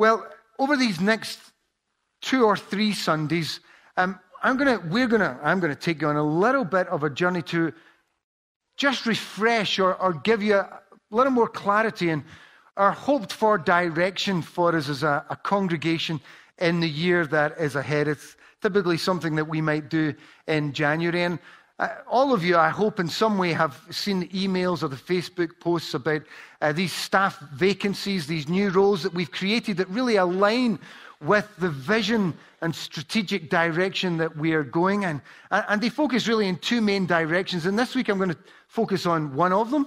Well, 0.00 0.26
over 0.58 0.78
these 0.78 0.98
next 0.98 1.38
two 2.22 2.46
or 2.46 2.56
three 2.56 2.94
Sundays, 2.94 3.60
um, 3.98 4.18
I'm 4.42 4.56
gonna, 4.56 4.80
we're 4.88 5.06
gonna, 5.06 5.38
I'm 5.42 5.60
gonna 5.60 5.74
take 5.74 6.00
you 6.00 6.08
on 6.08 6.16
a 6.16 6.22
little 6.22 6.64
bit 6.64 6.88
of 6.88 7.04
a 7.04 7.10
journey 7.10 7.42
to 7.52 7.74
just 8.78 9.04
refresh 9.04 9.78
or, 9.78 9.94
or 9.96 10.14
give 10.14 10.42
you 10.42 10.54
a 10.54 10.80
little 11.10 11.30
more 11.30 11.48
clarity 11.48 12.08
and 12.08 12.24
our 12.78 12.92
hoped 12.92 13.30
for 13.30 13.58
direction 13.58 14.40
for 14.40 14.74
us 14.74 14.88
as 14.88 15.02
a, 15.02 15.22
a 15.28 15.36
congregation 15.36 16.18
in 16.56 16.80
the 16.80 16.88
year 16.88 17.26
that 17.26 17.60
is 17.60 17.76
ahead. 17.76 18.08
It's 18.08 18.36
typically 18.62 18.96
something 18.96 19.34
that 19.34 19.48
we 19.48 19.60
might 19.60 19.90
do 19.90 20.14
in 20.46 20.72
January. 20.72 21.24
And 21.24 21.38
uh, 21.80 21.88
all 22.06 22.34
of 22.34 22.44
you, 22.44 22.58
I 22.58 22.68
hope, 22.68 23.00
in 23.00 23.08
some 23.08 23.38
way 23.38 23.54
have 23.54 23.80
seen 23.90 24.20
the 24.20 24.28
emails 24.28 24.82
or 24.82 24.88
the 24.88 24.96
Facebook 24.96 25.58
posts 25.60 25.94
about 25.94 26.20
uh, 26.60 26.72
these 26.72 26.92
staff 26.92 27.40
vacancies, 27.54 28.26
these 28.26 28.48
new 28.48 28.68
roles 28.68 29.02
that 29.02 29.14
we've 29.14 29.30
created 29.30 29.78
that 29.78 29.88
really 29.88 30.16
align 30.16 30.78
with 31.22 31.48
the 31.58 31.70
vision 31.70 32.34
and 32.60 32.74
strategic 32.74 33.48
direction 33.48 34.18
that 34.18 34.36
we 34.36 34.52
are 34.52 34.62
going 34.62 35.04
in. 35.04 35.22
And, 35.50 35.64
and 35.68 35.80
they 35.80 35.88
focus 35.88 36.28
really 36.28 36.48
in 36.48 36.58
two 36.58 36.82
main 36.82 37.06
directions. 37.06 37.64
And 37.64 37.78
this 37.78 37.94
week 37.94 38.10
I'm 38.10 38.18
going 38.18 38.30
to 38.30 38.38
focus 38.68 39.06
on 39.06 39.34
one 39.34 39.54
of 39.54 39.70
them. 39.70 39.86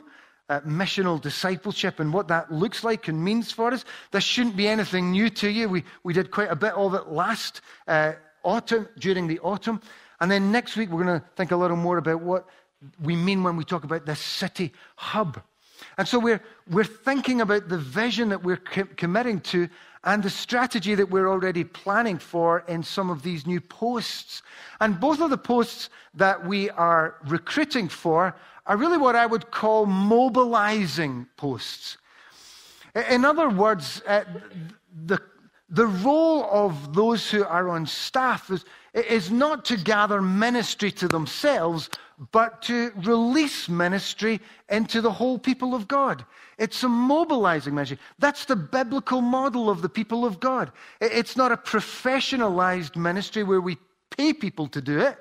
Uh, 0.49 0.59
missional 0.61 1.21
discipleship 1.21 1.99
and 1.99 2.11
what 2.11 2.27
that 2.27 2.51
looks 2.51 2.83
like 2.83 3.07
and 3.07 3.23
means 3.23 3.51
for 3.51 3.71
us. 3.71 3.85
This 4.11 4.23
shouldn't 4.23 4.57
be 4.57 4.67
anything 4.67 5.11
new 5.11 5.29
to 5.29 5.49
you. 5.49 5.69
We, 5.69 5.83
we 6.03 6.13
did 6.13 6.31
quite 6.31 6.51
a 6.51 6.55
bit 6.55 6.73
of 6.73 6.95
it 6.95 7.07
last 7.07 7.61
uh, 7.87 8.13
autumn, 8.43 8.89
during 8.99 9.27
the 9.27 9.39
autumn. 9.39 9.79
And 10.23 10.31
then 10.31 10.53
next 10.53 10.77
week, 10.77 10.89
we're 10.89 11.03
going 11.03 11.19
to 11.19 11.25
think 11.35 11.51
a 11.51 11.57
little 11.57 11.75
more 11.75 11.97
about 11.97 12.21
what 12.21 12.47
we 13.01 13.13
mean 13.13 13.43
when 13.43 13.57
we 13.57 13.65
talk 13.65 13.83
about 13.83 14.05
this 14.05 14.21
city 14.21 14.71
hub. 14.95 15.41
And 15.97 16.07
so 16.07 16.17
we're, 16.17 16.41
we're 16.71 16.85
thinking 16.85 17.41
about 17.41 17.67
the 17.67 17.77
vision 17.77 18.29
that 18.29 18.41
we're 18.41 18.55
committing 18.55 19.41
to 19.41 19.67
and 20.05 20.23
the 20.23 20.29
strategy 20.29 20.95
that 20.95 21.09
we're 21.09 21.27
already 21.27 21.65
planning 21.65 22.17
for 22.17 22.63
in 22.69 22.83
some 22.83 23.09
of 23.09 23.21
these 23.21 23.45
new 23.45 23.59
posts. 23.59 24.43
And 24.79 24.97
both 24.97 25.19
of 25.19 25.29
the 25.29 25.37
posts 25.37 25.89
that 26.13 26.47
we 26.47 26.69
are 26.69 27.15
recruiting 27.27 27.89
for 27.89 28.33
are 28.65 28.77
really 28.77 28.97
what 28.97 29.17
I 29.17 29.25
would 29.25 29.51
call 29.51 29.85
mobilizing 29.85 31.27
posts. 31.35 31.97
In 33.09 33.25
other 33.25 33.49
words, 33.49 34.01
uh, 34.07 34.23
the, 35.05 35.19
the 35.67 35.87
role 35.87 36.47
of 36.49 36.93
those 36.93 37.29
who 37.29 37.43
are 37.43 37.67
on 37.67 37.85
staff 37.85 38.49
is, 38.49 38.63
is 38.93 39.31
not 39.31 39.65
to 39.65 39.77
gather 39.77 40.21
ministry 40.21 40.91
to 40.91 41.07
themselves, 41.07 41.89
but 42.31 42.61
to 42.63 42.91
release 42.97 43.67
ministry 43.67 44.39
into 44.69 45.01
the 45.01 45.11
whole 45.11 45.39
people 45.39 45.73
of 45.73 45.87
God. 45.87 46.23
It's 46.59 46.83
a 46.83 46.89
mobilizing 46.89 47.73
ministry. 47.73 47.97
That's 48.19 48.45
the 48.45 48.55
biblical 48.55 49.21
model 49.21 49.69
of 49.69 49.81
the 49.81 49.89
people 49.89 50.25
of 50.25 50.39
God. 50.39 50.71
It's 51.01 51.35
not 51.35 51.51
a 51.51 51.57
professionalized 51.57 52.95
ministry 52.95 53.43
where 53.43 53.61
we 53.61 53.77
pay 54.15 54.33
people 54.33 54.67
to 54.67 54.81
do 54.81 54.99
it. 54.99 55.17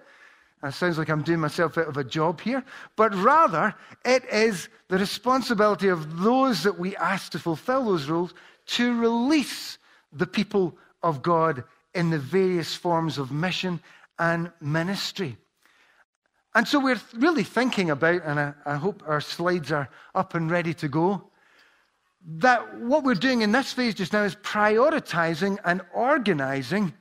That 0.62 0.74
sounds 0.74 0.98
like 0.98 1.08
I'm 1.08 1.22
doing 1.22 1.40
myself 1.40 1.76
out 1.76 1.88
of 1.88 1.96
a 1.96 2.04
job 2.04 2.40
here. 2.40 2.62
But 2.94 3.14
rather, 3.14 3.74
it 4.04 4.24
is 4.30 4.68
the 4.88 4.98
responsibility 4.98 5.88
of 5.88 6.20
those 6.20 6.62
that 6.62 6.78
we 6.78 6.94
ask 6.96 7.32
to 7.32 7.38
fulfill 7.38 7.86
those 7.86 8.08
roles 8.08 8.34
to 8.66 8.96
release 9.00 9.78
the 10.12 10.26
people 10.26 10.76
of 11.02 11.22
God 11.22 11.64
in 11.94 12.10
the 12.10 12.18
various 12.18 12.74
forms 12.74 13.18
of 13.18 13.30
mission 13.30 13.80
and 14.18 14.50
ministry. 14.60 15.36
And 16.54 16.68
so 16.68 16.78
we're 16.78 17.00
really 17.14 17.44
thinking 17.44 17.90
about, 17.90 18.22
and 18.24 18.38
I, 18.38 18.54
I, 18.66 18.74
hope 18.76 19.02
our 19.06 19.20
slides 19.20 19.72
are 19.72 19.88
up 20.14 20.34
and 20.34 20.50
ready 20.50 20.74
to 20.74 20.88
go, 20.88 21.30
that 22.24 22.78
what 22.78 23.04
we're 23.04 23.14
doing 23.14 23.40
in 23.40 23.52
this 23.52 23.72
phase 23.72 23.94
just 23.94 24.12
now 24.12 24.22
is 24.22 24.36
prioritizing 24.36 25.58
and 25.64 25.80
organizing 25.94 26.92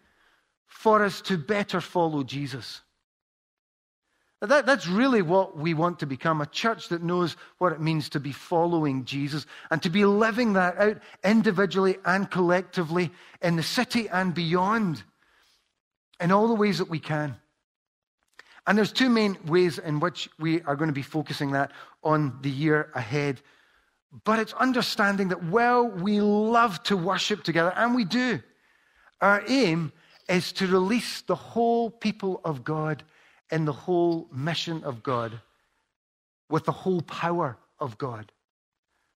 for 0.67 1.03
us 1.03 1.22
to 1.22 1.38
better 1.38 1.81
follow 1.81 2.23
Jesus. 2.23 2.81
That, 4.42 4.66
that's 4.66 4.88
really 4.88 5.22
what 5.22 5.56
we 5.56 5.75
want 5.75 6.00
to 6.00 6.07
become 6.07 6.41
a 6.41 6.47
church 6.47 6.90
that 6.90 7.03
knows 7.03 7.38
what 7.59 7.74
it 7.74 7.79
means 7.79 8.09
to 8.09 8.19
be 8.19 8.31
following 8.31 9.06
Jesus 9.06 9.46
and 9.69 9.84
to 9.84 9.90
be 9.90 10.03
living 10.03 10.53
that 10.53 10.78
out 10.79 10.97
individually 11.24 11.97
and 12.06 12.29
collectively 12.29 13.12
in 13.44 13.56
the 13.56 13.63
city 13.63 14.09
and 14.09 14.34
beyond 14.34 15.03
in 16.19 16.31
all 16.31 16.47
the 16.47 16.56
ways 16.56 16.80
that 16.80 16.90
we 16.90 17.00
can. 17.00 17.35
And 18.66 18.75
there's 18.78 18.91
two 18.91 19.09
main 19.09 19.38
ways 19.46 19.78
in 19.78 20.00
which 20.00 20.28
we 20.40 20.62
are 20.63 20.75
going 20.75 20.90
to 20.90 20.94
be 20.94 21.01
focusing 21.03 21.51
that 21.51 21.72
on 22.03 22.40
the 22.41 22.50
year 22.50 22.90
ahead. 22.96 23.41
But 24.24 24.40
it's 24.40 24.53
understanding 24.53 25.30
that 25.30 25.44
while 25.44 25.88
we 25.88 26.19
love 26.19 26.81
to 26.84 26.97
worship 26.97 27.44
together, 27.44 27.74
and 27.75 27.94
we 27.94 28.06
do, 28.06 28.41
our 29.19 29.44
aim 29.47 29.91
is 30.28 30.51
to 30.53 30.68
release 30.68 31.22
the 31.22 31.35
whole 31.35 31.91
people 31.91 32.41
of 32.44 32.63
God 32.63 33.03
in 33.51 33.66
the 33.66 33.73
whole 33.73 34.28
mission 34.31 34.84
of 34.84 35.03
God 35.03 35.39
with 36.50 36.66
the 36.66 36.72
whole 36.72 37.01
power 37.01 37.57
of 37.79 37.97
God 37.97 38.31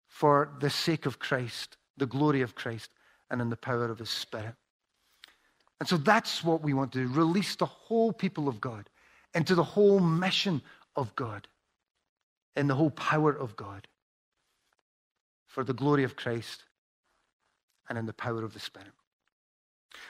for 0.06 0.50
the 0.60 0.70
sake 0.70 1.06
of 1.06 1.18
Christ, 1.18 1.76
the 1.96 2.06
glory 2.06 2.42
of 2.42 2.54
Christ, 2.54 2.90
and 3.30 3.40
in 3.40 3.50
the 3.50 3.56
power 3.56 3.86
of 3.86 3.98
His 3.98 4.10
Spirit. 4.10 4.54
And 5.80 5.88
so 5.88 5.96
that's 5.96 6.44
what 6.44 6.62
we 6.62 6.72
want 6.72 6.92
to 6.92 7.00
do 7.00 7.12
release 7.12 7.56
the 7.56 7.66
whole 7.66 8.12
people 8.12 8.48
of 8.48 8.60
God 8.60 8.88
into 9.34 9.54
the 9.54 9.64
whole 9.64 10.00
mission 10.00 10.62
of 10.94 11.14
God, 11.16 11.48
in 12.54 12.68
the 12.68 12.74
whole 12.74 12.90
power 12.90 13.32
of 13.32 13.56
God, 13.56 13.88
for 15.46 15.64
the 15.64 15.74
glory 15.74 16.04
of 16.04 16.16
Christ 16.16 16.64
and 17.88 17.98
in 17.98 18.06
the 18.06 18.12
power 18.12 18.44
of 18.44 18.54
the 18.54 18.60
Spirit. 18.60 18.92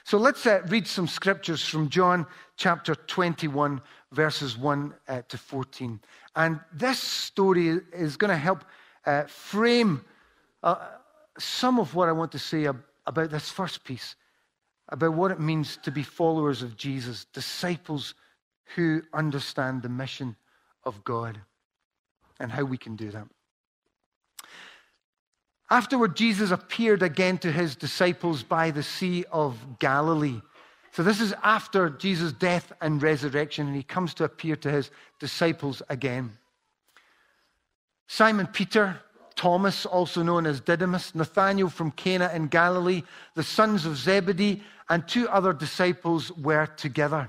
So 0.03 0.19
let's 0.19 0.47
uh, 0.47 0.63
read 0.69 0.87
some 0.87 1.07
scriptures 1.07 1.65
from 1.65 1.89
John 1.89 2.27
chapter 2.57 2.95
21, 2.95 3.81
verses 4.13 4.59
1 4.59 4.95
uh, 5.09 5.23
to 5.29 5.39
14. 5.39 6.01
And 6.37 6.61
this 6.73 6.99
story 6.99 7.81
is 7.93 8.17
going 8.17 8.31
to 8.31 8.37
help 8.37 8.65
uh, 9.07 9.25
frame 9.25 10.05
uh, 10.63 10.77
some 11.39 11.79
of 11.79 11.95
what 11.95 12.09
I 12.09 12.13
want 12.13 12.33
to 12.33 12.39
say 12.39 12.67
ab- 12.67 12.83
about 13.07 13.31
this 13.31 13.51
first 13.51 13.85
piece, 13.85 14.17
about 14.89 15.15
what 15.15 15.31
it 15.31 15.41
means 15.41 15.79
to 15.83 15.91
be 15.91 16.03
followers 16.03 16.63
of 16.63 16.77
Jesus, 16.77 17.27
disciples 17.33 18.15
who 18.75 19.03
understand 19.13 19.83
the 19.83 19.89
mission 19.89 20.37
of 20.85 21.03
God, 21.05 21.41
and 22.41 22.51
how 22.51 22.65
we 22.65 22.77
can 22.77 22.97
do 22.97 23.11
that. 23.11 23.27
Afterward, 25.75 26.15
Jesus 26.15 26.53
appeared 26.53 27.03
again 27.03 27.37
to 27.39 27.51
his 27.51 27.75
disciples 27.75 28.45
by 28.45 28.71
the 28.71 28.85
Sea 28.85 29.25
of 29.33 29.59
Galilee. 29.81 30.41
So, 30.93 31.03
this 31.03 31.21
is 31.21 31.35
after 31.43 31.91
Jesus' 31.91 32.33
death 32.33 32.73
and 32.81 33.03
resurrection, 33.03 33.67
and 33.67 33.75
he 33.75 33.83
comes 33.83 34.15
to 34.15 34.25
appear 34.25 34.55
to 34.55 34.71
his 34.71 34.93
disciples 35.19 35.83
again. 35.89 36.31
Simon 38.07 38.47
Peter, 38.47 39.01
Thomas, 39.35 39.85
also 39.85 40.23
known 40.23 40.47
as 40.47 40.61
Didymus, 40.61 41.13
Nathanael 41.13 41.71
from 41.71 41.91
Cana 41.91 42.31
in 42.33 42.47
Galilee, 42.47 43.03
the 43.35 43.43
sons 43.43 43.85
of 43.85 43.97
Zebedee, 43.97 44.63
and 44.89 45.09
two 45.09 45.29
other 45.29 45.53
disciples 45.53 46.31
were 46.37 46.67
together. 46.67 47.29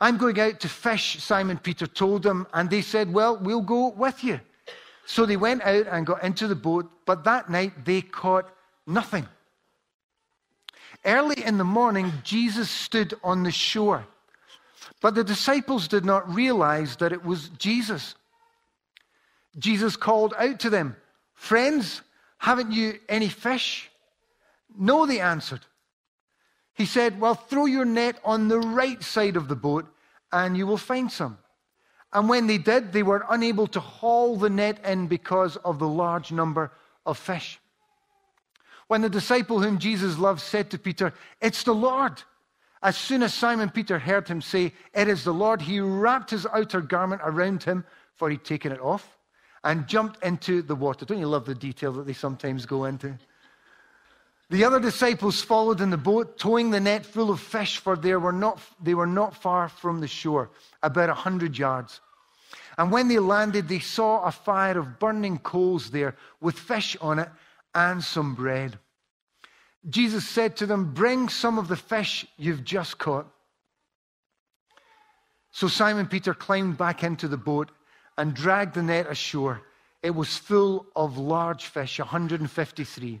I'm 0.00 0.18
going 0.18 0.38
out 0.38 0.60
to 0.60 0.68
fish, 0.68 1.20
Simon 1.20 1.58
Peter 1.58 1.88
told 1.88 2.22
them, 2.22 2.46
and 2.54 2.70
they 2.70 2.80
said, 2.80 3.12
Well, 3.12 3.38
we'll 3.38 3.60
go 3.60 3.88
with 3.88 4.22
you. 4.22 4.38
So 5.08 5.24
they 5.24 5.38
went 5.38 5.62
out 5.62 5.86
and 5.86 6.04
got 6.04 6.22
into 6.22 6.46
the 6.46 6.54
boat, 6.54 6.86
but 7.06 7.24
that 7.24 7.48
night 7.48 7.86
they 7.86 8.02
caught 8.02 8.46
nothing. 8.86 9.26
Early 11.02 11.42
in 11.42 11.56
the 11.56 11.64
morning, 11.64 12.12
Jesus 12.24 12.68
stood 12.68 13.14
on 13.24 13.42
the 13.42 13.50
shore, 13.50 14.04
but 15.00 15.14
the 15.14 15.24
disciples 15.24 15.88
did 15.88 16.04
not 16.04 16.34
realize 16.34 16.96
that 16.96 17.12
it 17.12 17.24
was 17.24 17.48
Jesus. 17.56 18.16
Jesus 19.58 19.96
called 19.96 20.34
out 20.36 20.60
to 20.60 20.68
them, 20.68 20.94
Friends, 21.32 22.02
haven't 22.36 22.72
you 22.72 22.98
any 23.08 23.30
fish? 23.30 23.90
No, 24.78 25.06
they 25.06 25.20
answered. 25.20 25.64
He 26.74 26.84
said, 26.84 27.18
Well, 27.18 27.34
throw 27.34 27.64
your 27.64 27.86
net 27.86 28.20
on 28.26 28.48
the 28.48 28.60
right 28.60 29.02
side 29.02 29.36
of 29.36 29.48
the 29.48 29.56
boat 29.56 29.86
and 30.30 30.54
you 30.54 30.66
will 30.66 30.76
find 30.76 31.10
some. 31.10 31.38
And 32.12 32.28
when 32.28 32.46
they 32.46 32.58
did, 32.58 32.92
they 32.92 33.02
were 33.02 33.24
unable 33.28 33.66
to 33.68 33.80
haul 33.80 34.36
the 34.36 34.48
net 34.48 34.84
in 34.84 35.06
because 35.06 35.56
of 35.56 35.78
the 35.78 35.88
large 35.88 36.32
number 36.32 36.72
of 37.04 37.18
fish. 37.18 37.60
When 38.86 39.02
the 39.02 39.10
disciple 39.10 39.60
whom 39.60 39.78
Jesus 39.78 40.18
loved 40.18 40.40
said 40.40 40.70
to 40.70 40.78
Peter, 40.78 41.12
It's 41.40 41.62
the 41.62 41.74
Lord. 41.74 42.22
As 42.82 42.96
soon 42.96 43.22
as 43.22 43.34
Simon 43.34 43.70
Peter 43.70 43.98
heard 43.98 44.28
him 44.28 44.40
say, 44.40 44.72
It 44.94 45.08
is 45.08 45.24
the 45.24 45.34
Lord, 45.34 45.60
he 45.60 45.80
wrapped 45.80 46.30
his 46.30 46.46
outer 46.46 46.80
garment 46.80 47.20
around 47.24 47.62
him, 47.62 47.84
for 48.14 48.30
he'd 48.30 48.44
taken 48.44 48.72
it 48.72 48.80
off, 48.80 49.18
and 49.62 49.86
jumped 49.86 50.22
into 50.24 50.62
the 50.62 50.76
water. 50.76 51.04
Don't 51.04 51.18
you 51.18 51.26
love 51.26 51.44
the 51.44 51.54
detail 51.54 51.92
that 51.92 52.06
they 52.06 52.12
sometimes 52.14 52.64
go 52.64 52.86
into? 52.86 53.18
The 54.50 54.64
other 54.64 54.80
disciples 54.80 55.42
followed 55.42 55.82
in 55.82 55.90
the 55.90 55.98
boat, 55.98 56.38
towing 56.38 56.70
the 56.70 56.80
net 56.80 57.04
full 57.04 57.30
of 57.30 57.40
fish, 57.40 57.78
for 57.78 57.96
they 57.96 58.16
were 58.16 58.32
not, 58.32 58.60
they 58.82 58.94
were 58.94 59.06
not 59.06 59.36
far 59.36 59.68
from 59.68 60.00
the 60.00 60.08
shore, 60.08 60.50
about 60.82 61.10
a 61.10 61.14
hundred 61.14 61.58
yards. 61.58 62.00
And 62.78 62.90
when 62.90 63.08
they 63.08 63.18
landed, 63.18 63.68
they 63.68 63.80
saw 63.80 64.22
a 64.22 64.32
fire 64.32 64.78
of 64.78 64.98
burning 64.98 65.38
coals 65.38 65.90
there 65.90 66.16
with 66.40 66.58
fish 66.58 66.96
on 67.00 67.18
it 67.18 67.28
and 67.74 68.02
some 68.02 68.34
bread. 68.34 68.78
Jesus 69.90 70.26
said 70.26 70.56
to 70.56 70.66
them, 70.66 70.94
Bring 70.94 71.28
some 71.28 71.58
of 71.58 71.68
the 71.68 71.76
fish 71.76 72.26
you've 72.36 72.64
just 72.64 72.98
caught. 72.98 73.26
So 75.50 75.68
Simon 75.68 76.06
Peter 76.06 76.34
climbed 76.34 76.78
back 76.78 77.02
into 77.02 77.28
the 77.28 77.36
boat 77.36 77.70
and 78.16 78.32
dragged 78.32 78.74
the 78.74 78.82
net 78.82 79.08
ashore. 79.10 79.62
It 80.02 80.14
was 80.14 80.36
full 80.36 80.86
of 80.94 81.18
large 81.18 81.66
fish, 81.66 81.98
153. 81.98 83.20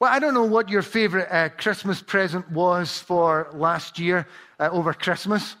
Well, 0.00 0.12
I 0.12 0.20
don't 0.20 0.34
know 0.34 0.44
what 0.44 0.68
your 0.68 0.82
favorite 0.82 1.26
uh, 1.28 1.48
Christmas 1.48 2.00
present 2.00 2.48
was 2.52 3.00
for 3.00 3.50
last 3.52 3.98
year 3.98 4.28
uh, 4.60 4.68
over 4.70 4.94
Christmas. 4.94 5.56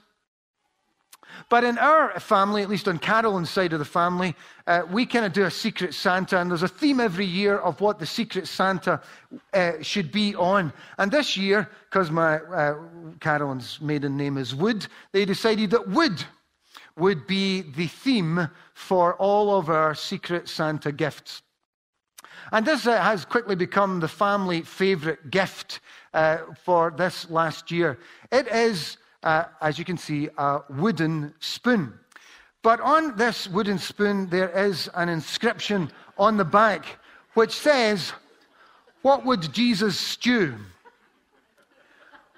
But 1.48 1.64
in 1.64 1.76
our 1.76 2.20
family, 2.20 2.62
at 2.62 2.68
least 2.68 2.86
on 2.86 3.00
Carolyn's 3.00 3.50
side 3.50 3.72
of 3.72 3.80
the 3.80 3.84
family, 3.84 4.36
uh, 4.68 4.82
we 4.92 5.06
kind 5.06 5.24
of 5.24 5.32
do 5.32 5.44
a 5.44 5.50
Secret 5.50 5.92
Santa, 5.92 6.38
and 6.38 6.50
there's 6.50 6.62
a 6.62 6.68
theme 6.68 7.00
every 7.00 7.24
year 7.24 7.58
of 7.58 7.80
what 7.80 7.98
the 7.98 8.06
Secret 8.06 8.46
Santa 8.46 9.00
uh, 9.54 9.72
should 9.82 10.12
be 10.12 10.36
on. 10.36 10.72
And 10.98 11.10
this 11.10 11.36
year, 11.36 11.68
because 11.90 12.12
my 12.12 12.36
uh, 12.36 12.76
Carolyn's 13.18 13.80
maiden 13.80 14.16
name 14.16 14.38
is 14.38 14.54
Wood, 14.54 14.86
they 15.10 15.24
decided 15.24 15.70
that 15.70 15.88
wood 15.88 16.22
would 16.96 17.26
be 17.26 17.62
the 17.62 17.88
theme 17.88 18.48
for 18.74 19.14
all 19.16 19.58
of 19.58 19.68
our 19.68 19.96
Secret 19.96 20.48
Santa 20.48 20.92
gifts. 20.92 21.42
And 22.52 22.66
this 22.66 22.86
uh, 22.86 23.00
has 23.00 23.24
quickly 23.24 23.54
become 23.54 24.00
the 24.00 24.08
family 24.08 24.62
favorite 24.62 25.30
gift 25.30 25.80
uh, 26.14 26.38
for 26.64 26.92
this 26.96 27.30
last 27.30 27.70
year. 27.70 27.98
It 28.32 28.48
is 28.48 28.96
uh, 29.22 29.44
as 29.60 29.78
you 29.78 29.84
can 29.84 29.98
see, 29.98 30.28
a 30.38 30.60
wooden 30.70 31.34
spoon. 31.40 31.92
But 32.62 32.80
on 32.80 33.16
this 33.16 33.48
wooden 33.48 33.78
spoon, 33.78 34.28
there 34.28 34.50
is 34.50 34.88
an 34.94 35.08
inscription 35.08 35.90
on 36.16 36.36
the 36.36 36.44
back 36.44 36.84
which 37.34 37.52
says, 37.52 38.12
What 39.02 39.24
would 39.24 39.52
Jesus 39.52 39.98
stew? 39.98 40.54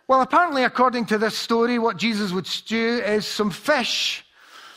Well, 0.07 0.23
apparently, 0.23 0.65
according 0.65 1.07
to 1.07 1.19
this 1.19 1.37
story, 1.39 1.79
what 1.79 1.97
Jesus 1.97 2.33
would 2.33 2.47
stew 2.47 3.01
is 3.05 3.27
some 3.27 3.51
fish 3.51 4.25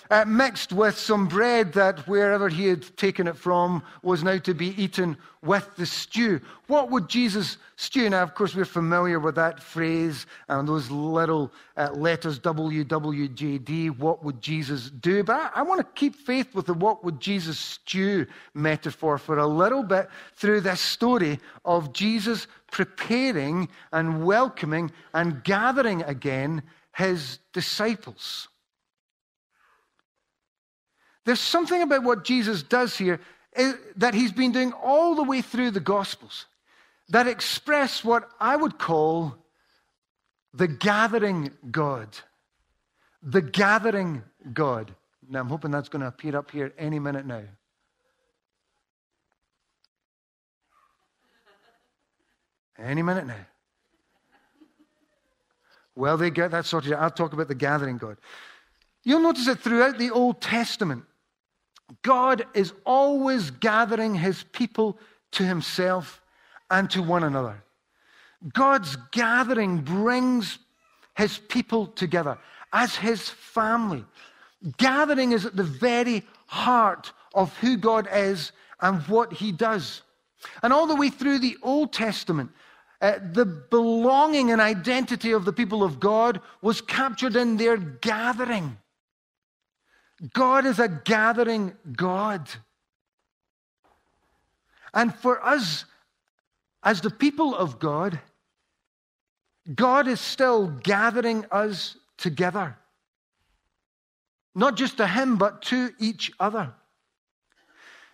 uh, 0.10 0.26
mixed 0.26 0.74
with 0.74 0.98
some 0.98 1.28
bread 1.28 1.74
that 1.74 2.08
wherever 2.08 2.50
he 2.50 2.68
had 2.68 2.98
taken 2.98 3.28
it 3.28 3.38
from 3.38 3.84
was 4.02 4.24
now 4.24 4.38
to 4.40 4.54
be 4.54 4.82
eaten 4.82 5.18
with 5.42 5.70
the 5.76 5.86
stew. 5.86 6.40
What 6.68 6.90
would 6.92 7.10
Jesus 7.10 7.58
stew? 7.76 8.10
Now, 8.10 8.24
of 8.24 8.34
course, 8.34 8.56
we're 8.56 8.66
familiar 8.66 9.20
with 9.20 9.36
that 9.36 9.62
phrase 9.62 10.26
and 10.48 10.68
those 10.68 10.90
little 10.90 11.52
uh, 11.76 11.92
letters 11.92 12.40
WWJD. 12.40 13.98
What 13.98 14.24
would 14.24 14.42
Jesus 14.42 14.90
do? 14.90 15.24
But 15.24 15.36
I, 15.36 15.50
I 15.56 15.62
want 15.64 15.80
to 15.80 15.88
keep 16.00 16.16
faith 16.16 16.56
with 16.56 16.68
the 16.68 16.74
what 16.74 17.04
would 17.04 17.20
Jesus 17.20 17.60
stew 17.60 18.26
metaphor 18.54 19.18
for 19.18 19.38
a 19.38 19.48
little 19.48 19.84
bit 19.84 20.10
through 20.36 20.62
this 20.62 20.80
story 20.80 21.40
of 21.66 21.94
Jesus 21.94 22.48
preparing 22.72 23.70
and 23.92 24.26
welcoming 24.26 24.92
and 25.14 25.44
gathering 25.44 26.02
again 26.04 26.64
his 26.96 27.40
disciples. 27.54 28.48
There's 31.26 31.40
something 31.40 31.82
about 31.82 32.04
what 32.04 32.24
Jesus 32.24 32.64
does 32.64 32.98
here 32.98 33.20
eh, 33.56 33.74
that 33.96 34.14
he's 34.14 34.32
been 34.32 34.52
doing 34.52 34.74
all 34.74 35.16
the 35.16 35.24
way 35.24 35.42
through 35.42 35.72
the 35.72 35.80
Gospels 35.80 36.46
that 37.10 37.28
express 37.28 38.04
what 38.04 38.30
I 38.40 38.56
would 38.56 38.78
call 38.78 39.36
the 40.54 40.68
gathering 40.68 41.52
God. 41.70 42.10
The 43.22 43.42
gathering 43.42 44.24
God. 44.54 44.94
Now, 45.30 45.42
I'm 45.42 45.48
hoping 45.48 45.72
that's 45.72 45.90
going 45.90 46.02
to 46.02 46.08
appear 46.08 46.36
up 46.36 46.52
here 46.52 46.74
any 46.78 47.00
minute 47.00 47.26
now. 47.26 47.44
Any 52.78 53.02
minute 53.02 53.28
now. 53.28 53.46
Well, 55.96 56.18
they 56.18 56.32
get 56.32 56.52
that 56.52 56.66
sorted 56.66 56.94
out. 56.94 57.02
I'll 57.02 57.12
talk 57.12 57.34
about 57.34 57.48
the 57.48 57.56
gathering 57.56 57.98
God. 57.98 58.18
You'll 59.04 59.20
notice 59.20 59.46
that 59.46 59.60
throughout 59.60 59.98
the 59.98 60.10
Old 60.10 60.42
Testament, 60.42 61.04
God 62.02 62.46
is 62.54 62.74
always 62.86 63.52
gathering 63.52 64.16
his 64.16 64.44
people 64.52 64.98
to 65.32 65.44
himself 65.44 66.22
and 66.70 66.90
to 66.92 67.02
one 67.02 67.24
another. 67.24 67.64
God's 68.52 68.98
gathering 69.12 69.80
brings 69.80 70.60
his 71.16 71.38
people 71.38 71.88
together 71.88 72.38
as 72.72 72.96
his 72.96 73.30
family. 73.30 74.04
Gathering 74.78 75.32
is 75.32 75.46
at 75.46 75.56
the 75.56 75.64
very 75.64 76.24
heart 76.48 77.12
of 77.34 77.56
who 77.58 77.78
God 77.78 78.08
is 78.12 78.52
and 78.82 79.02
what 79.04 79.34
he 79.34 79.52
does. 79.52 80.02
And 80.62 80.74
all 80.74 80.88
the 80.88 80.96
way 80.96 81.10
through 81.10 81.40
the 81.40 81.58
Old 81.62 81.94
Testament, 81.94 82.52
uh, 83.02 83.20
the 83.34 83.46
belonging 83.46 84.52
and 84.52 84.62
identity 84.62 85.32
of 85.32 85.46
the 85.46 85.54
people 85.54 85.84
of 85.84 86.00
God 86.00 86.42
was 86.62 86.82
captured 86.82 87.36
in 87.36 87.58
their 87.58 87.78
gathering. 87.78 88.78
God 90.32 90.66
is 90.66 90.80
a 90.80 90.88
gathering 90.88 91.74
God. 91.92 92.50
And 94.94 95.14
for 95.14 95.44
us, 95.46 95.86
as 96.84 97.02
the 97.02 97.10
people 97.10 97.56
of 97.56 97.80
God, 97.80 98.20
God 99.74 100.08
is 100.08 100.22
still 100.22 100.68
gathering 100.68 101.46
us 101.52 101.98
together. 102.18 102.78
Not 104.56 104.78
just 104.78 104.98
to 104.98 105.08
Him, 105.08 105.38
but 105.38 105.64
to 105.64 105.92
each 106.00 106.32
other. 106.40 106.74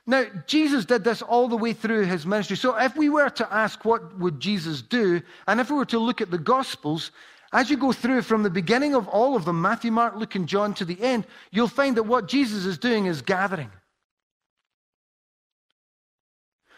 Now, 0.09 0.25
Jesus 0.47 0.85
did 0.85 1.03
this 1.03 1.21
all 1.21 1.47
the 1.47 1.55
way 1.55 1.73
through 1.73 2.05
his 2.05 2.25
ministry. 2.25 2.57
So, 2.57 2.75
if 2.75 2.95
we 2.97 3.09
were 3.09 3.29
to 3.29 3.53
ask 3.53 3.85
what 3.85 4.17
would 4.17 4.39
Jesus 4.39 4.81
do, 4.81 5.21
and 5.45 5.59
if 5.59 5.69
we 5.69 5.77
were 5.77 5.85
to 5.85 5.99
look 5.99 6.19
at 6.19 6.31
the 6.31 6.39
Gospels, 6.39 7.11
as 7.51 7.69
you 7.69 7.77
go 7.77 7.91
through 7.91 8.21
from 8.21 8.43
the 8.43 8.49
beginning 8.49 8.93
of 8.93 9.07
all 9.07 9.35
of 9.35 9.45
them, 9.45 9.61
Matthew, 9.61 9.91
Mark, 9.91 10.15
Luke, 10.15 10.35
and 10.35 10.47
John, 10.47 10.73
to 10.75 10.85
the 10.85 11.01
end, 11.01 11.25
you'll 11.51 11.67
find 11.67 11.97
that 11.97 12.03
what 12.03 12.27
Jesus 12.27 12.65
is 12.65 12.77
doing 12.77 13.07
is 13.07 13.21
gathering. 13.21 13.71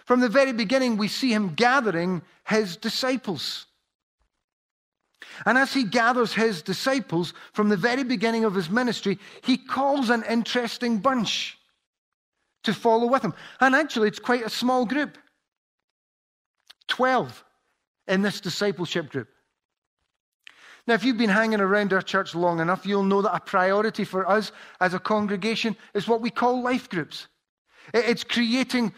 From 0.05 0.21
the 0.21 0.29
very 0.29 0.53
beginning, 0.53 0.97
we 0.97 1.07
see 1.07 1.33
him 1.33 1.53
gathering 1.55 2.21
his 2.45 2.77
disciples. 2.77 3.65
And 5.45 5.57
as 5.57 5.73
he 5.73 5.83
gathers 5.83 6.33
his 6.33 6.61
disciples 6.61 7.33
from 7.53 7.69
the 7.69 7.77
very 7.77 8.03
beginning 8.03 8.45
of 8.45 8.53
his 8.53 8.69
ministry, 8.69 9.19
he 9.43 9.57
calls 9.57 10.09
an 10.09 10.23
interesting 10.29 10.99
bunch 10.99 11.57
to 12.63 12.73
follow 12.73 13.07
with 13.07 13.23
him. 13.23 13.33
And 13.59 13.75
actually, 13.75 14.07
it's 14.07 14.19
quite 14.19 14.45
a 14.45 14.49
small 14.49 14.85
group 14.85 15.17
12 16.87 17.43
in 18.07 18.21
this 18.21 18.39
discipleship 18.41 19.09
group. 19.09 19.29
Now, 20.87 20.95
if 20.95 21.03
you've 21.03 21.17
been 21.17 21.29
hanging 21.29 21.61
around 21.61 21.93
our 21.93 22.01
church 22.01 22.33
long 22.33 22.59
enough, 22.59 22.85
you'll 22.85 23.03
know 23.03 23.21
that 23.21 23.35
a 23.35 23.39
priority 23.39 24.03
for 24.03 24.27
us 24.27 24.51
as 24.79 24.93
a 24.93 24.99
congregation 24.99 25.75
is 25.93 26.07
what 26.07 26.21
we 26.21 26.29
call 26.29 26.61
life 26.61 26.89
groups. 26.89 27.27
It's 27.93 28.23
creating 28.23 28.93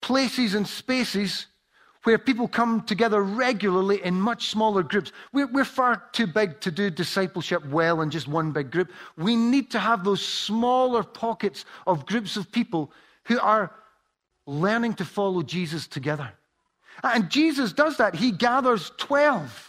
places 0.00 0.54
and 0.54 0.66
spaces 0.66 1.46
where 2.04 2.18
people 2.18 2.48
come 2.48 2.82
together 2.82 3.22
regularly 3.22 4.02
in 4.04 4.20
much 4.20 4.48
smaller 4.48 4.82
groups. 4.82 5.12
We're, 5.32 5.48
we're, 5.48 5.64
far 5.64 6.04
too 6.12 6.26
big 6.26 6.60
to 6.60 6.70
do 6.70 6.90
discipleship 6.90 7.66
well 7.66 8.00
in 8.00 8.10
just 8.10 8.28
one 8.28 8.52
big 8.52 8.70
group. 8.70 8.92
We 9.16 9.36
need 9.36 9.70
to 9.72 9.78
have 9.78 10.04
those 10.04 10.24
smaller 10.24 11.02
pockets 11.02 11.64
of 11.86 12.06
groups 12.06 12.36
of 12.36 12.50
people 12.50 12.92
who 13.24 13.38
are 13.40 13.72
learning 14.46 14.94
to 14.94 15.04
follow 15.04 15.42
Jesus 15.42 15.86
together. 15.86 16.32
And 17.02 17.30
Jesus 17.30 17.72
does 17.72 17.98
that. 17.98 18.14
He 18.14 18.30
gathers 18.32 18.90
12 18.96 19.67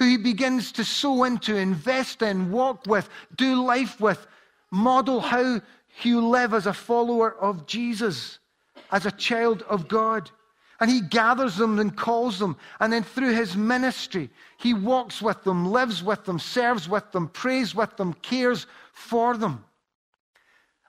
who 0.00 0.06
he 0.06 0.16
begins 0.16 0.72
to 0.72 0.82
sow 0.82 1.24
into, 1.24 1.54
invest 1.54 2.22
in, 2.22 2.50
walk 2.50 2.86
with, 2.86 3.06
do 3.36 3.62
life 3.62 4.00
with, 4.00 4.26
model 4.70 5.20
how 5.20 5.60
you 6.00 6.26
live 6.26 6.54
as 6.54 6.64
a 6.64 6.72
follower 6.72 7.34
of 7.34 7.66
Jesus, 7.66 8.38
as 8.90 9.04
a 9.04 9.10
child 9.10 9.62
of 9.68 9.88
God. 9.88 10.30
And 10.80 10.90
he 10.90 11.02
gathers 11.02 11.56
them 11.56 11.78
and 11.78 11.94
calls 11.94 12.38
them. 12.38 12.56
And 12.80 12.90
then 12.90 13.02
through 13.02 13.34
his 13.34 13.54
ministry, 13.54 14.30
he 14.56 14.72
walks 14.72 15.20
with 15.20 15.44
them, 15.44 15.70
lives 15.70 16.02
with 16.02 16.24
them, 16.24 16.38
serves 16.38 16.88
with 16.88 17.12
them, 17.12 17.28
prays 17.28 17.74
with 17.74 17.98
them, 17.98 18.14
cares 18.14 18.66
for 18.94 19.36
them. 19.36 19.62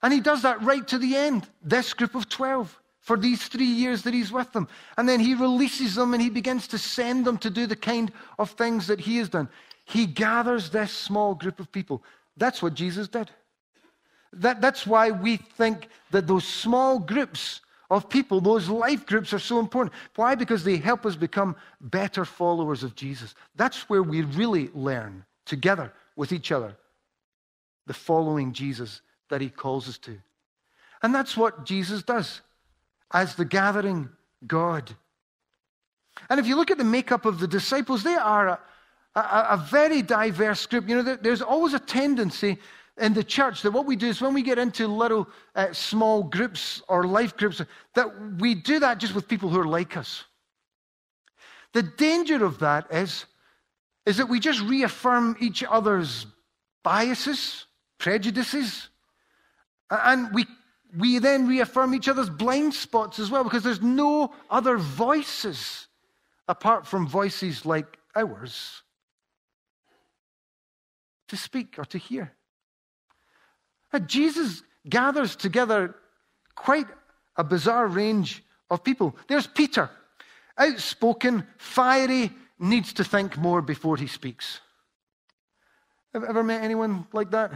And 0.01 0.13
he 0.13 0.21
does 0.21 0.43
that 0.43 0.61
right 0.61 0.87
to 0.87 0.97
the 0.97 1.17
end. 1.17 1.49
This 1.61 1.93
group 1.93 2.15
of 2.15 2.29
12, 2.29 2.80
for 3.01 3.17
these 3.17 3.47
three 3.47 3.65
years 3.65 4.03
that 4.03 4.13
he's 4.13 4.31
with 4.31 4.51
them. 4.53 4.67
And 4.97 5.09
then 5.09 5.19
he 5.19 5.33
releases 5.33 5.95
them 5.95 6.13
and 6.13 6.21
he 6.21 6.29
begins 6.29 6.67
to 6.69 6.77
send 6.77 7.25
them 7.25 7.37
to 7.39 7.49
do 7.49 7.65
the 7.65 7.75
kind 7.75 8.11
of 8.39 8.51
things 8.51 8.87
that 8.87 8.99
he 9.01 9.17
has 9.17 9.27
done. 9.27 9.49
He 9.85 10.05
gathers 10.05 10.69
this 10.69 10.91
small 10.91 11.33
group 11.33 11.59
of 11.59 11.71
people. 11.71 12.03
That's 12.37 12.61
what 12.61 12.75
Jesus 12.75 13.07
did. 13.07 13.29
That, 14.33 14.61
that's 14.61 14.87
why 14.87 15.11
we 15.11 15.37
think 15.37 15.89
that 16.11 16.27
those 16.27 16.45
small 16.45 16.99
groups 16.99 17.61
of 17.89 18.07
people, 18.07 18.39
those 18.39 18.69
life 18.69 19.05
groups, 19.05 19.33
are 19.33 19.39
so 19.39 19.59
important. 19.59 19.93
Why? 20.15 20.35
Because 20.35 20.63
they 20.63 20.77
help 20.77 21.05
us 21.05 21.15
become 21.15 21.55
better 21.81 22.23
followers 22.23 22.83
of 22.83 22.95
Jesus. 22.95 23.35
That's 23.55 23.89
where 23.89 24.03
we 24.03 24.21
really 24.21 24.69
learn 24.73 25.25
together 25.45 25.91
with 26.15 26.31
each 26.31 26.51
other 26.51 26.77
the 27.87 27.93
following 27.93 28.53
Jesus 28.53 29.01
that 29.29 29.41
he 29.41 29.49
calls 29.49 29.89
us 29.89 29.97
to. 29.97 30.17
And 31.03 31.13
that's 31.13 31.35
what 31.35 31.65
Jesus 31.65 32.03
does 32.03 32.41
as 33.13 33.35
the 33.35 33.45
gathering 33.45 34.09
God. 34.47 34.95
And 36.29 36.39
if 36.39 36.47
you 36.47 36.55
look 36.55 36.71
at 36.71 36.77
the 36.77 36.83
makeup 36.83 37.25
of 37.25 37.39
the 37.39 37.47
disciples, 37.47 38.03
they 38.03 38.15
are 38.15 38.47
a, 38.47 38.59
a, 39.15 39.47
a 39.51 39.67
very 39.69 40.01
diverse 40.01 40.65
group. 40.65 40.87
You 40.87 40.95
know, 40.95 41.01
there, 41.01 41.17
there's 41.17 41.41
always 41.41 41.73
a 41.73 41.79
tendency 41.79 42.57
in 42.97 43.13
the 43.13 43.23
church 43.23 43.61
that 43.61 43.71
what 43.71 43.85
we 43.85 43.95
do 43.95 44.07
is 44.07 44.21
when 44.21 44.33
we 44.33 44.41
get 44.41 44.59
into 44.59 44.87
little 44.87 45.27
uh, 45.55 45.71
small 45.73 46.23
groups 46.23 46.81
or 46.87 47.05
life 47.05 47.35
groups, 47.37 47.61
that 47.95 48.39
we 48.39 48.53
do 48.53 48.79
that 48.79 48.97
just 48.97 49.15
with 49.15 49.27
people 49.27 49.49
who 49.49 49.59
are 49.59 49.67
like 49.67 49.97
us. 49.97 50.25
The 51.73 51.83
danger 51.83 52.43
of 52.43 52.59
that 52.59 52.87
is, 52.91 53.25
is 54.05 54.17
that 54.17 54.27
we 54.27 54.39
just 54.39 54.61
reaffirm 54.61 55.37
each 55.39 55.63
other's 55.63 56.25
biases, 56.83 57.65
prejudices, 57.97 58.89
and 59.89 60.33
we, 60.33 60.45
we 60.97 61.19
then 61.19 61.47
reaffirm 61.47 61.93
each 61.93 62.07
other's 62.07 62.29
blind 62.29 62.73
spots 62.73 63.19
as 63.19 63.29
well 63.29 63.43
because 63.43 63.63
there's 63.63 63.81
no 63.81 64.33
other 64.49 64.77
voices 64.77 65.87
apart 66.47 66.85
from 66.85 67.07
voices 67.07 67.65
like 67.65 67.97
ours 68.15 68.81
to 71.29 71.37
speak 71.37 71.75
or 71.77 71.85
to 71.85 71.97
hear. 71.97 72.33
Jesus 74.05 74.63
gathers 74.87 75.35
together 75.35 75.95
quite 76.55 76.87
a 77.37 77.43
bizarre 77.43 77.87
range 77.87 78.43
of 78.69 78.83
people. 78.83 79.15
There's 79.27 79.47
Peter, 79.47 79.89
outspoken, 80.57 81.47
fiery, 81.57 82.31
needs 82.59 82.93
to 82.93 83.03
think 83.03 83.37
more 83.37 83.61
before 83.61 83.97
he 83.97 84.07
speaks. 84.07 84.59
Have 86.13 86.23
ever 86.23 86.43
met 86.43 86.63
anyone 86.63 87.07
like 87.13 87.31
that? 87.31 87.51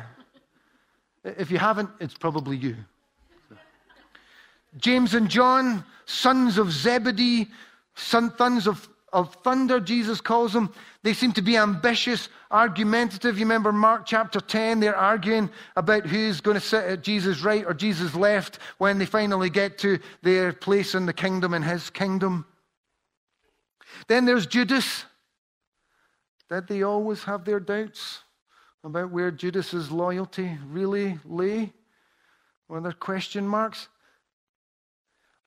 If 1.24 1.52
you 1.52 1.58
haven't, 1.58 1.90
it's 2.00 2.14
probably 2.14 2.58
you. 2.58 2.76
James 4.78 5.14
and 5.14 5.30
John, 5.30 5.84
sons 6.06 6.58
of 6.58 6.72
Zebedee, 6.72 7.48
sons 7.96 8.68
of 8.68 8.90
of 9.16 9.34
thunder, 9.36 9.80
Jesus 9.80 10.20
calls 10.20 10.52
them. 10.52 10.74
They 11.02 11.14
seem 11.14 11.32
to 11.34 11.42
be 11.42 11.56
ambitious, 11.56 12.28
argumentative. 12.52 13.40
You 13.40 13.46
remember 13.46 13.72
Mark 13.72 14.06
chapter 14.06 14.42
10, 14.42 14.82
they're 14.82 14.96
arguing 14.96 15.50
about 15.78 16.06
who's 16.06 16.42
going 16.42 16.56
to 16.56 16.62
sit 16.62 16.84
at 16.84 17.02
Jesus' 17.02 17.42
right 17.42 17.66
or 17.66 17.74
Jesus' 17.74 18.14
left 18.14 18.60
when 18.78 18.98
they 18.98 19.06
finally 19.06 19.50
get 19.50 19.78
to 19.80 20.00
their 20.22 20.52
place 20.52 20.96
in 20.96 21.06
the 21.06 21.14
kingdom, 21.14 21.54
in 21.54 21.64
his 21.64 21.90
kingdom. 21.90 22.46
Then 24.10 24.26
there's 24.26 24.48
Judas. 24.48 25.06
Did 26.50 26.68
they 26.68 26.84
always 26.84 27.24
have 27.24 27.46
their 27.46 27.62
doubts 27.62 28.20
about 28.84 29.12
where 29.12 29.32
Judas's 29.32 29.92
loyalty 29.92 30.58
really 30.68 31.20
lay? 31.24 31.72
Were 32.68 32.82
there 32.82 32.92
question 32.92 33.48
marks? 33.48 33.88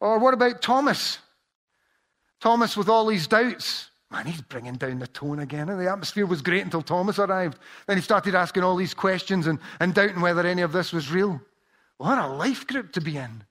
Or 0.01 0.19
what 0.19 0.35
about 0.35 0.63
Thomas? 0.63 1.19
Thomas, 2.41 2.77
with 2.77 2.89
all 2.89 3.07
these 3.07 3.27
doubts, 3.27 3.91
man, 4.11 4.27
he's 4.27 4.41
bringing 4.41 4.75
down 4.75 4.99
the 5.01 5.07
tone 5.09 5.41
again. 5.41 5.69
And 5.69 5.81
the 5.81 5.91
atmosphere 5.91 6.27
was 6.27 6.43
great 6.43 6.65
until 6.65 6.83
Thomas 6.83 7.19
arrived. 7.19 7.59
Then 7.87 7.97
he 7.97 8.03
started 8.03 8.35
asking 8.35 8.63
all 8.63 8.77
these 8.77 8.95
questions 8.95 9.47
and, 9.47 9.59
and 9.81 9.95
doubting 9.95 10.21
whether 10.21 10.47
any 10.47 10.63
of 10.63 10.73
this 10.73 10.93
was 10.93 11.11
real. 11.11 11.41
What 11.99 12.19
a 12.19 12.29
life 12.29 12.67
group 12.67 12.93
to 12.93 13.01
be 13.01 13.17
in. 13.17 13.45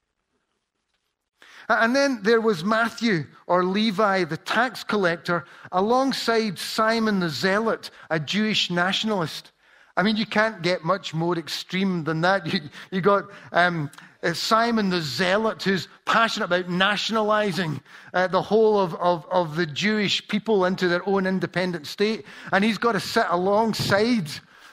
And 1.70 1.94
then 1.94 2.22
there 2.24 2.40
was 2.40 2.64
Matthew 2.64 3.26
or 3.46 3.66
Levi, 3.66 4.24
the 4.24 4.38
tax 4.38 4.86
collector, 4.86 5.44
alongside 5.74 6.58
Simon 6.58 7.20
the 7.20 7.30
Zealot, 7.30 7.92
a 8.10 8.20
Jewish 8.20 8.72
nationalist. 8.72 9.52
I 9.98 10.04
mean, 10.04 10.16
you 10.16 10.26
can't 10.26 10.62
get 10.62 10.86
much 10.86 11.14
more 11.14 11.38
extreme 11.38 12.04
than 12.04 12.22
that. 12.22 12.46
You, 12.54 12.62
you 12.92 13.02
got 13.02 13.26
um, 13.52 13.92
uh, 14.28 14.34
Simon 14.34 14.90
the 14.90 15.02
Zealot, 15.02 15.64
who's 15.64 15.88
passionate 16.06 16.46
about 16.46 16.70
nationalizing 16.70 17.82
uh, 18.14 18.28
the 18.28 18.42
whole 18.42 18.80
of, 18.80 18.94
of, 18.96 19.26
of 19.32 19.56
the 19.56 19.66
Jewish 19.66 20.28
people 20.28 20.66
into 20.66 20.88
their 20.88 21.08
own 21.08 21.26
independent 21.26 21.88
state. 21.88 22.26
And 22.52 22.64
he's 22.64 22.78
got 22.78 22.94
to 22.94 23.00
sit 23.00 23.26
alongside 23.30 24.30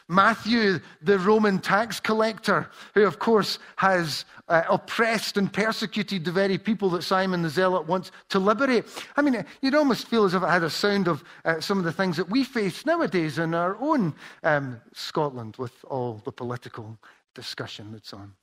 Matthew, 0.08 0.80
the 1.02 1.18
Roman 1.18 1.58
tax 1.58 1.98
collector, 1.98 2.68
who, 2.94 3.06
of 3.06 3.18
course, 3.18 3.58
has 3.76 4.26
uh, 4.48 4.62
oppressed 4.68 5.38
and 5.38 5.50
persecuted 5.50 6.24
the 6.24 6.32
very 6.32 6.58
people 6.58 6.90
that 6.90 7.02
Simon 7.02 7.40
the 7.40 7.48
Zealot 7.48 7.86
wants 7.86 8.10
to 8.28 8.38
liberate. 8.38 8.84
I 9.16 9.22
mean, 9.22 9.44
you'd 9.62 9.74
almost 9.74 10.08
feel 10.08 10.24
as 10.24 10.34
if 10.34 10.42
it 10.42 10.48
had 10.48 10.62
a 10.62 10.68
sound 10.68 11.08
of 11.08 11.24
uh, 11.44 11.60
some 11.60 11.78
of 11.78 11.84
the 11.84 11.92
things 11.92 12.18
that 12.18 12.28
we 12.28 12.44
face 12.44 12.84
nowadays 12.84 13.38
in 13.38 13.54
our 13.54 13.76
own 13.80 14.14
um, 14.42 14.80
Scotland 14.92 15.56
with 15.56 15.72
all 15.84 16.20
the 16.24 16.32
political 16.32 16.98
discussion 17.34 17.90
that's 17.92 18.12
on. 18.12 18.34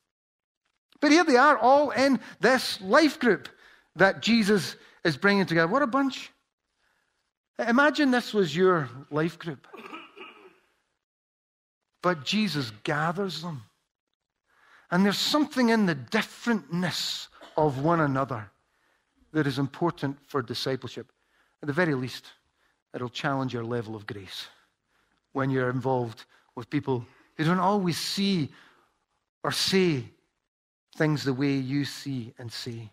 But 1.02 1.12
here 1.12 1.24
they 1.24 1.36
are, 1.36 1.58
all 1.58 1.90
in 1.90 2.20
this 2.40 2.80
life 2.80 3.20
group 3.20 3.50
that 3.96 4.22
Jesus 4.22 4.76
is 5.04 5.18
bringing 5.18 5.46
together. 5.46 5.68
What 5.68 5.82
a 5.82 5.88
bunch. 5.88 6.32
Imagine 7.68 8.12
this 8.12 8.34
was 8.34 8.56
your 8.56 8.90
life 9.10 9.38
group. 9.38 9.68
But 12.02 12.24
Jesus 12.24 12.72
gathers 12.84 13.42
them. 13.42 13.64
And 14.90 15.06
there's 15.06 15.18
something 15.18 15.70
in 15.70 15.86
the 15.86 15.96
differentness 15.96 17.28
of 17.58 17.84
one 17.84 18.00
another 18.00 18.52
that 19.34 19.48
is 19.48 19.60
important 19.60 20.18
for 20.28 20.42
discipleship. 20.42 21.12
At 21.62 21.68
the 21.68 21.74
very 21.74 21.96
least, 21.96 22.26
it'll 22.94 23.10
challenge 23.10 23.54
your 23.54 23.64
level 23.64 23.96
of 23.96 24.06
grace 24.06 24.48
when 25.32 25.50
you're 25.50 25.70
involved 25.70 26.26
with 26.56 26.70
people 26.70 27.06
who 27.38 27.44
don't 27.44 27.60
always 27.60 27.98
see 27.98 28.50
or 29.44 29.52
say 29.52 30.04
things 30.96 31.24
the 31.24 31.34
way 31.34 31.54
you 31.54 31.86
see 31.86 32.34
and 32.38 32.52
see. 32.52 32.90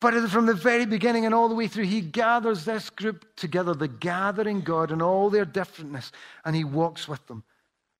But 0.00 0.28
from 0.30 0.46
the 0.46 0.54
very 0.54 0.84
beginning 0.84 1.26
and 1.26 1.34
all 1.34 1.48
the 1.48 1.54
way 1.54 1.68
through, 1.68 1.84
he 1.84 2.00
gathers 2.00 2.64
this 2.64 2.90
group 2.90 3.24
together, 3.36 3.72
the 3.72 3.86
gathering 3.86 4.60
God 4.60 4.90
and 4.90 5.00
all 5.00 5.30
their 5.30 5.46
differentness, 5.46 6.10
and 6.44 6.56
he 6.56 6.64
walks 6.64 7.06
with 7.06 7.24
them, 7.28 7.44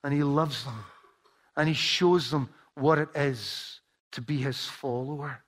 and 0.02 0.12
he 0.12 0.24
loves 0.24 0.64
them, 0.64 0.84
and 1.56 1.68
he 1.68 1.74
shows 1.74 2.30
them 2.30 2.48
what 2.74 2.98
it 2.98 3.08
is 3.14 3.80
to 4.12 4.20
be 4.20 4.38
his 4.38 4.66
follower. 4.66 5.42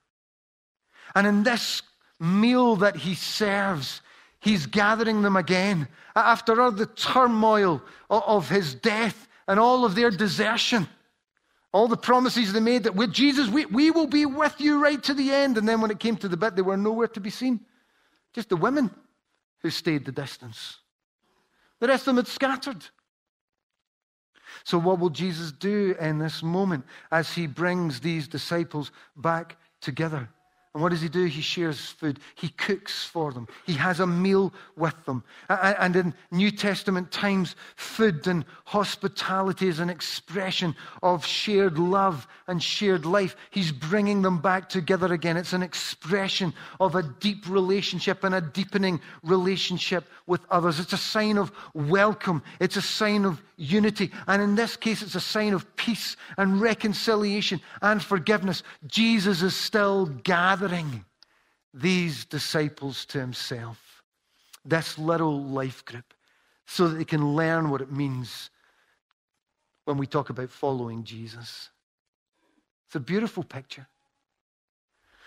And 1.16 1.26
in 1.26 1.42
this 1.42 1.82
meal 2.20 2.76
that 2.76 2.96
he 2.96 3.16
serves, 3.16 4.00
he's 4.38 4.66
gathering 4.66 5.22
them 5.22 5.36
again 5.36 5.88
after 6.14 6.60
all 6.60 6.70
the 6.70 6.86
turmoil 6.86 7.82
of 8.08 8.48
his 8.48 8.76
death 8.76 9.26
and 9.48 9.58
all 9.58 9.84
of 9.84 9.96
their 9.96 10.10
desertion. 10.10 10.86
All 11.74 11.88
the 11.88 11.96
promises 11.96 12.52
they 12.52 12.60
made 12.60 12.84
that 12.84 12.94
with 12.94 13.12
Jesus, 13.12 13.48
we, 13.48 13.66
we 13.66 13.90
will 13.90 14.06
be 14.06 14.26
with 14.26 14.60
you 14.60 14.80
right 14.80 15.02
to 15.02 15.12
the 15.12 15.32
end. 15.32 15.58
And 15.58 15.68
then 15.68 15.80
when 15.80 15.90
it 15.90 15.98
came 15.98 16.16
to 16.18 16.28
the 16.28 16.36
bit, 16.36 16.54
they 16.54 16.62
were 16.62 16.76
nowhere 16.76 17.08
to 17.08 17.20
be 17.20 17.30
seen. 17.30 17.58
Just 18.32 18.48
the 18.48 18.56
women 18.56 18.92
who 19.58 19.70
stayed 19.70 20.04
the 20.04 20.12
distance. 20.12 20.78
The 21.80 21.88
rest 21.88 22.02
of 22.02 22.14
them 22.14 22.16
had 22.18 22.28
scattered. 22.28 22.86
So, 24.62 24.78
what 24.78 25.00
will 25.00 25.10
Jesus 25.10 25.50
do 25.50 25.96
in 25.98 26.20
this 26.20 26.44
moment 26.44 26.84
as 27.10 27.32
he 27.32 27.48
brings 27.48 27.98
these 27.98 28.28
disciples 28.28 28.92
back 29.16 29.56
together? 29.80 30.28
And 30.74 30.82
what 30.82 30.90
does 30.90 31.00
he 31.00 31.08
do? 31.08 31.24
He 31.26 31.40
shares 31.40 31.86
food. 31.86 32.18
He 32.34 32.48
cooks 32.48 33.04
for 33.04 33.32
them. 33.32 33.46
He 33.64 33.74
has 33.74 34.00
a 34.00 34.06
meal 34.08 34.52
with 34.76 34.96
them. 35.04 35.22
And 35.48 35.94
in 35.94 36.12
New 36.32 36.50
Testament 36.50 37.12
times, 37.12 37.54
food 37.76 38.26
and 38.26 38.44
hospitality 38.64 39.68
is 39.68 39.78
an 39.78 39.88
expression 39.88 40.74
of 41.00 41.24
shared 41.24 41.78
love 41.78 42.26
and 42.48 42.60
shared 42.60 43.06
life. 43.06 43.36
He's 43.50 43.70
bringing 43.70 44.20
them 44.20 44.38
back 44.38 44.68
together 44.68 45.12
again. 45.12 45.36
It's 45.36 45.52
an 45.52 45.62
expression 45.62 46.52
of 46.80 46.96
a 46.96 47.04
deep 47.04 47.48
relationship 47.48 48.24
and 48.24 48.34
a 48.34 48.40
deepening 48.40 49.00
relationship 49.22 50.08
with 50.26 50.40
others. 50.50 50.80
It's 50.80 50.92
a 50.92 50.98
sign 50.98 51.38
of 51.38 51.52
welcome. 51.74 52.42
It's 52.58 52.76
a 52.76 52.82
sign 52.82 53.24
of 53.24 53.40
unity. 53.56 54.10
And 54.26 54.42
in 54.42 54.56
this 54.56 54.76
case, 54.76 55.02
it's 55.02 55.14
a 55.14 55.20
sign 55.20 55.54
of 55.54 55.76
peace 55.76 56.16
and 56.36 56.60
reconciliation 56.60 57.60
and 57.80 58.02
forgiveness. 58.02 58.64
Jesus 58.88 59.40
is 59.40 59.54
still 59.54 60.06
gathering 60.06 60.63
these 61.72 62.24
disciples 62.24 63.04
to 63.06 63.20
himself, 63.20 64.02
this 64.64 64.98
little 64.98 65.42
life 65.42 65.84
group, 65.84 66.14
so 66.66 66.88
that 66.88 66.96
they 66.96 67.04
can 67.04 67.34
learn 67.34 67.70
what 67.70 67.80
it 67.80 67.92
means 67.92 68.50
when 69.84 69.98
we 69.98 70.06
talk 70.06 70.30
about 70.30 70.50
following 70.50 71.04
Jesus. 71.04 71.70
It's 72.86 72.96
a 72.96 73.00
beautiful 73.00 73.42
picture. 73.42 73.86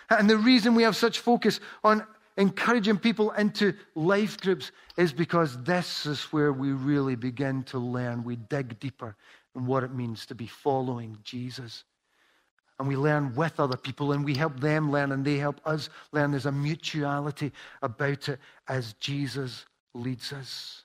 And 0.10 0.30
the 0.30 0.38
reason 0.38 0.74
we 0.74 0.84
have 0.84 0.96
such 0.96 1.20
focus 1.20 1.60
on 1.84 2.06
encouraging 2.38 2.98
people 2.98 3.32
into 3.32 3.74
life 3.96 4.40
groups 4.40 4.72
is 4.96 5.12
because 5.12 5.62
this 5.64 6.06
is 6.06 6.24
where 6.26 6.54
we 6.54 6.72
really 6.72 7.16
begin 7.16 7.64
to 7.64 7.78
learn. 7.78 8.24
We 8.24 8.38
dig 8.38 8.80
deeper 8.80 9.16
in 9.56 9.66
what 9.66 9.84
it 9.84 9.94
means 9.94 10.26
to 10.28 10.36
be 10.36 10.48
following 10.48 11.18
Jesus. 11.24 11.84
And 12.80 12.88
we 12.88 12.96
learn 12.96 13.34
with 13.36 13.60
other 13.60 13.78
people 13.78 14.12
and 14.12 14.24
we 14.24 14.36
help 14.36 14.60
them 14.60 14.92
learn 14.92 15.12
and 15.12 15.26
they 15.26 15.38
help 15.38 15.60
us 15.66 15.90
learn. 16.12 16.32
There's 16.32 16.46
a 16.46 16.52
mutuality 16.52 17.52
about 17.82 18.30
it 18.30 18.40
as 18.68 18.94
Jesus 18.94 19.66
leads 19.94 20.32
us. 20.32 20.84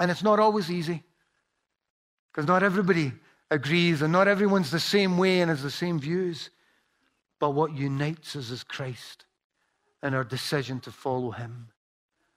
And 0.00 0.10
it's 0.10 0.22
not 0.22 0.40
always 0.40 0.70
easy 0.70 1.02
because 2.32 2.46
not 2.46 2.62
everybody 2.62 3.12
agrees 3.50 4.00
and 4.00 4.12
not 4.12 4.28
everyone's 4.28 4.70
the 4.70 4.80
same 4.80 5.18
way 5.18 5.40
and 5.40 5.50
has 5.50 5.62
the 5.62 5.70
same 5.70 5.98
views. 5.98 6.50
But 7.38 7.50
what 7.50 7.74
unites 7.74 8.34
us 8.34 8.50
is 8.50 8.64
Christ 8.64 9.26
and 10.02 10.14
our 10.14 10.24
decision 10.24 10.80
to 10.80 10.90
follow 10.90 11.32
him. 11.32 11.68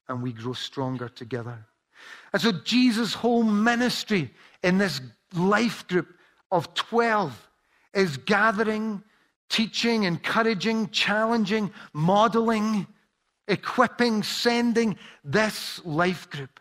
And 0.09 0.21
we 0.21 0.33
grow 0.33 0.53
stronger 0.53 1.07
together. 1.07 1.65
And 2.33 2.41
so 2.41 2.51
Jesus' 2.51 3.13
whole 3.13 3.43
ministry 3.43 4.29
in 4.63 4.77
this 4.77 4.99
life 5.33 5.87
group 5.87 6.07
of 6.51 6.73
12 6.73 7.47
is 7.93 8.17
gathering, 8.17 9.03
teaching, 9.49 10.03
encouraging, 10.03 10.89
challenging, 10.89 11.71
modeling, 11.93 12.87
equipping, 13.47 14.23
sending 14.23 14.97
this 15.23 15.83
life 15.85 16.29
group. 16.29 16.59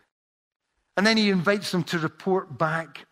And 0.97 1.07
then 1.07 1.17
he 1.17 1.31
invites 1.31 1.71
them 1.71 1.85
to 1.85 1.99
report 1.99 2.59
back, 2.59 3.07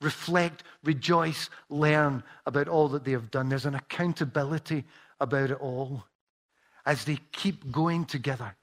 reflect, 0.00 0.62
rejoice, 0.84 1.50
learn 1.68 2.22
about 2.46 2.68
all 2.68 2.88
that 2.88 3.04
they 3.04 3.10
have 3.10 3.30
done. 3.30 3.48
There's 3.48 3.66
an 3.66 3.74
accountability 3.74 4.84
about 5.20 5.50
it 5.50 5.60
all 5.60 6.04
as 6.86 7.04
they 7.04 7.18
keep 7.32 7.70
going 7.72 8.04
together. 8.04 8.56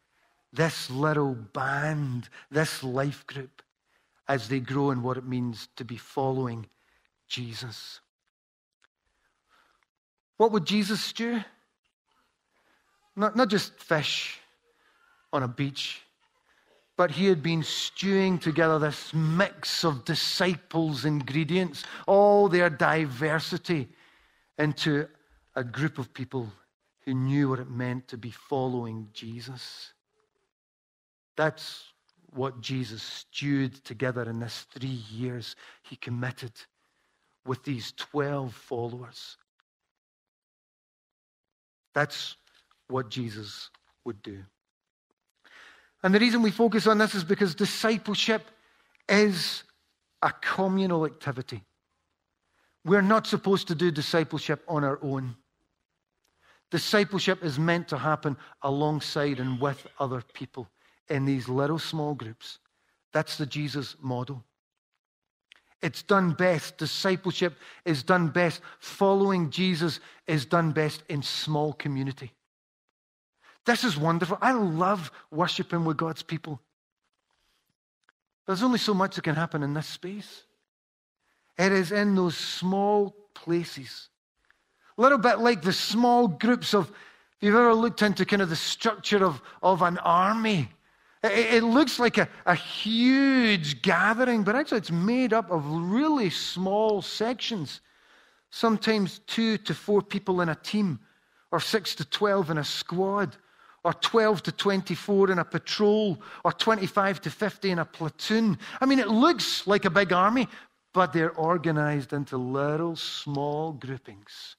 This 0.53 0.89
little 0.89 1.35
band, 1.35 2.29
this 2.49 2.83
life 2.83 3.25
group, 3.27 3.61
as 4.27 4.47
they 4.47 4.59
grow 4.59 4.91
in 4.91 5.01
what 5.01 5.17
it 5.17 5.25
means 5.25 5.67
to 5.75 5.85
be 5.85 5.97
following 5.97 6.65
Jesus. 7.27 7.99
What 10.41 10.53
would 10.53 10.65
Jesus 10.65 10.99
stew? 10.99 11.39
Not, 13.15 13.35
not 13.35 13.47
just 13.47 13.75
fish 13.75 14.39
on 15.31 15.43
a 15.43 15.47
beach, 15.47 16.01
but 16.97 17.11
he 17.11 17.27
had 17.27 17.43
been 17.43 17.61
stewing 17.61 18.39
together 18.39 18.79
this 18.79 19.13
mix 19.13 19.85
of 19.85 20.03
disciples' 20.03 21.05
ingredients, 21.05 21.83
all 22.07 22.49
their 22.49 22.71
diversity, 22.71 23.87
into 24.57 25.07
a 25.55 25.63
group 25.63 25.99
of 25.99 26.11
people 26.11 26.51
who 27.05 27.13
knew 27.13 27.47
what 27.47 27.59
it 27.59 27.69
meant 27.69 28.07
to 28.07 28.17
be 28.17 28.31
following 28.31 29.09
Jesus. 29.13 29.93
That's 31.35 31.83
what 32.33 32.61
Jesus 32.61 33.03
stewed 33.03 33.75
together 33.85 34.23
in 34.23 34.39
this 34.39 34.65
three 34.73 35.03
years 35.11 35.55
he 35.83 35.97
committed 35.97 36.53
with 37.45 37.63
these 37.63 37.91
12 37.91 38.51
followers. 38.55 39.37
That's 41.93 42.35
what 42.87 43.09
Jesus 43.09 43.69
would 44.05 44.21
do. 44.21 44.43
And 46.03 46.13
the 46.13 46.19
reason 46.19 46.41
we 46.41 46.51
focus 46.51 46.87
on 46.87 46.97
this 46.97 47.15
is 47.15 47.23
because 47.23 47.53
discipleship 47.53 48.43
is 49.07 49.63
a 50.21 50.31
communal 50.41 51.05
activity. 51.05 51.63
We're 52.83 53.01
not 53.01 53.27
supposed 53.27 53.67
to 53.67 53.75
do 53.75 53.91
discipleship 53.91 54.63
on 54.67 54.83
our 54.83 54.99
own. 55.03 55.35
Discipleship 56.71 57.43
is 57.43 57.59
meant 57.59 57.87
to 57.89 57.97
happen 57.97 58.37
alongside 58.63 59.39
and 59.39 59.59
with 59.59 59.85
other 59.99 60.23
people 60.33 60.67
in 61.09 61.25
these 61.25 61.47
little 61.47 61.77
small 61.77 62.15
groups. 62.15 62.59
That's 63.13 63.37
the 63.37 63.45
Jesus 63.45 63.95
model. 64.01 64.43
It's 65.81 66.03
done 66.03 66.33
best. 66.33 66.77
Discipleship 66.77 67.55
is 67.85 68.03
done 68.03 68.27
best. 68.27 68.61
Following 68.79 69.49
Jesus 69.49 69.99
is 70.27 70.45
done 70.45 70.71
best 70.71 71.03
in 71.09 71.23
small 71.23 71.73
community. 71.73 72.31
This 73.65 73.83
is 73.83 73.97
wonderful. 73.97 74.37
I 74.41 74.53
love 74.53 75.11
worshiping 75.31 75.85
with 75.85 75.97
God's 75.97 76.23
people. 76.23 76.59
There's 78.47 78.63
only 78.63 78.79
so 78.79 78.93
much 78.93 79.15
that 79.15 79.23
can 79.23 79.35
happen 79.35 79.63
in 79.63 79.73
this 79.73 79.87
space. 79.87 80.43
It 81.57 81.71
is 81.71 81.91
in 81.91 82.15
those 82.15 82.35
small 82.35 83.15
places. 83.33 84.09
A 84.97 85.01
little 85.01 85.17
bit 85.17 85.39
like 85.39 85.61
the 85.61 85.73
small 85.73 86.27
groups 86.27 86.73
of, 86.73 86.89
if 86.89 86.95
you've 87.41 87.55
ever 87.55 87.73
looked 87.73 88.01
into 88.01 88.25
kind 88.25 88.41
of 88.41 88.49
the 88.49 88.55
structure 88.55 89.23
of, 89.23 89.41
of 89.61 89.81
an 89.81 89.97
army, 89.99 90.69
it 91.23 91.63
looks 91.63 91.99
like 91.99 92.17
a, 92.17 92.27
a 92.45 92.55
huge 92.55 93.81
gathering, 93.81 94.43
but 94.43 94.55
actually 94.55 94.79
it's 94.79 94.91
made 94.91 95.33
up 95.33 95.51
of 95.51 95.65
really 95.65 96.29
small 96.29 97.01
sections. 97.01 97.81
Sometimes 98.49 99.19
two 99.27 99.57
to 99.59 99.73
four 99.73 100.01
people 100.01 100.41
in 100.41 100.49
a 100.49 100.55
team, 100.55 100.99
or 101.51 101.59
six 101.59 101.95
to 101.95 102.05
12 102.05 102.51
in 102.51 102.57
a 102.57 102.63
squad 102.63 103.37
or 103.83 103.93
12 103.93 104.43
to 104.43 104.51
24 104.51 105.31
in 105.31 105.39
a 105.39 105.45
patrol, 105.45 106.21
or 106.43 106.51
25 106.51 107.21
to 107.21 107.29
50 107.31 107.71
in 107.71 107.79
a 107.79 107.85
platoon. 107.85 108.57
I 108.79 108.85
mean, 108.85 108.99
it 108.99 109.07
looks 109.07 109.65
like 109.65 109.85
a 109.85 109.89
big 109.89 110.13
army, 110.13 110.47
but 110.93 111.13
they're 111.13 111.31
organized 111.31 112.13
into 112.13 112.37
little 112.37 112.95
small 112.95 113.71
groupings 113.73 114.55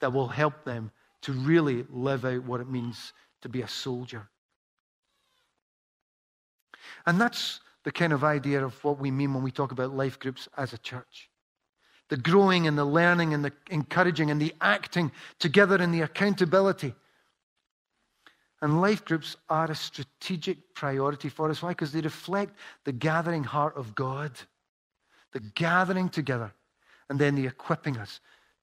that 0.00 0.12
will 0.12 0.28
help 0.28 0.64
them 0.64 0.90
to 1.22 1.32
really 1.32 1.84
live 1.90 2.24
out 2.24 2.44
what 2.44 2.60
it 2.60 2.68
means 2.68 3.12
to 3.42 3.48
be 3.48 3.62
a 3.62 3.68
soldier. 3.68 4.28
And 7.06 7.20
that's 7.20 7.60
the 7.84 7.92
kind 7.92 8.12
of 8.12 8.24
idea 8.24 8.64
of 8.64 8.82
what 8.84 8.98
we 8.98 9.10
mean 9.10 9.34
when 9.34 9.42
we 9.42 9.50
talk 9.50 9.72
about 9.72 9.94
life 9.94 10.18
groups 10.18 10.48
as 10.56 10.72
a 10.72 10.78
church. 10.78 11.30
The 12.08 12.16
growing 12.16 12.66
and 12.66 12.76
the 12.76 12.84
learning 12.84 13.34
and 13.34 13.44
the 13.44 13.52
encouraging 13.70 14.30
and 14.30 14.40
the 14.40 14.54
acting 14.60 15.10
together 15.38 15.76
and 15.76 15.92
the 15.92 16.02
accountability 16.02 16.94
and 18.64 18.80
life 18.80 19.04
groups 19.04 19.36
are 19.50 19.70
a 19.70 19.74
strategic 19.74 20.74
priority 20.74 21.28
for 21.28 21.50
us. 21.50 21.60
Why? 21.60 21.72
Because 21.72 21.92
they 21.92 22.00
reflect 22.00 22.56
the 22.84 22.92
gathering 22.92 23.44
heart 23.44 23.76
of 23.76 23.94
God, 23.94 24.32
the 25.32 25.40
gathering 25.40 26.08
together, 26.08 26.50
and 27.10 27.18
then 27.18 27.34
the 27.34 27.46
equipping 27.46 27.98
us 27.98 28.20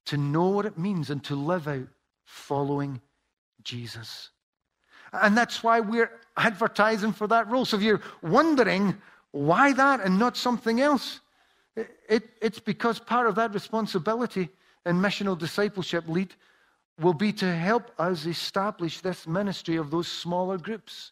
to 0.08 0.18
know 0.18 0.48
what 0.48 0.66
it 0.66 0.76
means 0.76 1.12
and 1.12 1.24
to 1.26 1.36
live 1.36 1.68
out 1.68 1.88
following 2.26 3.00
Jesus. 3.64 4.32
And 5.14 5.38
that's 5.38 5.64
why 5.64 5.80
we're 5.80 6.12
advertising 6.38 7.14
for 7.14 7.28
that 7.28 7.50
role. 7.50 7.66
So 7.66 7.78
if 7.78 7.84
you're 7.84 8.02
wondering 8.22 8.96
why 9.32 9.74
that 9.74 10.02
and 10.02 10.18
not 10.18 10.38
something 10.38 10.82
else, 10.82 11.20
it, 11.76 11.90
it, 12.10 12.30
it's 12.42 12.60
because 12.60 13.00
part 13.00 13.28
of 13.28 13.36
that 13.36 13.54
responsibility 13.54 14.50
in 14.86 14.98
missional 14.98 15.38
discipleship 15.38 16.08
lead 16.08 16.34
will 17.00 17.14
be 17.14 17.32
to 17.34 17.54
help 17.54 17.92
us 18.00 18.26
establish 18.26 19.02
this 19.02 19.28
ministry 19.28 19.76
of 19.76 19.92
those 19.92 20.08
smaller 20.08 20.58
groups 20.58 21.12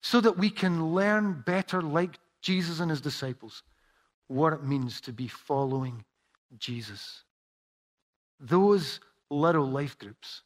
so 0.00 0.20
that 0.20 0.36
we 0.36 0.50
can 0.50 0.94
learn 0.94 1.42
better, 1.46 1.80
like 1.80 2.18
Jesus 2.40 2.80
and 2.80 2.90
his 2.90 3.00
disciples, 3.00 3.62
what 4.26 4.52
it 4.52 4.64
means 4.64 5.00
to 5.02 5.12
be 5.12 5.28
following 5.28 6.04
Jesus. 6.58 7.24
Those 8.40 9.00
little 9.30 9.66
life 9.66 9.98
groups, 9.98 10.42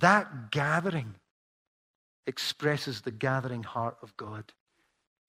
that 0.00 0.50
gathering 0.50 1.14
expresses 2.26 3.00
the 3.00 3.10
gathering 3.10 3.62
heart 3.62 3.96
of 4.02 4.16
God 4.16 4.52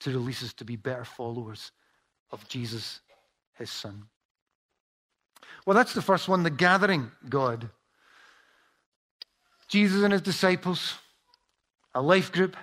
to 0.01 0.11
release 0.11 0.43
us 0.43 0.53
to 0.53 0.65
be 0.65 0.75
better 0.75 1.05
followers 1.05 1.71
of 2.31 2.47
Jesus, 2.47 3.01
his 3.53 3.69
Son. 3.69 4.03
Well, 5.65 5.75
that's 5.75 5.93
the 5.93 6.01
first 6.01 6.27
one, 6.27 6.43
the 6.43 6.49
gathering 6.49 7.11
God. 7.27 7.69
Jesus 9.67 10.03
and 10.03 10.13
his 10.13 10.21
disciples, 10.21 10.95
a 11.93 12.01
life 12.01 12.31
group, 12.31 12.57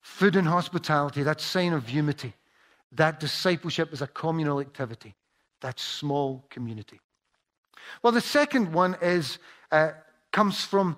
food 0.00 0.36
and 0.36 0.46
hospitality, 0.46 1.22
that 1.22 1.40
sign 1.40 1.72
of 1.72 1.88
unity. 1.88 2.34
That 2.92 3.20
discipleship 3.20 3.92
is 3.92 4.02
a 4.02 4.06
communal 4.06 4.60
activity, 4.60 5.14
that 5.60 5.78
small 5.78 6.44
community. 6.50 7.00
Well, 8.02 8.12
the 8.12 8.20
second 8.20 8.72
one 8.72 8.96
is, 9.00 9.38
uh, 9.70 9.92
comes 10.32 10.64
from 10.64 10.96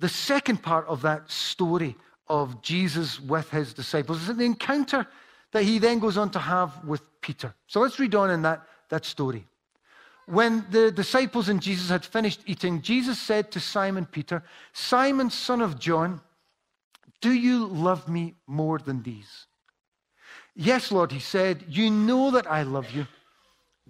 the 0.00 0.08
second 0.08 0.62
part 0.62 0.86
of 0.86 1.02
that 1.02 1.30
story 1.30 1.96
of 2.28 2.62
Jesus 2.62 3.20
with 3.20 3.50
his 3.50 3.74
disciples. 3.74 4.28
It's 4.28 4.38
the 4.38 4.44
encounter 4.44 5.06
that 5.52 5.64
he 5.64 5.78
then 5.78 5.98
goes 5.98 6.16
on 6.16 6.30
to 6.30 6.38
have 6.38 6.84
with 6.84 7.02
Peter. 7.20 7.54
So 7.66 7.80
let's 7.80 7.98
read 7.98 8.14
on 8.14 8.30
in 8.30 8.42
that, 8.42 8.62
that 8.88 9.04
story. 9.04 9.46
When 10.26 10.64
the 10.70 10.90
disciples 10.90 11.48
and 11.48 11.60
Jesus 11.60 11.88
had 11.88 12.04
finished 12.04 12.40
eating, 12.46 12.80
Jesus 12.80 13.18
said 13.18 13.50
to 13.52 13.60
Simon 13.60 14.06
Peter, 14.06 14.42
Simon, 14.72 15.30
son 15.30 15.60
of 15.60 15.78
John, 15.78 16.20
do 17.20 17.32
you 17.32 17.66
love 17.66 18.08
me 18.08 18.34
more 18.46 18.78
than 18.78 19.02
these? 19.02 19.46
Yes, 20.54 20.92
Lord, 20.92 21.12
he 21.12 21.20
said, 21.20 21.64
You 21.68 21.90
know 21.90 22.30
that 22.32 22.50
I 22.50 22.62
love 22.62 22.90
you. 22.90 23.06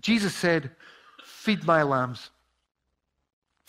Jesus 0.00 0.34
said, 0.34 0.70
Feed 1.24 1.64
my 1.64 1.82
lambs. 1.82 2.30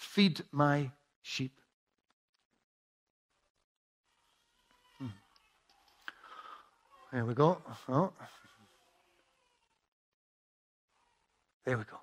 Feed 0.00 0.40
my 0.50 0.90
sheep. 1.20 1.52
Hmm. 4.98 5.06
There 7.12 7.26
we 7.26 7.34
go. 7.34 7.58
Oh. 7.86 8.10
There 11.66 11.76
we 11.76 11.84
go. 11.84 11.98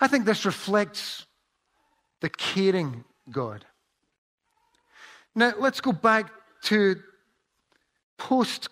I 0.00 0.08
think 0.08 0.24
this 0.24 0.46
reflects 0.46 1.26
the 2.20 2.30
caring 2.30 3.04
God. 3.30 3.66
Now, 5.34 5.52
let's 5.58 5.82
go 5.82 5.92
back 5.92 6.32
to 6.62 6.96
post 8.16 8.70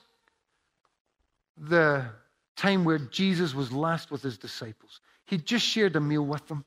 the 1.59 2.07
time 2.57 2.85
where 2.85 2.99
Jesus 2.99 3.55
was 3.55 3.71
last 3.71 4.11
with 4.11 4.23
his 4.23 4.39
disciples. 4.39 5.01
He 5.27 5.37
just 5.37 5.67
shared 5.67 5.97
a 5.97 6.01
meal 6.01 6.25
with 6.25 6.49
them. 6.49 6.65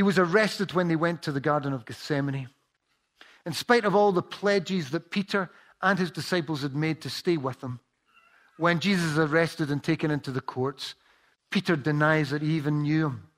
He 0.00 0.02
was 0.02 0.18
arrested 0.18 0.72
when 0.72 0.88
they 0.88 0.96
went 0.96 1.20
to 1.24 1.30
the 1.30 1.42
Garden 1.42 1.74
of 1.74 1.84
Gethsemane. 1.84 2.48
In 3.44 3.52
spite 3.52 3.84
of 3.84 3.94
all 3.94 4.12
the 4.12 4.22
pledges 4.22 4.88
that 4.92 5.10
Peter 5.10 5.50
and 5.82 5.98
his 5.98 6.10
disciples 6.10 6.62
had 6.62 6.74
made 6.74 7.02
to 7.02 7.10
stay 7.10 7.36
with 7.36 7.62
him, 7.62 7.80
when 8.56 8.80
Jesus 8.80 9.04
is 9.04 9.18
arrested 9.18 9.70
and 9.70 9.84
taken 9.84 10.10
into 10.10 10.30
the 10.30 10.40
courts, 10.40 10.94
Peter 11.50 11.76
denies 11.76 12.30
that 12.30 12.40
he 12.40 12.52
even 12.52 12.80
knew 12.80 13.08
him. 13.08 13.28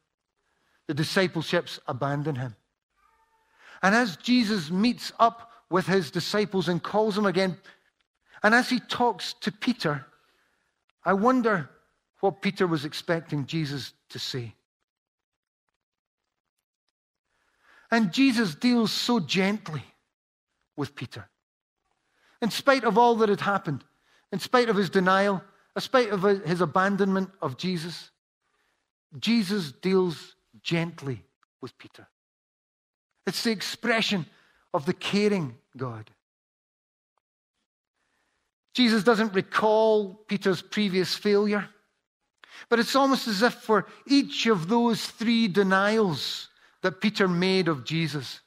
The 0.87 0.95
discipleships 0.95 1.81
abandon 1.89 2.37
him. 2.37 2.55
And 3.83 3.93
as 3.93 4.17
Jesus 4.19 4.71
meets 4.71 5.13
up 5.19 5.51
with 5.69 5.89
his 5.89 6.13
disciples 6.13 6.69
and 6.69 6.81
calls 6.81 7.17
them 7.17 7.27
again, 7.27 7.57
and 8.45 8.55
as 8.55 8.71
he 8.71 8.79
talks 8.79 9.33
to 9.41 9.51
Peter, 9.51 10.07
I 11.05 11.15
wonder 11.15 11.71
what 12.21 12.41
Peter 12.41 12.69
was 12.69 12.85
expecting 12.85 13.47
Jesus 13.47 13.95
to 14.11 14.21
say. 14.21 14.55
And 17.93 18.11
Jesus 18.11 18.55
deals 18.55 18.91
so 18.91 19.21
gently 19.21 19.85
with 20.77 20.95
Peter. 20.95 21.29
In 22.41 22.51
spite 22.51 22.85
of 22.85 22.97
all 22.97 23.17
that 23.17 23.29
had 23.29 23.43
happened, 23.43 23.85
in 24.33 24.39
spite 24.39 24.71
of 24.71 24.77
his 24.77 24.89
denial, 24.89 25.43
in 25.77 25.83
spite 25.83 26.09
of 26.09 26.23
his 26.23 26.63
abandonment 26.63 27.31
of 27.43 27.59
Jesus, 27.59 28.11
Jesus 29.19 29.73
deals 29.73 30.37
gently 30.63 31.23
with 31.61 31.77
Peter. 31.77 32.09
It's 33.27 33.45
the 33.45 33.53
expression 33.53 34.25
of 34.73 34.87
the 34.87 34.95
caring 34.95 35.55
God. 35.77 36.11
Jesus 38.75 39.05
doesn't 39.05 39.35
recall 39.35 40.15
Peter's 40.29 40.63
previous 40.63 41.15
failure, 41.15 41.69
but 42.71 42.79
it's 42.79 42.97
almost 42.97 43.29
as 43.29 43.43
if 43.43 43.53
for 43.53 43.87
each 44.07 44.47
of 44.47 44.69
those 44.69 45.05
three 45.05 45.47
denials 45.47 46.49
that 46.83 47.01
Peter 47.01 47.27
made 47.27 47.69
of 47.69 47.85
Jesus, 47.85 48.41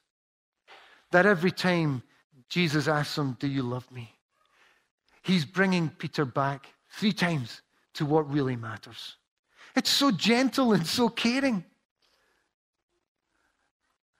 that 1.11 1.25
every 1.25 1.51
time 1.51 2.03
Jesus 2.49 2.87
asks 2.87 3.17
him, 3.17 3.37
Do 3.39 3.47
you 3.47 3.63
love 3.63 3.89
me? 3.91 4.13
He's 5.23 5.45
bringing 5.45 5.89
Peter 5.89 6.25
back 6.25 6.67
three 6.91 7.13
times 7.13 7.61
to 7.95 8.05
what 8.05 8.31
really 8.31 8.55
matters. 8.55 9.15
It's 9.75 9.89
so 9.89 10.11
gentle 10.11 10.73
and 10.73 10.85
so 10.85 11.09
caring. 11.09 11.63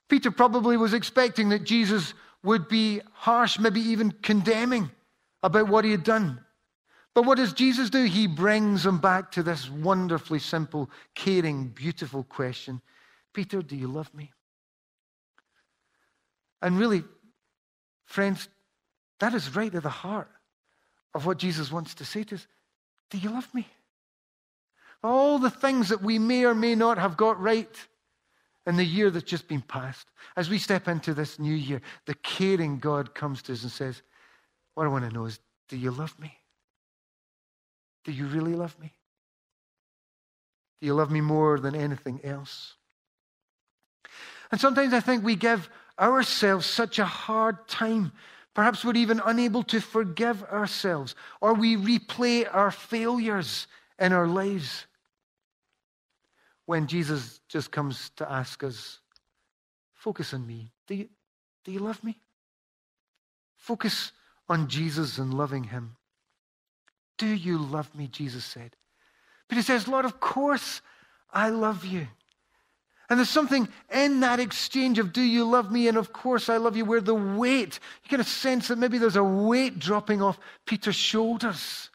Peter 0.09 0.31
probably 0.31 0.77
was 0.77 0.93
expecting 0.93 1.49
that 1.49 1.63
Jesus 1.63 2.13
would 2.43 2.67
be 2.67 3.01
harsh, 3.13 3.59
maybe 3.59 3.81
even 3.81 4.11
condemning 4.11 4.89
about 5.43 5.67
what 5.67 5.85
he 5.85 5.91
had 5.91 6.03
done. 6.03 6.39
But 7.13 7.25
what 7.25 7.37
does 7.37 7.53
Jesus 7.53 7.89
do? 7.89 8.03
He 8.03 8.27
brings 8.27 8.85
him 8.85 8.99
back 8.99 9.31
to 9.31 9.43
this 9.43 9.69
wonderfully 9.69 10.39
simple, 10.39 10.89
caring, 11.15 11.69
beautiful 11.69 12.23
question 12.23 12.81
Peter, 13.35 13.61
do 13.61 13.75
you 13.75 13.87
love 13.87 14.11
me? 14.13 14.31
And 16.61 16.79
really, 16.79 17.03
friends, 18.05 18.47
that 19.19 19.35
is 19.35 19.55
right 19.55 19.73
at 19.75 19.83
the 19.83 19.89
heart 19.89 20.31
of 21.13 21.25
what 21.25 21.37
Jesus 21.37 21.71
wants 21.71 21.93
to 21.95 22.05
say 22.05 22.23
to 22.23 22.35
us. 22.35 22.47
Do 23.11 23.19
you 23.19 23.29
love 23.29 23.53
me? 23.53 23.67
All 25.03 25.37
the 25.37 25.51
things 25.51 25.89
that 25.89 26.01
we 26.01 26.17
may 26.17 26.45
or 26.45 26.55
may 26.55 26.73
not 26.73 26.97
have 26.97 27.15
got 27.17 27.39
right 27.39 27.69
in 28.65 28.77
the 28.77 28.83
year 28.83 29.11
that's 29.11 29.29
just 29.29 29.47
been 29.47 29.61
passed, 29.61 30.07
as 30.35 30.49
we 30.49 30.57
step 30.57 30.87
into 30.87 31.13
this 31.13 31.37
new 31.37 31.53
year, 31.53 31.81
the 32.07 32.15
caring 32.15 32.79
God 32.79 33.13
comes 33.13 33.43
to 33.43 33.53
us 33.53 33.61
and 33.61 33.71
says, 33.71 34.01
What 34.73 34.85
I 34.85 34.89
want 34.89 35.07
to 35.07 35.13
know 35.13 35.25
is, 35.25 35.39
do 35.69 35.77
you 35.77 35.91
love 35.91 36.17
me? 36.19 36.33
Do 38.05 38.11
you 38.11 38.25
really 38.25 38.55
love 38.55 38.75
me? 38.79 38.91
Do 40.81 40.87
you 40.87 40.95
love 40.95 41.11
me 41.11 41.21
more 41.21 41.59
than 41.59 41.75
anything 41.75 42.21
else? 42.23 42.73
And 44.51 44.59
sometimes 44.61 44.93
I 44.93 44.99
think 44.99 45.23
we 45.23 45.35
give 45.35 45.69
ourselves 45.99 46.65
such 46.65 46.99
a 46.99 47.05
hard 47.05 47.67
time. 47.67 48.11
Perhaps 48.53 48.85
we're 48.85 48.95
even 48.95 49.21
unable 49.25 49.63
to 49.63 49.81
forgive 49.81 50.43
ourselves, 50.43 51.15
or 51.41 51.53
we 51.53 51.75
replay 51.75 52.47
our 52.51 52.71
failures 52.71 53.67
in 53.99 54.13
our 54.13 54.27
lives 54.27 54.85
when 56.65 56.87
Jesus 56.87 57.41
just 57.47 57.71
comes 57.71 58.11
to 58.15 58.29
ask 58.29 58.63
us, 58.63 58.99
focus 59.93 60.33
on 60.33 60.45
me. 60.45 60.71
Do 60.87 60.95
you, 60.95 61.09
do 61.63 61.71
you 61.71 61.79
love 61.79 62.03
me? 62.03 62.17
Focus 63.57 64.11
on 64.49 64.67
Jesus 64.67 65.17
and 65.17 65.33
loving 65.33 65.63
him. 65.63 65.95
Do 67.17 67.27
you 67.27 67.57
love 67.57 67.93
me? 67.95 68.07
Jesus 68.07 68.45
said. 68.45 68.75
But 69.47 69.57
he 69.57 69.61
says, 69.61 69.87
Lord, 69.87 70.05
of 70.05 70.19
course 70.19 70.81
I 71.31 71.49
love 71.49 71.85
you. 71.85 72.07
And 73.09 73.19
there's 73.19 73.29
something 73.29 73.67
in 73.93 74.21
that 74.21 74.39
exchange 74.39 74.97
of 74.97 75.13
do 75.13 75.21
you 75.21 75.45
love 75.45 75.71
me 75.71 75.87
and 75.87 75.97
of 75.97 76.11
course 76.11 76.49
I 76.49 76.57
love 76.57 76.75
you 76.75 76.85
where 76.85 77.01
the 77.01 77.13
weight, 77.13 77.79
you 78.03 78.09
get 78.09 78.19
a 78.19 78.23
sense 78.23 78.67
that 78.67 78.79
maybe 78.79 78.97
there's 78.97 79.15
a 79.15 79.23
weight 79.23 79.77
dropping 79.77 80.21
off 80.21 80.39
Peter's 80.65 80.95
shoulders 80.95 81.89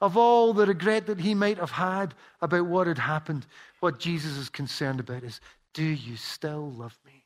of 0.00 0.16
all 0.16 0.52
the 0.52 0.66
regret 0.66 1.06
that 1.06 1.20
he 1.20 1.34
might 1.34 1.58
have 1.58 1.70
had 1.70 2.14
about 2.40 2.66
what 2.66 2.88
had 2.88 2.98
happened, 2.98 3.46
what 3.80 4.00
Jesus 4.00 4.36
is 4.36 4.48
concerned 4.48 5.00
about 5.00 5.22
is 5.22 5.40
do 5.74 5.84
you 5.84 6.16
still 6.16 6.70
love 6.72 6.98
me? 7.06 7.24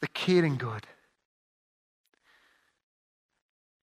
The 0.00 0.08
caring 0.08 0.56
God. 0.56 0.86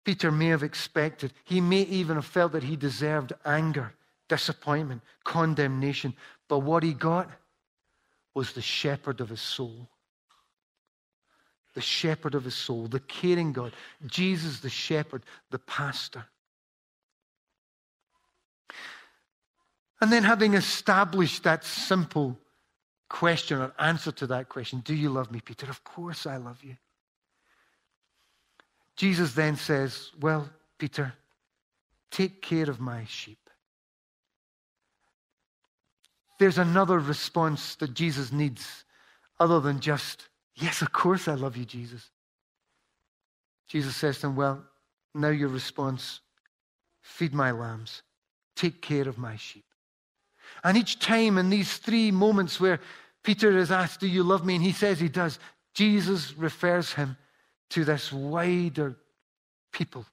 Peter 0.03 0.31
may 0.31 0.47
have 0.47 0.63
expected, 0.63 1.33
he 1.43 1.61
may 1.61 1.81
even 1.83 2.15
have 2.15 2.25
felt 2.25 2.51
that 2.53 2.63
he 2.63 2.75
deserved 2.75 3.31
anger, 3.45 3.93
disappointment, 4.29 5.01
condemnation, 5.25 6.13
but 6.47 6.59
what 6.59 6.83
he 6.83 6.93
got 6.93 7.29
was 8.33 8.53
the 8.53 8.61
shepherd 8.61 9.19
of 9.19 9.27
his 9.27 9.41
soul 9.41 9.89
the 11.73 11.81
shepherd 11.81 12.35
of 12.35 12.43
his 12.43 12.55
soul, 12.55 12.87
the 12.87 12.99
caring 12.99 13.53
God, 13.53 13.73
Jesus, 14.05 14.59
the 14.59 14.69
shepherd, 14.69 15.23
the 15.49 15.59
pastor. 15.59 16.25
And 20.01 20.11
then, 20.11 20.23
having 20.23 20.53
established 20.53 21.43
that 21.43 21.63
simple 21.63 22.37
question 23.09 23.59
or 23.61 23.73
answer 23.79 24.11
to 24.13 24.27
that 24.27 24.49
question, 24.49 24.79
Do 24.79 24.95
you 24.95 25.09
love 25.09 25.31
me, 25.31 25.41
Peter? 25.41 25.69
Of 25.69 25.83
course 25.83 26.25
I 26.25 26.37
love 26.37 26.63
you. 26.63 26.77
Jesus 28.95 29.33
then 29.33 29.55
says, 29.55 30.11
Well, 30.19 30.49
Peter, 30.77 31.13
take 32.11 32.41
care 32.41 32.69
of 32.69 32.79
my 32.79 33.05
sheep. 33.05 33.48
There's 36.39 36.57
another 36.57 36.99
response 36.99 37.75
that 37.75 37.93
Jesus 37.93 38.31
needs 38.31 38.85
other 39.39 39.59
than 39.59 39.79
just 39.79 40.29
Yes, 40.59 40.81
of 40.81 40.91
course 40.91 41.27
I 41.27 41.35
love 41.35 41.55
you, 41.55 41.65
Jesus. 41.65 42.09
Jesus 43.67 43.95
says 43.95 44.19
to 44.19 44.27
him, 44.27 44.35
Well, 44.35 44.63
now 45.15 45.29
your 45.29 45.49
response 45.49 46.19
feed 47.01 47.33
my 47.33 47.51
lambs, 47.51 48.03
take 48.55 48.81
care 48.81 49.07
of 49.07 49.17
my 49.17 49.37
sheep. 49.37 49.65
And 50.63 50.77
each 50.77 50.99
time 50.99 51.37
in 51.37 51.49
these 51.49 51.77
three 51.77 52.11
moments 52.11 52.59
where 52.59 52.79
Peter 53.23 53.57
is 53.57 53.71
asked, 53.71 54.01
Do 54.01 54.07
you 54.07 54.23
love 54.23 54.45
me? 54.45 54.55
And 54.55 54.63
he 54.63 54.73
says 54.73 54.99
he 54.99 55.07
does, 55.07 55.39
Jesus 55.73 56.37
refers 56.37 56.91
him 56.91 57.15
to 57.69 57.85
this 57.85 58.11
wider 58.11 58.97
people. 59.71 60.05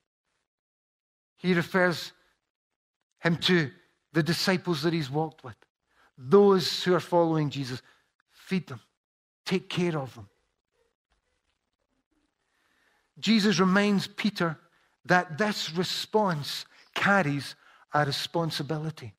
He 1.38 1.54
refers 1.54 2.12
him 3.20 3.36
to 3.38 3.70
the 4.12 4.22
disciples 4.22 4.82
that 4.82 4.92
he's 4.92 5.10
walked 5.10 5.42
with, 5.42 5.56
those 6.16 6.82
who 6.82 6.94
are 6.94 7.00
following 7.00 7.50
Jesus. 7.50 7.82
Feed 8.32 8.66
them, 8.66 8.80
take 9.44 9.68
care 9.68 9.98
of 9.98 10.14
them. 10.14 10.28
Jesus 13.18 13.58
reminds 13.58 14.06
Peter 14.06 14.58
that 15.06 15.38
this 15.38 15.72
response 15.72 16.66
carries 16.94 17.54
a 17.94 18.04
responsibility. 18.04 19.14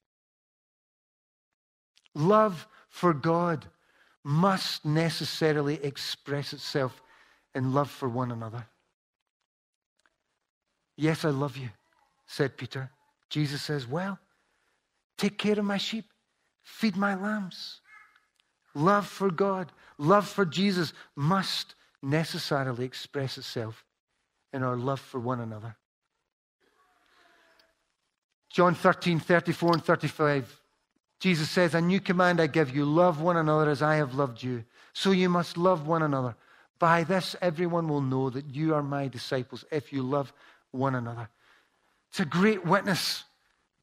Love 2.13 2.67
for 2.89 3.13
God 3.13 3.65
must 4.23 4.85
necessarily 4.85 5.83
express 5.83 6.53
itself 6.53 7.01
in 7.55 7.73
love 7.73 7.89
for 7.89 8.09
one 8.09 8.31
another. 8.31 8.65
Yes, 10.95 11.23
I 11.23 11.29
love 11.29 11.57
you, 11.57 11.69
said 12.25 12.57
Peter. 12.57 12.91
Jesus 13.29 13.61
says, 13.61 13.87
Well, 13.87 14.19
take 15.17 15.37
care 15.37 15.59
of 15.59 15.65
my 15.65 15.77
sheep, 15.77 16.05
feed 16.67 16.97
my 16.97 17.15
lambs. 17.15 17.79
Love 18.75 19.07
for 19.07 19.31
God, 19.31 19.71
love 19.97 20.27
for 20.27 20.45
Jesus 20.45 20.93
must 21.15 21.73
necessarily 22.03 22.85
express 22.85 23.37
itself 23.37 23.85
in 24.53 24.61
our 24.61 24.75
love 24.75 24.99
for 24.99 25.19
one 25.19 25.39
another. 25.39 25.75
John 28.49 28.75
13, 28.75 29.19
34 29.19 29.73
and 29.73 29.83
35. 29.83 30.61
Jesus 31.19 31.49
says, 31.49 31.73
A 31.73 31.81
new 31.81 31.99
command 31.99 32.39
I 32.39 32.47
give 32.47 32.75
you 32.75 32.85
love 32.85 33.21
one 33.21 33.37
another 33.37 33.71
as 33.71 33.81
I 33.81 33.95
have 33.95 34.13
loved 34.13 34.43
you. 34.43 34.63
So 34.93 35.11
you 35.11 35.29
must 35.29 35.57
love 35.57 35.87
one 35.87 36.03
another. 36.03 36.35
By 36.79 37.03
this, 37.03 37.35
everyone 37.41 37.87
will 37.87 38.01
know 38.01 38.29
that 38.29 38.53
you 38.53 38.75
are 38.75 38.83
my 38.83 39.07
disciples 39.07 39.65
if 39.71 39.91
you 39.91 40.03
love 40.03 40.31
one 40.71 40.95
another. 40.95 41.29
It's 42.09 42.19
a 42.19 42.25
great 42.25 42.65
witness 42.65 43.23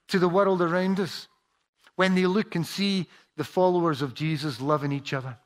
to 0.08 0.18
the 0.18 0.28
world 0.28 0.62
around 0.62 1.00
us 1.00 1.28
when 1.96 2.14
they 2.14 2.26
look 2.26 2.54
and 2.54 2.66
see 2.66 3.06
the 3.36 3.44
followers 3.44 4.02
of 4.02 4.14
Jesus 4.14 4.60
loving 4.60 4.92
each 4.92 5.12
other. 5.12 5.36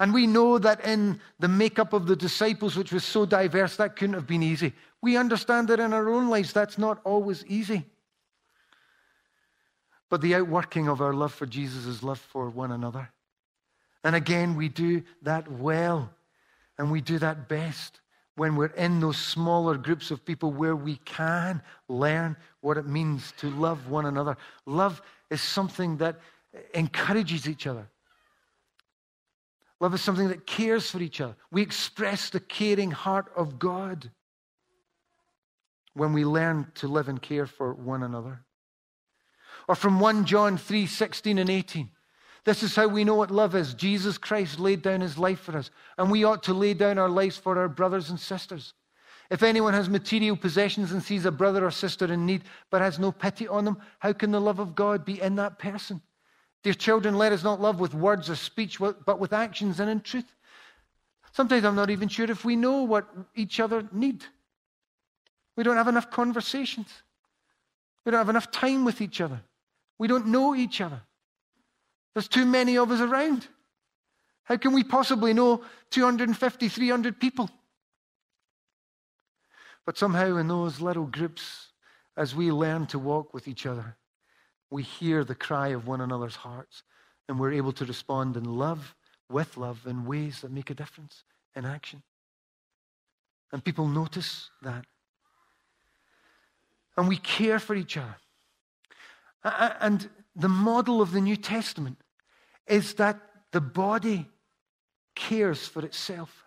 And 0.00 0.14
we 0.14 0.26
know 0.26 0.58
that 0.58 0.84
in 0.84 1.20
the 1.38 1.48
makeup 1.48 1.92
of 1.92 2.06
the 2.06 2.16
disciples, 2.16 2.76
which 2.76 2.92
was 2.92 3.04
so 3.04 3.26
diverse, 3.26 3.76
that 3.76 3.96
couldn't 3.96 4.14
have 4.14 4.26
been 4.26 4.42
easy. 4.42 4.72
We 5.02 5.16
understand 5.16 5.68
that 5.68 5.80
in 5.80 5.92
our 5.92 6.08
own 6.08 6.28
lives, 6.28 6.52
that's 6.52 6.78
not 6.78 7.00
always 7.04 7.44
easy. 7.46 7.84
But 10.08 10.20
the 10.20 10.34
outworking 10.34 10.88
of 10.88 11.00
our 11.00 11.12
love 11.12 11.32
for 11.32 11.46
Jesus 11.46 11.86
is 11.86 12.02
love 12.02 12.18
for 12.18 12.48
one 12.50 12.72
another. 12.72 13.10
And 14.02 14.14
again, 14.14 14.54
we 14.54 14.68
do 14.68 15.02
that 15.22 15.50
well, 15.50 16.10
and 16.78 16.90
we 16.90 17.00
do 17.00 17.18
that 17.18 17.48
best 17.48 18.00
when 18.36 18.56
we're 18.56 18.66
in 18.66 19.00
those 19.00 19.16
smaller 19.16 19.76
groups 19.76 20.10
of 20.10 20.24
people 20.24 20.52
where 20.52 20.74
we 20.74 20.96
can 21.04 21.62
learn 21.88 22.36
what 22.60 22.76
it 22.76 22.86
means 22.86 23.32
to 23.38 23.48
love 23.50 23.88
one 23.88 24.06
another. 24.06 24.36
Love 24.66 25.00
is 25.30 25.40
something 25.40 25.96
that 25.98 26.18
encourages 26.74 27.48
each 27.48 27.66
other. 27.66 27.88
Love 29.80 29.94
is 29.94 30.00
something 30.00 30.28
that 30.28 30.46
cares 30.46 30.90
for 30.90 31.00
each 31.00 31.20
other. 31.20 31.36
We 31.50 31.62
express 31.62 32.30
the 32.30 32.40
caring 32.40 32.90
heart 32.90 33.30
of 33.36 33.58
God 33.58 34.10
when 35.94 36.12
we 36.12 36.24
learn 36.24 36.70
to 36.76 36.88
live 36.88 37.08
and 37.08 37.20
care 37.20 37.46
for 37.46 37.72
one 37.74 38.02
another. 38.02 38.44
Or 39.68 39.74
from 39.74 40.00
1 40.00 40.26
John 40.26 40.58
3 40.58 40.86
16 40.86 41.38
and 41.38 41.50
18. 41.50 41.90
This 42.44 42.62
is 42.62 42.76
how 42.76 42.86
we 42.86 43.04
know 43.04 43.14
what 43.14 43.30
love 43.30 43.54
is. 43.54 43.72
Jesus 43.74 44.18
Christ 44.18 44.58
laid 44.58 44.82
down 44.82 45.00
his 45.00 45.16
life 45.16 45.40
for 45.40 45.56
us, 45.56 45.70
and 45.96 46.10
we 46.10 46.24
ought 46.24 46.42
to 46.44 46.54
lay 46.54 46.74
down 46.74 46.98
our 46.98 47.08
lives 47.08 47.38
for 47.38 47.58
our 47.58 47.68
brothers 47.68 48.10
and 48.10 48.20
sisters. 48.20 48.74
If 49.30 49.42
anyone 49.42 49.72
has 49.72 49.88
material 49.88 50.36
possessions 50.36 50.92
and 50.92 51.02
sees 51.02 51.24
a 51.24 51.30
brother 51.30 51.64
or 51.64 51.70
sister 51.70 52.12
in 52.12 52.26
need 52.26 52.42
but 52.70 52.82
has 52.82 52.98
no 52.98 53.10
pity 53.10 53.48
on 53.48 53.64
them, 53.64 53.78
how 53.98 54.12
can 54.12 54.30
the 54.30 54.40
love 54.40 54.58
of 54.58 54.74
God 54.74 55.04
be 55.04 55.20
in 55.22 55.36
that 55.36 55.58
person? 55.58 56.02
Dear 56.62 56.74
children, 56.74 57.16
let 57.16 57.32
us 57.32 57.42
not 57.42 57.60
love 57.60 57.80
with 57.80 57.94
words 57.94 58.28
or 58.28 58.36
speech, 58.36 58.78
but 58.78 59.18
with 59.18 59.32
actions 59.32 59.80
and 59.80 59.90
in 59.90 60.00
truth. 60.00 60.34
Sometimes 61.32 61.64
I'm 61.64 61.74
not 61.74 61.90
even 61.90 62.08
sure 62.08 62.30
if 62.30 62.44
we 62.44 62.56
know 62.56 62.82
what 62.82 63.08
each 63.34 63.58
other 63.60 63.88
need. 63.90 64.22
We 65.56 65.64
don't 65.64 65.76
have 65.76 65.88
enough 65.88 66.10
conversations. 66.10 66.88
We 68.04 68.12
don't 68.12 68.20
have 68.20 68.28
enough 68.28 68.50
time 68.50 68.84
with 68.84 69.00
each 69.00 69.20
other. 69.20 69.40
We 69.98 70.08
don't 70.08 70.26
know 70.26 70.54
each 70.54 70.80
other. 70.80 71.00
There's 72.14 72.28
too 72.28 72.46
many 72.46 72.78
of 72.78 72.90
us 72.90 73.00
around. 73.00 73.46
How 74.44 74.56
can 74.56 74.72
we 74.72 74.84
possibly 74.84 75.32
know 75.32 75.62
250, 75.90 76.68
300 76.68 77.20
people? 77.20 77.50
But 79.84 79.98
somehow, 79.98 80.36
in 80.36 80.48
those 80.48 80.80
little 80.80 81.06
groups, 81.06 81.68
as 82.16 82.34
we 82.34 82.52
learn 82.52 82.86
to 82.86 82.98
walk 82.98 83.34
with 83.34 83.48
each 83.48 83.66
other, 83.66 83.96
we 84.70 84.82
hear 84.82 85.24
the 85.24 85.34
cry 85.34 85.68
of 85.68 85.86
one 85.86 86.00
another's 86.00 86.36
hearts, 86.36 86.82
and 87.28 87.38
we're 87.38 87.52
able 87.52 87.72
to 87.72 87.84
respond 87.84 88.36
in 88.36 88.44
love, 88.44 88.94
with 89.28 89.56
love, 89.56 89.86
in 89.86 90.04
ways 90.04 90.40
that 90.40 90.52
make 90.52 90.70
a 90.70 90.74
difference 90.74 91.24
in 91.56 91.64
action. 91.64 92.02
And 93.52 93.64
people 93.64 93.86
notice 93.86 94.50
that. 94.62 94.84
And 96.96 97.08
we 97.08 97.16
care 97.16 97.58
for 97.58 97.74
each 97.74 97.96
other. 97.96 98.16
And 99.42 100.08
the 100.34 100.48
model 100.48 101.02
of 101.02 101.12
the 101.12 101.20
New 101.20 101.36
Testament 101.36 101.98
is 102.66 102.94
that 102.94 103.20
the 103.52 103.60
body 103.60 104.28
cares 105.14 105.66
for 105.66 105.84
itself. 105.84 106.44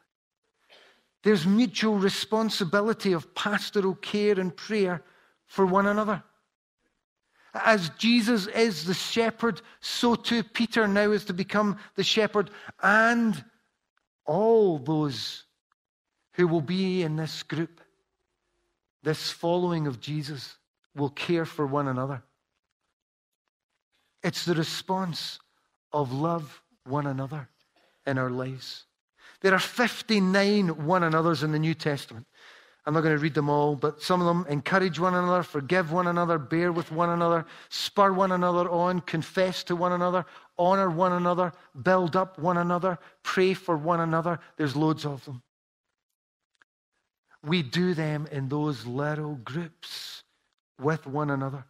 There's 1.24 1.46
mutual 1.46 1.98
responsibility 1.98 3.14
of 3.14 3.34
pastoral 3.36 3.96
care 3.96 4.40
and 4.40 4.56
prayer 4.56 5.04
for 5.46 5.66
one 5.66 5.88
another. 5.88 6.24
As 7.54 7.90
Jesus 7.98 8.48
is 8.48 8.86
the 8.86 8.94
shepherd, 8.94 9.62
so 9.80 10.16
too 10.16 10.44
Peter 10.44 10.88
now 10.88 11.12
is 11.12 11.26
to 11.26 11.34
become 11.34 11.78
the 11.96 12.04
shepherd, 12.04 12.52
and 12.84 13.44
all 14.26 14.78
those 14.78 15.46
who 16.34 16.48
will 16.48 16.62
be 16.62 17.02
in 17.02 17.16
this 17.16 17.42
group, 17.44 17.82
this 19.02 19.32
following 19.32 19.88
of 19.88 20.00
Jesus, 20.00 20.58
will 20.96 21.10
care 21.10 21.46
for 21.46 21.66
one 21.66 21.88
another. 21.88 22.22
It's 24.24 24.46
the 24.46 24.56
response 24.56 25.40
of 25.92 26.12
love 26.12 26.62
one 26.86 27.08
another 27.08 27.50
in 28.06 28.18
our 28.18 28.30
lives. 28.30 28.86
There 29.42 29.54
are 29.54 29.60
59 29.60 30.86
one 30.86 31.04
another's 31.04 31.44
in 31.44 31.52
the 31.52 31.60
New 31.60 31.74
Testament. 31.74 32.26
I'm 32.88 32.94
not 32.94 33.02
going 33.02 33.16
to 33.16 33.22
read 33.22 33.34
them 33.34 33.50
all, 33.50 33.76
but 33.76 34.02
some 34.02 34.22
of 34.22 34.28
them 34.28 34.46
encourage 34.48 34.98
one 34.98 35.14
another, 35.14 35.44
forgive 35.44 35.92
one 35.92 36.08
another, 36.08 36.38
bear 36.38 36.72
with 36.72 36.90
one 36.90 37.10
another, 37.10 37.46
spur 37.68 38.14
one 38.14 38.32
another 38.32 38.70
on, 38.70 39.02
confess 39.02 39.62
to 39.66 39.76
one 39.76 39.92
another, 39.92 40.26
honor 40.58 40.90
one 40.90 41.12
another, 41.12 41.52
build 41.84 42.16
up 42.16 42.40
one 42.40 42.56
another, 42.56 42.98
pray 43.24 43.54
for 43.54 43.76
one 43.76 44.00
another. 44.00 44.40
There's 44.56 44.78
loads 44.78 45.06
of 45.06 45.26
them. 45.26 45.44
We 47.44 47.62
do 47.62 47.94
them 47.94 48.26
in 48.32 48.48
those 48.48 48.86
little 48.86 49.36
groups 49.36 50.24
with 50.80 51.06
one 51.06 51.30
another. 51.30 51.66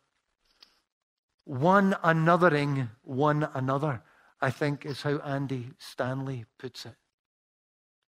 One 1.46 1.96
anothering 2.04 2.90
one 3.04 3.48
another. 3.56 4.04
I 4.42 4.50
think 4.52 4.86
is 4.86 5.02
how 5.02 5.18
Andy 5.20 5.72
Stanley 5.80 6.46
puts 6.60 6.86
it. 6.86 6.96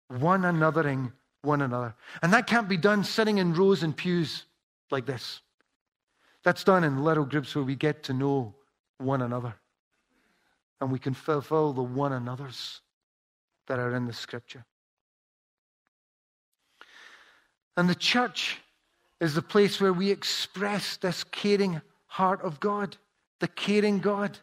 One 0.08 0.42
anothering 0.42 1.12
one 1.42 1.62
another. 1.62 1.94
And 2.22 2.32
that 2.32 2.46
can't 2.46 2.68
be 2.68 2.76
done 2.76 3.04
sitting 3.04 3.38
in 3.38 3.54
rows 3.54 3.82
and 3.82 3.96
pews 3.96 4.44
like 4.90 5.06
this. 5.06 5.40
That's 6.44 6.64
done 6.64 6.84
in 6.84 7.02
little 7.02 7.24
groups 7.24 7.54
where 7.54 7.64
we 7.64 7.74
get 7.74 8.04
to 8.04 8.12
know 8.12 8.54
one 8.98 9.22
another. 9.22 9.54
And 10.80 10.90
we 10.90 10.98
can 10.98 11.14
fulfill 11.14 11.72
the 11.72 11.82
one 11.82 12.12
another's 12.12 12.80
that 13.68 13.78
are 13.78 13.94
in 13.94 14.06
the 14.06 14.12
scripture. 14.12 14.64
And 17.76 17.88
the 17.88 17.94
church 17.94 18.58
is 19.20 19.34
the 19.34 19.42
place 19.42 19.80
where 19.80 19.92
we 19.92 20.10
express 20.10 20.96
this 20.96 21.24
caring 21.24 21.80
heart 22.06 22.42
of 22.42 22.60
God, 22.60 22.96
the 23.40 23.48
caring 23.48 24.00
God 24.00 24.38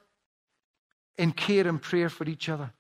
in 1.20 1.34
care 1.34 1.68
and 1.68 1.82
prayer 1.82 2.10
for 2.10 2.24
each 2.28 2.48
other. 2.48 2.72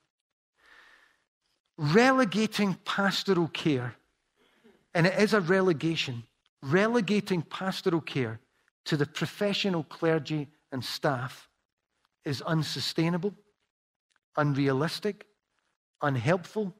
Relegating 1.78 2.74
pastoral 2.86 3.50
care, 3.50 3.96
and 4.94 5.06
it 5.06 5.20
is 5.20 5.34
a 5.34 5.42
relegation, 5.42 6.24
relegating 6.64 7.42
pastoral 7.42 8.02
care 8.02 8.40
to 8.86 8.96
the 8.96 9.06
professional 9.06 9.84
clergy 9.84 10.48
and 10.72 10.84
staff 10.84 11.50
is 12.24 12.42
unsustainable, 12.42 13.34
unrealistic, 14.38 15.26
unhelpful, 16.02 16.74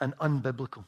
and 0.00 0.16
unbiblical. 0.18 0.84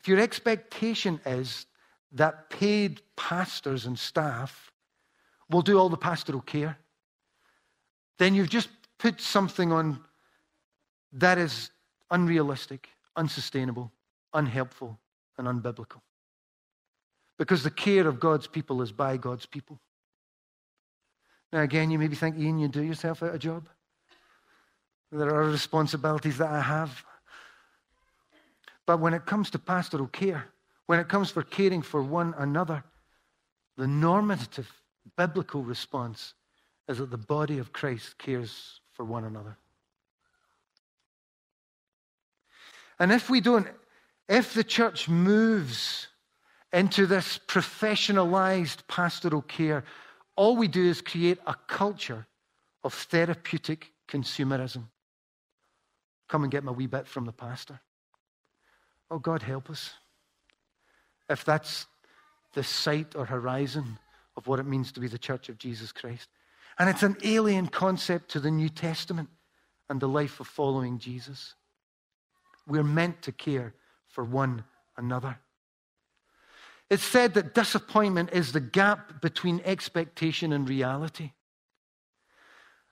If 0.00 0.08
your 0.08 0.18
expectation 0.18 1.20
is 1.24 1.66
that 2.10 2.50
paid 2.50 3.00
pastors 3.16 3.86
and 3.86 3.96
staff 3.96 4.71
will 5.52 5.62
do 5.62 5.78
all 5.78 5.88
the 5.88 5.96
pastoral 5.96 6.40
care, 6.40 6.76
then 8.18 8.34
you've 8.34 8.48
just 8.48 8.68
put 8.98 9.20
something 9.20 9.72
on 9.72 10.00
that 11.12 11.38
is 11.38 11.70
unrealistic, 12.10 12.88
unsustainable, 13.16 13.92
unhelpful, 14.32 14.98
and 15.38 15.46
unbiblical. 15.46 16.00
because 17.38 17.64
the 17.64 17.70
care 17.70 18.06
of 18.06 18.20
God's 18.20 18.46
people 18.46 18.82
is 18.82 18.92
by 18.92 19.16
God's 19.16 19.46
people. 19.46 19.80
Now, 21.52 21.62
again, 21.62 21.90
you 21.90 21.98
maybe 21.98 22.14
think, 22.14 22.38
Ian, 22.38 22.58
you 22.58 22.68
do 22.68 22.82
yourself 22.82 23.22
out 23.22 23.34
a 23.34 23.38
job. 23.38 23.68
There 25.10 25.34
are 25.34 25.44
responsibilities 25.44 26.38
that 26.38 26.50
I 26.50 26.60
have. 26.60 27.04
But 28.86 29.00
when 29.00 29.12
it 29.12 29.26
comes 29.26 29.50
to 29.50 29.58
pastoral 29.58 30.06
care, 30.06 30.46
when 30.86 31.00
it 31.00 31.08
comes 31.08 31.30
for 31.30 31.42
caring 31.42 31.82
for 31.82 32.02
one 32.02 32.34
another, 32.38 32.84
the 33.76 33.86
normative 33.86 34.70
biblical 35.16 35.62
response 35.62 36.34
is 36.88 36.98
that 36.98 37.10
the 37.10 37.18
body 37.18 37.58
of 37.58 37.72
Christ 37.72 38.18
cares 38.18 38.80
for 38.92 39.04
one 39.04 39.24
another. 39.24 39.56
And 42.98 43.12
if 43.12 43.30
we 43.30 43.40
don't, 43.40 43.66
if 44.28 44.54
the 44.54 44.64
church 44.64 45.08
moves 45.08 46.08
into 46.72 47.06
this 47.06 47.38
professionalized 47.46 48.86
pastoral 48.88 49.42
care, 49.42 49.84
all 50.36 50.56
we 50.56 50.68
do 50.68 50.88
is 50.88 51.02
create 51.02 51.38
a 51.46 51.54
culture 51.66 52.26
of 52.84 52.94
therapeutic 52.94 53.92
consumerism. 54.08 54.84
Come 56.28 56.44
and 56.44 56.52
get 56.52 56.64
my 56.64 56.72
wee 56.72 56.86
bit 56.86 57.06
from 57.06 57.26
the 57.26 57.32
pastor. 57.32 57.80
Oh, 59.10 59.18
God, 59.18 59.42
help 59.42 59.68
us. 59.68 59.92
If 61.28 61.44
that's 61.44 61.86
the 62.54 62.64
sight 62.64 63.14
or 63.14 63.26
horizon 63.26 63.98
of 64.36 64.46
what 64.46 64.58
it 64.58 64.66
means 64.66 64.92
to 64.92 65.00
be 65.00 65.08
the 65.08 65.18
church 65.18 65.48
of 65.48 65.58
Jesus 65.58 65.92
Christ. 65.92 66.28
And 66.78 66.88
it's 66.88 67.02
an 67.02 67.16
alien 67.22 67.66
concept 67.66 68.30
to 68.30 68.40
the 68.40 68.50
New 68.50 68.68
Testament 68.68 69.28
and 69.88 70.00
the 70.00 70.08
life 70.08 70.40
of 70.40 70.46
following 70.46 70.98
Jesus. 70.98 71.54
We're 72.66 72.84
meant 72.84 73.22
to 73.22 73.32
care 73.32 73.74
for 74.08 74.24
one 74.24 74.64
another. 74.96 75.38
It's 76.90 77.04
said 77.04 77.34
that 77.34 77.54
disappointment 77.54 78.30
is 78.32 78.52
the 78.52 78.60
gap 78.60 79.20
between 79.20 79.60
expectation 79.64 80.52
and 80.52 80.68
reality. 80.68 81.32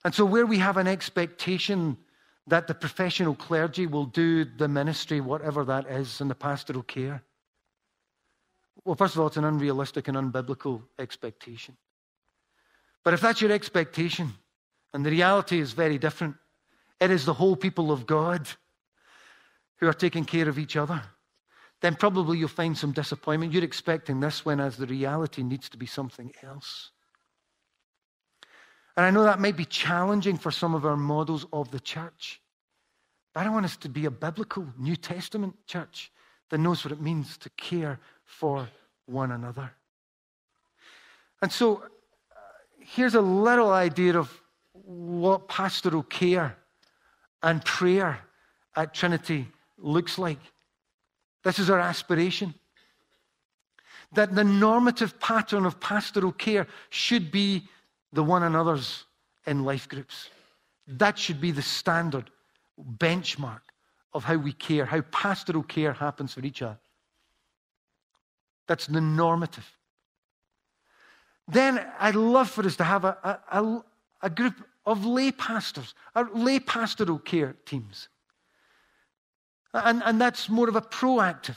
And 0.04 0.14
so, 0.14 0.24
where 0.24 0.46
we 0.46 0.58
have 0.58 0.78
an 0.78 0.86
expectation 0.86 1.98
that 2.46 2.66
the 2.66 2.74
professional 2.74 3.34
clergy 3.34 3.86
will 3.86 4.06
do 4.06 4.44
the 4.44 4.68
ministry, 4.68 5.20
whatever 5.20 5.64
that 5.66 5.86
is, 5.86 6.20
and 6.20 6.30
the 6.30 6.34
pastoral 6.34 6.82
care, 6.82 7.22
well, 8.84 8.96
first 8.96 9.14
of 9.14 9.20
all, 9.20 9.26
it's 9.26 9.36
an 9.36 9.44
unrealistic 9.44 10.08
and 10.08 10.16
unbiblical 10.16 10.82
expectation. 10.98 11.76
But 13.04 13.14
if 13.14 13.20
that's 13.20 13.40
your 13.40 13.52
expectation, 13.52 14.32
and 14.92 15.04
the 15.04 15.10
reality 15.10 15.60
is 15.60 15.72
very 15.72 15.98
different, 15.98 16.36
it 17.00 17.10
is 17.10 17.24
the 17.24 17.34
whole 17.34 17.56
people 17.56 17.92
of 17.92 18.06
God 18.06 18.48
who 19.76 19.88
are 19.88 19.94
taking 19.94 20.24
care 20.24 20.48
of 20.48 20.58
each 20.58 20.76
other, 20.76 21.02
then 21.80 21.94
probably 21.94 22.38
you'll 22.38 22.48
find 22.48 22.76
some 22.76 22.92
disappointment. 22.92 23.52
You're 23.52 23.64
expecting 23.64 24.20
this 24.20 24.44
when, 24.44 24.60
as 24.60 24.76
the 24.76 24.86
reality 24.86 25.42
needs 25.42 25.68
to 25.70 25.78
be 25.78 25.86
something 25.86 26.32
else. 26.42 26.90
And 28.96 29.06
I 29.06 29.10
know 29.10 29.24
that 29.24 29.40
might 29.40 29.56
be 29.56 29.64
challenging 29.64 30.36
for 30.36 30.50
some 30.50 30.74
of 30.74 30.84
our 30.84 30.96
models 30.96 31.46
of 31.52 31.70
the 31.70 31.80
church. 31.80 32.42
But 33.32 33.46
I 33.46 33.50
want 33.50 33.64
us 33.64 33.76
to 33.78 33.88
be 33.88 34.04
a 34.04 34.10
biblical 34.10 34.66
New 34.76 34.96
Testament 34.96 35.54
church 35.66 36.12
that 36.50 36.58
knows 36.58 36.84
what 36.84 36.92
it 36.92 37.00
means 37.00 37.38
to 37.38 37.50
care 37.50 38.00
for 38.30 38.68
one 39.06 39.32
another. 39.32 39.70
And 41.42 41.52
so 41.52 41.76
uh, 41.76 41.80
here's 42.78 43.14
a 43.14 43.20
little 43.20 43.70
idea 43.70 44.16
of 44.18 44.30
what 44.72 45.48
pastoral 45.48 46.04
care 46.04 46.56
and 47.42 47.64
prayer 47.64 48.20
at 48.76 48.94
Trinity 48.94 49.48
looks 49.78 50.16
like. 50.18 50.38
This 51.42 51.58
is 51.58 51.70
our 51.70 51.80
aspiration. 51.80 52.54
That 54.12 54.34
the 54.34 54.44
normative 54.44 55.18
pattern 55.18 55.66
of 55.66 55.80
pastoral 55.80 56.32
care 56.32 56.66
should 56.88 57.30
be 57.30 57.68
the 58.12 58.22
one 58.22 58.42
another's 58.42 59.04
in 59.46 59.64
life 59.64 59.88
groups. 59.88 60.30
That 60.86 61.18
should 61.18 61.40
be 61.40 61.50
the 61.50 61.62
standard 61.62 62.30
benchmark 62.98 63.60
of 64.12 64.24
how 64.24 64.36
we 64.36 64.52
care, 64.52 64.84
how 64.84 65.00
pastoral 65.02 65.62
care 65.62 65.92
happens 65.92 66.34
for 66.34 66.40
each 66.40 66.62
other. 66.62 66.78
That's 68.70 68.86
the 68.86 69.00
normative. 69.00 69.68
Then 71.48 71.84
I'd 71.98 72.14
love 72.14 72.48
for 72.48 72.64
us 72.64 72.76
to 72.76 72.84
have 72.84 73.04
a, 73.04 73.40
a, 73.50 73.82
a 74.22 74.30
group 74.30 74.54
of 74.86 75.04
lay 75.04 75.32
pastors, 75.32 75.92
lay 76.34 76.60
pastoral 76.60 77.18
care 77.18 77.56
teams. 77.66 78.08
And, 79.74 80.04
and 80.04 80.20
that's 80.20 80.48
more 80.48 80.68
of 80.68 80.76
a 80.76 80.82
proactive. 80.82 81.56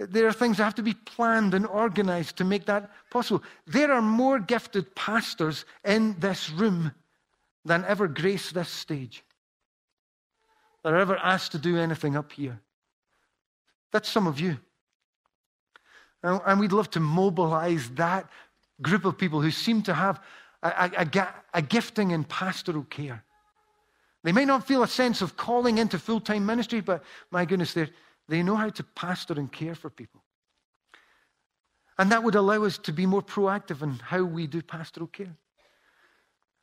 There 0.00 0.26
are 0.26 0.32
things 0.32 0.56
that 0.56 0.64
have 0.64 0.74
to 0.74 0.82
be 0.82 0.94
planned 0.94 1.54
and 1.54 1.68
organized 1.68 2.38
to 2.38 2.44
make 2.44 2.66
that 2.66 2.90
possible. 3.12 3.44
There 3.68 3.92
are 3.92 4.02
more 4.02 4.40
gifted 4.40 4.92
pastors 4.96 5.64
in 5.84 6.16
this 6.18 6.50
room 6.50 6.90
than 7.64 7.84
ever 7.84 8.08
grace 8.08 8.50
this 8.50 8.70
stage, 8.70 9.22
that 10.82 10.92
are 10.92 10.98
ever 10.98 11.16
asked 11.16 11.52
to 11.52 11.58
do 11.58 11.78
anything 11.78 12.16
up 12.16 12.32
here. 12.32 12.58
That's 13.92 14.08
some 14.08 14.26
of 14.26 14.40
you. 14.40 14.58
And 16.22 16.60
we'd 16.60 16.72
love 16.72 16.90
to 16.90 17.00
mobilize 17.00 17.90
that 17.90 18.28
group 18.82 19.04
of 19.04 19.16
people 19.16 19.40
who 19.40 19.50
seem 19.50 19.82
to 19.82 19.94
have 19.94 20.20
a, 20.62 20.90
a, 21.14 21.28
a 21.54 21.62
gifting 21.62 22.10
in 22.10 22.24
pastoral 22.24 22.84
care. 22.84 23.24
They 24.22 24.32
may 24.32 24.44
not 24.44 24.66
feel 24.66 24.82
a 24.82 24.88
sense 24.88 25.22
of 25.22 25.36
calling 25.36 25.78
into 25.78 25.98
full 25.98 26.20
time 26.20 26.44
ministry, 26.44 26.80
but 26.80 27.02
my 27.30 27.44
goodness, 27.44 27.74
they 28.28 28.42
know 28.42 28.56
how 28.56 28.68
to 28.68 28.82
pastor 28.82 29.34
and 29.34 29.50
care 29.50 29.74
for 29.74 29.88
people. 29.88 30.22
And 31.98 32.12
that 32.12 32.22
would 32.22 32.34
allow 32.34 32.64
us 32.64 32.78
to 32.78 32.92
be 32.92 33.06
more 33.06 33.22
proactive 33.22 33.82
in 33.82 33.92
how 33.92 34.22
we 34.22 34.46
do 34.46 34.62
pastoral 34.62 35.06
care. 35.06 35.36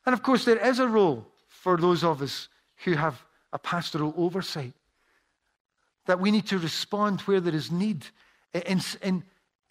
And 0.06 0.12
of 0.12 0.22
course, 0.22 0.44
there 0.44 0.64
is 0.64 0.78
a 0.78 0.88
role 0.88 1.26
for 1.48 1.76
those 1.76 2.04
of 2.04 2.22
us 2.22 2.48
who 2.84 2.94
have 2.94 3.24
a 3.52 3.58
pastoral 3.58 4.14
oversight 4.16 4.72
that 6.06 6.20
we 6.20 6.30
need 6.30 6.46
to 6.46 6.58
respond 6.58 7.20
where 7.22 7.40
there 7.40 7.54
is 7.54 7.70
need 7.70 8.06
in, 8.54 8.80
in, 9.02 9.22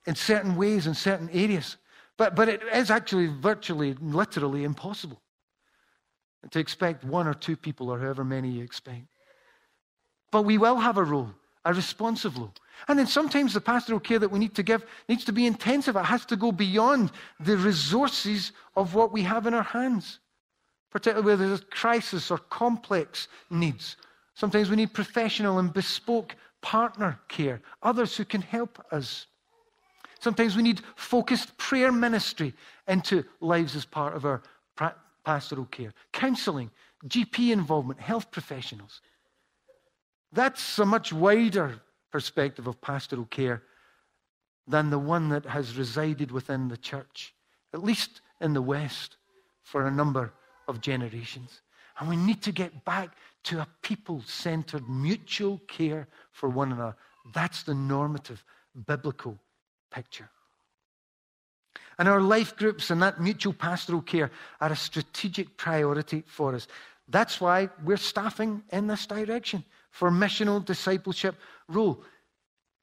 in 0.08 0.15
certain 0.15 0.56
ways, 0.56 0.88
in 0.88 0.96
certain 0.96 1.30
areas. 1.30 1.78
But, 2.17 2.36
but 2.36 2.50
it 2.50 2.63
is 2.74 2.89
actually 2.89 3.28
virtually, 3.28 3.93
literally 4.02 4.63
impossible 4.63 5.22
to 6.50 6.60
expect 6.60 7.04
one 7.04 7.28
or 7.28 7.34
two 7.34 7.56
people 7.56 7.89
or 7.89 8.00
however 8.00 8.24
many 8.24 8.50
you 8.50 8.63
expect. 8.63 9.06
But 10.32 10.43
we 10.43 10.58
will 10.58 10.78
have 10.78 10.98
a 10.98 11.04
role, 11.04 11.30
a 11.65 11.74
responsive 11.74 12.38
role. 12.38 12.54
And 12.88 12.98
then 12.98 13.08
sometimes 13.08 13.54
the 13.54 13.62
pastoral 13.62 14.00
care 14.00 14.20
that 14.20 14.32
we 14.32 14.39
need 14.39 14.56
to 14.56 14.63
give 14.63 14.86
needs 15.10 15.26
to 15.26 15.34
be 15.34 15.46
intensive. 15.46 15.96
It 15.96 16.06
has 16.06 16.26
to 16.28 16.36
go 16.36 16.52
beyond 16.52 17.12
the 17.39 17.58
resources 17.58 18.54
of 18.76 18.96
what 18.96 19.12
we 19.12 19.24
have 19.24 19.46
in 19.46 19.54
our 19.54 19.63
hands, 19.63 20.20
particularly 20.89 21.26
where 21.26 21.36
there's 21.36 21.62
a 21.62 21.65
crisis 21.65 22.32
or 22.32 22.38
complex 22.38 23.28
needs. 23.50 23.98
Sometimes 24.36 24.70
we 24.70 24.76
need 24.78 24.93
professional 24.93 25.60
and 25.60 25.74
bespoke 25.74 26.36
partner 26.62 27.20
care, 27.28 27.62
others 27.84 28.15
who 28.15 28.26
can 28.26 28.41
help 28.41 28.84
us. 28.91 29.28
Sometimes 30.19 30.56
we 30.56 30.63
need 30.63 30.82
focused 30.95 31.58
prayer 31.58 31.91
ministry 31.91 32.53
into 32.88 33.23
lives 33.39 33.75
as 33.75 33.86
part 33.86 34.15
of 34.15 34.25
our 34.25 34.41
pastoral 35.23 35.65
care, 35.65 35.93
counseling, 36.13 36.71
GP 37.06 37.51
involvement, 37.51 37.99
health 37.99 38.32
professionals. 38.32 39.01
That's 40.32 40.80
a 40.80 40.86
much 40.86 41.13
wider 41.13 41.82
perspective 42.12 42.67
of 42.67 42.82
pastoral 42.82 43.25
care 43.25 43.63
than 44.67 44.89
the 44.89 44.99
one 44.99 45.30
that 45.30 45.45
has 45.45 45.77
resided 45.77 46.32
within 46.32 46.67
the 46.67 46.77
church, 46.77 47.34
at 47.73 47.84
least 47.84 48.21
in 48.41 48.53
the 48.53 48.62
West, 48.62 49.17
for 49.63 49.88
a 49.88 49.91
number 49.91 50.34
of 50.67 50.82
generations. 50.82 51.62
And 51.99 52.10
we 52.10 52.15
need 52.15 52.41
to 52.43 52.51
get 52.51 52.86
back 52.86 53.15
to 53.45 53.60
a 53.60 53.67
people 53.82 54.21
centered 54.25 54.88
mutual 54.88 55.60
care 55.67 56.08
for 56.32 56.49
one 56.49 56.71
another. 56.71 56.95
That's 57.34 57.63
the 57.63 57.73
normative 57.73 58.43
biblical 58.86 59.39
picture. 59.91 60.30
And 61.99 62.07
our 62.07 62.22
life 62.22 62.55
groups 62.55 62.91
and 62.91 63.01
that 63.01 63.20
mutual 63.20 63.53
pastoral 63.53 64.01
care 64.01 64.32
are 64.62 64.72
a 64.72 64.76
strategic 64.76 65.57
priority 65.57 66.24
for 66.28 66.53
us. 66.53 66.68
That's 67.07 67.41
why 67.41 67.70
we're 67.84 67.97
staffing 67.97 68.64
in 68.72 68.88
this 68.88 69.05
direction 69.07 69.64
for 69.91 70.12
missional 70.12 70.64
discipleship 70.64 71.36
role. 71.68 72.03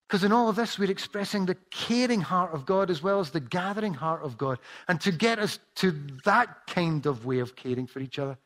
Because 0.09 0.24
in 0.24 0.33
all 0.33 0.49
of 0.49 0.57
this, 0.57 0.79
we're 0.79 0.91
expressing 0.91 1.47
the 1.47 1.57
caring 1.70 2.20
heart 2.20 2.53
of 2.53 2.66
God 2.66 2.91
as 2.91 3.03
well 3.03 3.20
as 3.20 3.31
the 3.31 3.41
gathering 3.41 3.95
heart 3.95 4.22
of 4.22 4.37
God. 4.37 4.59
And 4.89 5.01
to 5.01 5.12
get 5.12 5.39
us 5.39 5.59
to 5.76 5.93
that 6.24 6.66
kind 6.66 7.07
of 7.07 7.24
way 7.24 7.39
of 7.39 7.57
caring 7.57 7.87
for 7.87 8.01
each 8.01 8.18
other, 8.18 8.37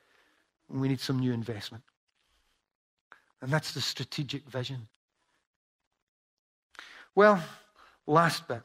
we 0.69 0.89
need 0.89 1.01
some 1.01 1.19
new 1.19 1.33
investment. 1.33 1.83
And 3.41 3.51
that's 3.51 3.73
the 3.73 3.81
strategic 3.81 4.49
vision. 4.49 4.89
Well, 7.15 7.43
Last 8.09 8.49
bit. 8.49 8.63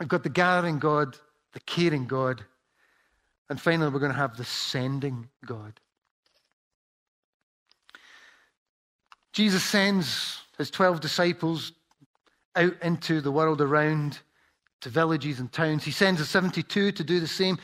We've 0.00 0.08
got 0.08 0.22
the 0.22 0.30
gathering 0.30 0.78
God, 0.78 1.16
the 1.52 1.60
caring 1.60 2.06
God, 2.06 2.42
and 3.50 3.60
finally, 3.60 3.90
we're 3.90 4.00
going 4.00 4.12
to 4.12 4.18
have 4.18 4.36
the 4.36 4.44
sending 4.44 5.28
God. 5.44 5.80
Jesus 9.32 9.62
sends 9.62 10.40
his 10.56 10.70
12 10.70 11.00
disciples 11.00 11.72
out 12.56 12.74
into 12.82 13.20
the 13.20 13.30
world 13.30 13.60
around 13.60 14.18
to 14.80 14.88
villages 14.88 15.40
and 15.40 15.52
towns. 15.52 15.84
He 15.84 15.90
sends 15.90 16.20
the 16.20 16.26
72 16.26 16.92
to 16.92 17.04
do 17.04 17.20
the 17.20 17.28
same. 17.28 17.58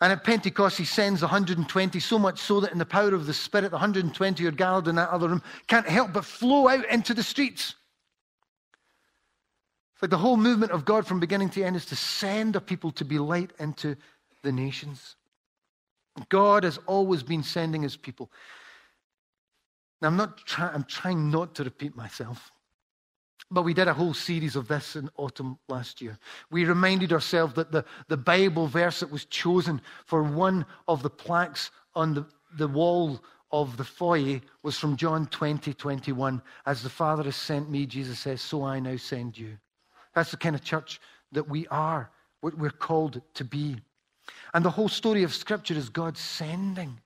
And 0.00 0.12
at 0.12 0.24
Pentecost, 0.24 0.76
he 0.76 0.84
sends 0.84 1.22
120, 1.22 2.00
so 2.00 2.18
much 2.18 2.38
so 2.38 2.60
that 2.60 2.72
in 2.72 2.78
the 2.78 2.86
power 2.86 3.14
of 3.14 3.26
the 3.26 3.34
Spirit, 3.34 3.70
the 3.70 3.76
120 3.76 4.42
who 4.42 4.48
are 4.48 4.52
gathered 4.52 4.88
in 4.88 4.96
that 4.96 5.10
other 5.10 5.28
room 5.28 5.42
can't 5.66 5.88
help 5.88 6.12
but 6.12 6.24
flow 6.24 6.68
out 6.68 6.86
into 6.90 7.14
the 7.14 7.22
streets. 7.22 7.74
Like 10.02 10.10
the 10.10 10.18
whole 10.18 10.36
movement 10.36 10.72
of 10.72 10.84
God 10.84 11.06
from 11.06 11.20
beginning 11.20 11.50
to 11.50 11.62
end 11.62 11.76
is 11.76 11.86
to 11.86 11.96
send 11.96 12.56
a 12.56 12.60
people 12.60 12.90
to 12.92 13.04
be 13.04 13.18
light 13.18 13.52
into 13.58 13.96
the 14.42 14.52
nations. 14.52 15.16
God 16.28 16.64
has 16.64 16.78
always 16.86 17.22
been 17.22 17.42
sending 17.42 17.82
his 17.82 17.96
people. 17.96 18.30
Now, 20.00 20.08
I'm, 20.08 20.16
not 20.16 20.38
try- 20.38 20.70
I'm 20.72 20.84
trying 20.84 21.30
not 21.30 21.54
to 21.56 21.64
repeat 21.64 21.96
myself. 21.96 22.52
But 23.50 23.62
we 23.62 23.74
did 23.74 23.88
a 23.88 23.94
whole 23.94 24.14
series 24.14 24.56
of 24.56 24.68
this 24.68 24.96
in 24.96 25.10
autumn 25.16 25.58
last 25.68 26.00
year. 26.00 26.18
We 26.50 26.64
reminded 26.64 27.12
ourselves 27.12 27.54
that 27.54 27.72
the, 27.72 27.84
the 28.08 28.16
Bible 28.16 28.66
verse 28.66 29.00
that 29.00 29.10
was 29.10 29.26
chosen 29.26 29.80
for 30.06 30.22
one 30.22 30.66
of 30.88 31.02
the 31.02 31.10
plaques 31.10 31.70
on 31.94 32.14
the, 32.14 32.26
the 32.56 32.68
wall 32.68 33.22
of 33.52 33.76
the 33.76 33.84
foyer 33.84 34.40
was 34.62 34.78
from 34.78 34.96
John 34.96 35.26
20, 35.26 35.74
21. 35.74 36.42
As 36.66 36.82
the 36.82 36.90
Father 36.90 37.22
has 37.24 37.36
sent 37.36 37.70
me, 37.70 37.86
Jesus 37.86 38.18
says, 38.18 38.40
so 38.40 38.64
I 38.64 38.80
now 38.80 38.96
send 38.96 39.38
you. 39.38 39.56
That's 40.14 40.30
the 40.30 40.36
kind 40.36 40.54
of 40.54 40.62
church 40.62 41.00
that 41.32 41.48
we 41.48 41.66
are, 41.68 42.10
what 42.40 42.56
we're 42.56 42.70
called 42.70 43.20
to 43.34 43.44
be. 43.44 43.76
And 44.52 44.64
the 44.64 44.70
whole 44.70 44.88
story 44.88 45.22
of 45.22 45.34
Scripture 45.34 45.74
is 45.74 45.88
God 45.88 46.16
sending. 46.16 47.00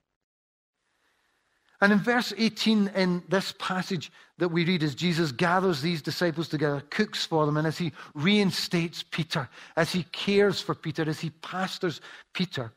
And 1.81 1.93
in 1.93 1.99
verse 1.99 2.33
18 2.37 2.91
in 2.93 3.23
this 3.29 3.53
passage 3.57 4.11
that 4.37 4.49
we 4.49 4.65
read, 4.65 4.83
as 4.83 4.95
Jesus 4.95 5.31
gathers 5.31 5.81
these 5.81 6.01
disciples 6.01 6.49
together, 6.49 6.83
cooks 6.89 7.25
for 7.25 7.45
them, 7.45 7.57
and 7.57 7.65
as 7.65 7.77
he 7.77 7.93
reinstates 8.13 9.03
Peter, 9.03 9.47
as 9.77 9.91
he 9.91 10.03
cares 10.11 10.59
for 10.59 10.75
Peter, 10.75 11.09
as 11.09 11.19
he 11.19 11.29
pastors 11.29 12.01
Peter. 12.33 12.71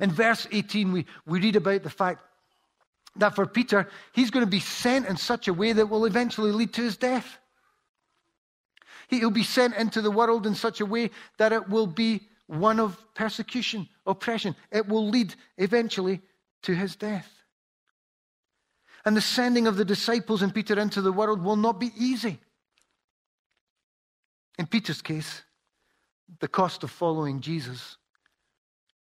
In 0.00 0.10
verse 0.10 0.48
18, 0.50 0.90
we, 0.90 1.06
we 1.26 1.40
read 1.40 1.56
about 1.56 1.84
the 1.84 1.90
fact 1.90 2.22
that 3.16 3.34
for 3.34 3.46
Peter, 3.46 3.88
he's 4.12 4.30
going 4.30 4.44
to 4.44 4.50
be 4.50 4.60
sent 4.60 5.06
in 5.06 5.16
such 5.16 5.48
a 5.48 5.54
way 5.54 5.72
that 5.72 5.86
will 5.88 6.06
eventually 6.06 6.52
lead 6.52 6.72
to 6.74 6.82
his 6.82 6.96
death. 6.96 7.38
He'll 9.08 9.30
be 9.30 9.42
sent 9.42 9.74
into 9.76 10.00
the 10.00 10.10
world 10.10 10.46
in 10.46 10.54
such 10.54 10.80
a 10.80 10.86
way 10.86 11.10
that 11.38 11.52
it 11.52 11.68
will 11.68 11.86
be 11.86 12.22
one 12.46 12.80
of 12.80 12.98
persecution, 13.14 13.88
oppression. 14.06 14.56
It 14.70 14.88
will 14.88 15.08
lead 15.08 15.34
eventually 15.58 16.20
to 16.62 16.74
his 16.74 16.96
death. 16.96 17.30
And 19.04 19.16
the 19.16 19.20
sending 19.20 19.66
of 19.66 19.76
the 19.76 19.84
disciples 19.84 20.42
and 20.42 20.52
Peter 20.52 20.78
into 20.78 21.00
the 21.00 21.12
world 21.12 21.42
will 21.42 21.56
not 21.56 21.78
be 21.78 21.92
easy. 21.96 22.40
In 24.58 24.66
Peter's 24.66 25.02
case, 25.02 25.42
the 26.40 26.48
cost 26.48 26.82
of 26.82 26.90
following 26.90 27.40
Jesus 27.40 27.96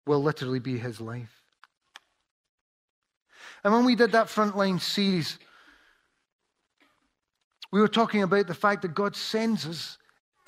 will 0.07 0.22
literally 0.22 0.59
be 0.59 0.76
his 0.76 1.01
life. 1.01 1.42
And 3.64 3.72
when 3.72 3.84
we 3.84 3.97
did 3.97 4.12
that 4.12 4.26
frontline 4.26 4.80
series, 4.80 5.38
we 7.77 7.83
were 7.83 7.89
talking 7.89 8.22
about 8.22 8.47
the 8.47 8.55
fact 8.55 8.83
that 8.83 8.95
God 8.95 9.14
sends 9.14 9.66
us 9.66 9.99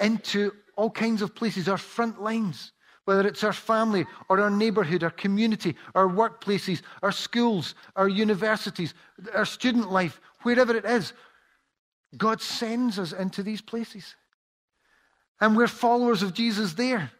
into 0.00 0.52
all 0.76 0.90
kinds 0.90 1.22
of 1.22 1.34
places, 1.34 1.68
our 1.68 1.78
front 1.78 2.22
lines 2.22 2.72
whether 3.08 3.26
it's 3.26 3.42
our 3.42 3.54
family 3.54 4.04
or 4.28 4.38
our 4.38 4.50
neighborhood, 4.50 5.02
our 5.02 5.08
community, 5.08 5.74
our 5.94 6.08
workplaces, 6.08 6.82
our 7.02 7.10
schools, 7.10 7.74
our 7.96 8.06
universities, 8.06 8.92
our 9.32 9.46
student 9.46 9.90
life, 9.90 10.20
wherever 10.42 10.76
it 10.76 10.84
is, 10.84 11.14
God 12.18 12.42
sends 12.42 12.98
us 12.98 13.12
into 13.12 13.42
these 13.42 13.62
places. 13.62 14.14
And 15.40 15.56
we're 15.56 15.68
followers 15.68 16.22
of 16.22 16.34
Jesus 16.34 16.74
there, 16.74 17.10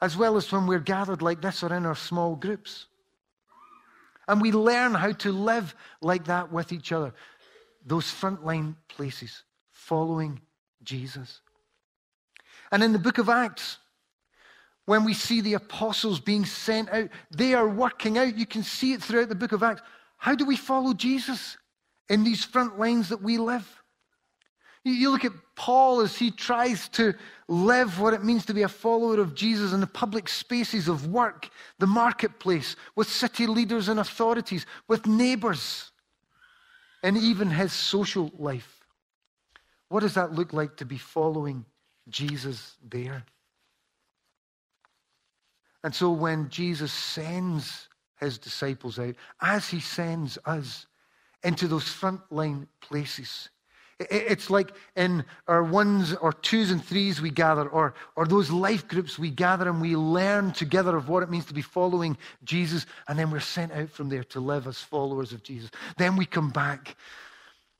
as 0.00 0.16
well 0.16 0.38
as 0.38 0.50
when 0.50 0.66
we're 0.66 0.78
gathered 0.78 1.20
like 1.20 1.42
this 1.42 1.62
or 1.62 1.70
in 1.74 1.84
our 1.84 1.94
small 1.94 2.34
groups. 2.34 2.86
And 4.28 4.40
we 4.40 4.52
learn 4.52 4.94
how 4.94 5.12
to 5.12 5.32
live 5.32 5.74
like 6.00 6.24
that 6.24 6.50
with 6.50 6.72
each 6.72 6.92
other. 6.92 7.12
Those 7.84 8.06
frontline 8.06 8.74
places, 8.88 9.42
following 9.86 10.40
Jesus. 10.82 11.40
And 12.72 12.82
in 12.82 12.92
the 12.92 12.98
book 12.98 13.18
of 13.18 13.28
Acts, 13.28 13.78
when 14.84 15.04
we 15.04 15.14
see 15.14 15.40
the 15.40 15.54
apostles 15.54 16.18
being 16.18 16.44
sent 16.44 16.90
out, 16.90 17.08
they 17.30 17.54
are 17.54 17.68
working 17.68 18.18
out. 18.18 18.36
You 18.36 18.46
can 18.46 18.64
see 18.64 18.92
it 18.92 19.02
throughout 19.02 19.28
the 19.28 19.36
book 19.36 19.52
of 19.52 19.62
Acts. 19.62 19.82
How 20.16 20.34
do 20.34 20.44
we 20.44 20.56
follow 20.56 20.92
Jesus 20.92 21.56
in 22.08 22.24
these 22.24 22.44
front 22.44 22.80
lines 22.80 23.08
that 23.10 23.22
we 23.22 23.38
live? 23.38 23.66
You 24.82 25.10
look 25.10 25.24
at 25.24 25.32
Paul 25.56 26.00
as 26.00 26.16
he 26.16 26.30
tries 26.30 26.88
to 26.90 27.14
live 27.48 28.00
what 28.00 28.14
it 28.14 28.24
means 28.24 28.46
to 28.46 28.54
be 28.54 28.62
a 28.62 28.68
follower 28.68 29.20
of 29.20 29.34
Jesus 29.34 29.72
in 29.72 29.80
the 29.80 29.86
public 29.86 30.28
spaces 30.28 30.86
of 30.88 31.08
work, 31.08 31.48
the 31.78 31.88
marketplace, 31.88 32.76
with 32.94 33.08
city 33.08 33.46
leaders 33.46 33.88
and 33.88 33.98
authorities, 33.98 34.66
with 34.86 35.06
neighbors, 35.06 35.90
and 37.02 37.16
even 37.16 37.50
his 37.50 37.72
social 37.72 38.32
life. 38.38 38.75
What 39.88 40.00
does 40.00 40.14
that 40.14 40.32
look 40.32 40.52
like 40.52 40.76
to 40.76 40.84
be 40.84 40.98
following 40.98 41.64
Jesus 42.08 42.76
there? 42.88 43.24
And 45.84 45.94
so 45.94 46.10
when 46.10 46.48
Jesus 46.48 46.92
sends 46.92 47.88
his 48.18 48.38
disciples 48.38 48.98
out, 48.98 49.14
as 49.40 49.68
he 49.68 49.78
sends 49.78 50.38
us 50.44 50.86
into 51.44 51.68
those 51.68 51.84
frontline 51.84 52.66
places, 52.80 53.50
it's 53.98 54.50
like 54.50 54.72
in 54.94 55.24
our 55.48 55.64
ones 55.64 56.14
or 56.14 56.32
twos 56.32 56.70
and 56.70 56.84
threes 56.84 57.22
we 57.22 57.30
gather, 57.30 57.66
or, 57.68 57.94
or 58.14 58.26
those 58.26 58.50
life 58.50 58.86
groups 58.88 59.18
we 59.18 59.30
gather 59.30 59.68
and 59.68 59.80
we 59.80 59.96
learn 59.96 60.52
together 60.52 60.96
of 60.96 61.08
what 61.08 61.22
it 61.22 61.30
means 61.30 61.46
to 61.46 61.54
be 61.54 61.62
following 61.62 62.18
Jesus, 62.44 62.84
and 63.08 63.18
then 63.18 63.30
we're 63.30 63.40
sent 63.40 63.72
out 63.72 63.88
from 63.88 64.08
there 64.10 64.24
to 64.24 64.40
live 64.40 64.66
as 64.66 64.80
followers 64.80 65.32
of 65.32 65.42
Jesus. 65.42 65.70
Then 65.96 66.16
we 66.16 66.26
come 66.26 66.50
back 66.50 66.96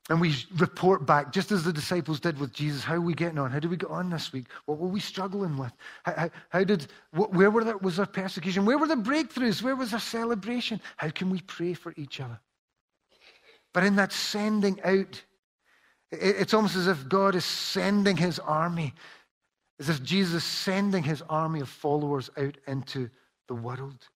and 0.09 0.21
we 0.21 0.35
report 0.55 1.05
back, 1.05 1.33
just 1.33 1.51
as 1.51 1.63
the 1.63 1.73
disciples 1.73 2.19
did 2.19 2.39
with 2.39 2.53
Jesus, 2.53 2.83
how 2.83 2.95
are 2.95 3.01
we 3.01 3.13
getting 3.13 3.37
on? 3.37 3.51
How 3.51 3.59
did 3.59 3.69
we 3.69 3.75
get 3.75 3.89
on 3.89 4.09
this 4.09 4.31
week? 4.31 4.45
What 4.65 4.77
were 4.77 4.87
we 4.87 5.01
struggling 5.01 5.57
with? 5.57 5.73
How, 6.03 6.13
how, 6.13 6.29
how 6.49 6.63
did, 6.63 6.87
where 7.11 7.51
were 7.51 7.65
there, 7.65 7.77
was 7.77 7.97
there 7.97 8.05
persecution? 8.05 8.65
Where 8.65 8.77
were 8.77 8.87
the 8.87 8.95
breakthroughs? 8.95 9.61
Where 9.61 9.75
was 9.75 9.93
our 9.93 9.99
celebration? 9.99 10.79
How 10.95 11.09
can 11.09 11.29
we 11.29 11.41
pray 11.41 11.73
for 11.73 11.93
each 11.97 12.21
other? 12.21 12.39
But 13.73 13.83
in 13.83 13.97
that 13.97 14.13
sending 14.13 14.79
out, 14.83 15.21
it's 16.09 16.53
almost 16.53 16.77
as 16.77 16.87
if 16.87 17.09
God 17.09 17.35
is 17.35 17.43
sending 17.43 18.15
his 18.15 18.39
army, 18.39 18.93
as 19.77 19.89
if 19.89 20.01
Jesus 20.03 20.35
is 20.35 20.43
sending 20.45 21.03
his 21.03 21.21
army 21.23 21.59
of 21.59 21.67
followers 21.67 22.29
out 22.37 22.57
into 22.65 23.09
the 23.49 23.55
world. 23.55 24.07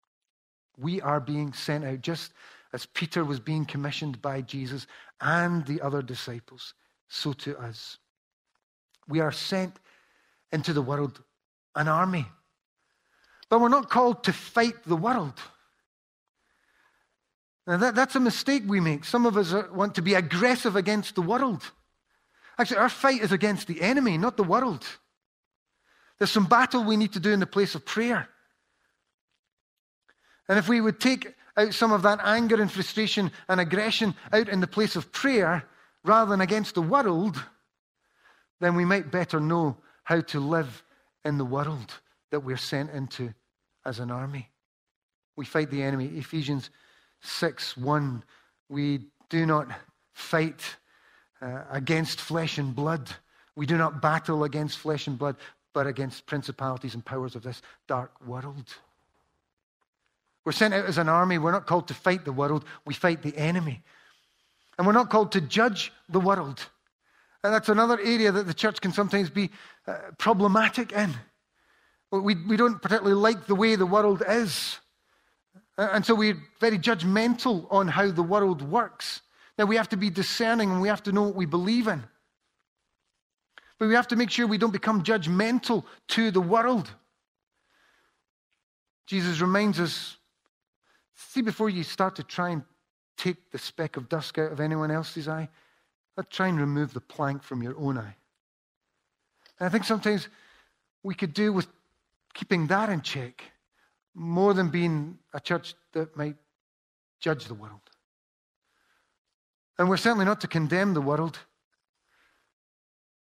We 0.77 1.01
are 1.01 1.19
being 1.19 1.51
sent 1.51 1.83
out 1.83 2.01
just 2.01 2.31
as 2.73 2.85
Peter 2.85 3.23
was 3.23 3.39
being 3.39 3.65
commissioned 3.65 4.21
by 4.21 4.41
Jesus 4.41 4.87
and 5.19 5.65
the 5.65 5.81
other 5.81 6.01
disciples, 6.01 6.73
so 7.09 7.33
to 7.33 7.57
us. 7.57 7.97
We 9.07 9.19
are 9.19 9.31
sent 9.31 9.77
into 10.51 10.73
the 10.73 10.81
world 10.81 11.21
an 11.75 11.87
army. 11.87 12.25
But 13.49 13.59
we're 13.59 13.69
not 13.69 13.89
called 13.89 14.23
to 14.23 14.33
fight 14.33 14.83
the 14.85 14.95
world. 14.95 15.39
Now, 17.67 17.77
that, 17.77 17.95
that's 17.95 18.15
a 18.15 18.19
mistake 18.19 18.63
we 18.65 18.79
make. 18.79 19.05
Some 19.05 19.25
of 19.25 19.37
us 19.37 19.53
are, 19.53 19.71
want 19.71 19.95
to 19.95 20.01
be 20.01 20.13
aggressive 20.13 20.75
against 20.75 21.15
the 21.15 21.21
world. 21.21 21.69
Actually, 22.57 22.77
our 22.77 22.89
fight 22.89 23.21
is 23.21 23.31
against 23.31 23.67
the 23.67 23.81
enemy, 23.81 24.17
not 24.17 24.37
the 24.37 24.43
world. 24.43 24.85
There's 26.17 26.31
some 26.31 26.45
battle 26.45 26.83
we 26.83 26.97
need 26.97 27.13
to 27.13 27.19
do 27.19 27.31
in 27.31 27.39
the 27.39 27.47
place 27.47 27.75
of 27.75 27.85
prayer. 27.85 28.29
And 30.47 30.57
if 30.59 30.67
we 30.67 30.81
would 30.81 30.99
take 30.99 31.33
out 31.61 31.73
some 31.73 31.91
of 31.91 32.01
that 32.03 32.19
anger 32.23 32.61
and 32.61 32.71
frustration 32.71 33.31
and 33.47 33.59
aggression 33.59 34.15
out 34.33 34.49
in 34.49 34.59
the 34.59 34.67
place 34.67 34.95
of 34.95 35.11
prayer 35.11 35.63
rather 36.03 36.29
than 36.29 36.41
against 36.41 36.75
the 36.75 36.81
world, 36.81 37.41
then 38.59 38.75
we 38.75 38.85
might 38.85 39.11
better 39.11 39.39
know 39.39 39.77
how 40.03 40.21
to 40.21 40.39
live 40.39 40.83
in 41.23 41.37
the 41.37 41.45
world 41.45 41.93
that 42.31 42.41
we're 42.41 42.57
sent 42.57 42.91
into 42.91 43.33
as 43.85 43.99
an 43.99 44.11
army. 44.11 44.49
We 45.35 45.45
fight 45.45 45.71
the 45.71 45.83
enemy. 45.83 46.07
Ephesians 46.17 46.69
6 47.21 47.77
1. 47.77 48.23
We 48.69 49.07
do 49.29 49.45
not 49.45 49.67
fight 50.13 50.61
uh, 51.41 51.63
against 51.71 52.19
flesh 52.19 52.57
and 52.57 52.75
blood. 52.75 53.09
We 53.55 53.65
do 53.65 53.77
not 53.77 54.01
battle 54.01 54.43
against 54.43 54.77
flesh 54.77 55.07
and 55.07 55.17
blood, 55.17 55.35
but 55.73 55.87
against 55.87 56.25
principalities 56.25 56.93
and 56.93 57.05
powers 57.05 57.35
of 57.35 57.43
this 57.43 57.61
dark 57.87 58.11
world. 58.25 58.75
We're 60.43 60.51
sent 60.51 60.73
out 60.73 60.85
as 60.85 60.97
an 60.97 61.09
army. 61.09 61.37
We're 61.37 61.51
not 61.51 61.67
called 61.67 61.87
to 61.89 61.93
fight 61.93 62.25
the 62.25 62.31
world, 62.31 62.65
we 62.85 62.93
fight 62.93 63.21
the 63.21 63.37
enemy. 63.37 63.83
And 64.77 64.87
we're 64.87 64.93
not 64.93 65.09
called 65.09 65.33
to 65.33 65.41
judge 65.41 65.91
the 66.09 66.19
world. 66.19 66.65
And 67.43 67.53
that's 67.53 67.69
another 67.69 67.99
area 67.99 68.31
that 68.31 68.47
the 68.47 68.53
church 68.53 68.81
can 68.81 68.91
sometimes 68.91 69.29
be 69.29 69.49
uh, 69.87 69.97
problematic 70.17 70.91
in. 70.91 71.13
We, 72.11 72.35
we 72.35 72.57
don't 72.57 72.81
particularly 72.81 73.15
like 73.15 73.47
the 73.47 73.55
way 73.55 73.75
the 73.75 73.85
world 73.85 74.23
is. 74.27 74.79
And 75.77 76.05
so 76.05 76.13
we're 76.13 76.37
very 76.59 76.77
judgmental 76.77 77.65
on 77.71 77.87
how 77.87 78.11
the 78.11 78.23
world 78.23 78.61
works. 78.61 79.21
Now 79.57 79.65
we 79.65 79.75
have 79.75 79.89
to 79.89 79.97
be 79.97 80.09
discerning 80.09 80.71
and 80.71 80.81
we 80.81 80.87
have 80.87 81.03
to 81.03 81.11
know 81.11 81.23
what 81.23 81.35
we 81.35 81.45
believe 81.45 81.87
in. 81.87 82.03
But 83.79 83.87
we 83.87 83.95
have 83.95 84.07
to 84.09 84.15
make 84.15 84.29
sure 84.29 84.45
we 84.45 84.57
don't 84.59 84.71
become 84.71 85.03
judgmental 85.03 85.85
to 86.09 86.29
the 86.31 86.41
world. 86.41 86.91
Jesus 89.07 89.41
reminds 89.41 89.79
us 89.79 90.17
see, 91.29 91.41
before 91.41 91.69
you 91.69 91.83
start 91.83 92.15
to 92.17 92.23
try 92.23 92.49
and 92.49 92.63
take 93.17 93.51
the 93.51 93.57
speck 93.57 93.97
of 93.97 94.09
dust 94.09 94.37
out 94.37 94.51
of 94.51 94.59
anyone 94.59 94.91
else's 94.91 95.27
eye, 95.27 95.49
try 96.29 96.47
and 96.47 96.59
remove 96.59 96.93
the 96.93 97.01
plank 97.01 97.43
from 97.43 97.63
your 97.63 97.77
own 97.77 97.97
eye. 97.97 98.15
And 99.59 99.67
I 99.67 99.69
think 99.69 99.83
sometimes 99.83 100.27
we 101.03 101.15
could 101.15 101.33
do 101.33 101.51
with 101.51 101.67
keeping 102.33 102.67
that 102.67 102.89
in 102.89 103.01
check 103.01 103.43
more 104.13 104.53
than 104.53 104.69
being 104.69 105.17
a 105.33 105.39
church 105.39 105.73
that 105.93 106.15
might 106.15 106.35
judge 107.19 107.45
the 107.45 107.53
world. 107.53 107.81
And 109.77 109.89
we're 109.89 109.97
certainly 109.97 110.25
not 110.25 110.41
to 110.41 110.47
condemn 110.47 110.93
the 110.93 111.01
world. 111.01 111.39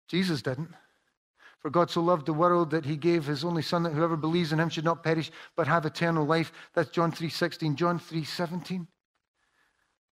Jesus 0.08 0.42
didn't. 0.42 0.70
For 1.64 1.70
God 1.70 1.90
so 1.90 2.02
loved 2.02 2.26
the 2.26 2.34
world 2.34 2.72
that 2.72 2.84
he 2.84 2.94
gave 2.94 3.24
his 3.24 3.42
only 3.42 3.62
son 3.62 3.84
that 3.84 3.94
whoever 3.94 4.18
believes 4.18 4.52
in 4.52 4.60
him 4.60 4.68
should 4.68 4.84
not 4.84 5.02
perish 5.02 5.32
but 5.56 5.66
have 5.66 5.86
eternal 5.86 6.26
life. 6.26 6.52
That's 6.74 6.90
John 6.90 7.10
3:16, 7.10 7.74
John 7.74 7.98
3:17. 7.98 8.86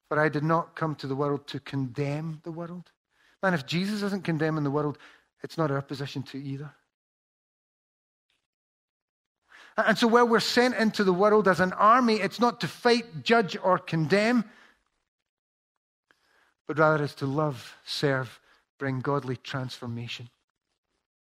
For 0.09 0.19
I 0.19 0.29
did 0.29 0.43
not 0.43 0.75
come 0.75 0.97
to 0.97 1.07
the 1.07 1.15
world 1.15 1.47
to 1.47 1.61
condemn 1.61 2.41
the 2.43 2.51
world. 2.51 2.91
Man, 3.45 3.55
if 3.55 3.65
Jesus 3.65 4.03
isn't 4.03 4.25
condemning 4.25 4.65
the 4.65 4.73
world, 4.73 4.99
it's 5.41 5.57
not 5.57 5.71
our 5.71 5.83
position 5.83 6.25
to 6.25 6.43
either. 6.43 6.75
And 9.77 9.97
so, 9.97 10.09
where 10.09 10.27
we're 10.27 10.41
sent 10.41 10.75
into 10.75 11.05
the 11.05 11.13
world 11.13 11.47
as 11.47 11.61
an 11.61 11.75
army, 11.75 12.15
it's 12.15 12.41
not 12.41 12.61
to 12.63 12.67
fight, 12.67 13.23
judge, 13.23 13.57
or 13.63 13.79
condemn, 13.79 14.51
but 16.67 16.77
rather 16.77 17.05
it's 17.05 17.15
to 17.17 17.27
love, 17.27 17.77
serve, 17.85 18.41
bring 18.79 18.99
godly 18.99 19.37
transformation, 19.37 20.29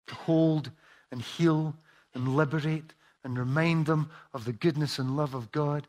to 0.06 0.14
hold 0.14 0.70
and 1.10 1.22
heal 1.22 1.74
and 2.14 2.36
liberate 2.36 2.94
and 3.24 3.38
remind 3.38 3.86
them 3.86 4.10
of 4.34 4.44
the 4.44 4.52
goodness 4.52 4.98
and 4.98 5.16
love 5.16 5.34
of 5.34 5.52
God, 5.52 5.86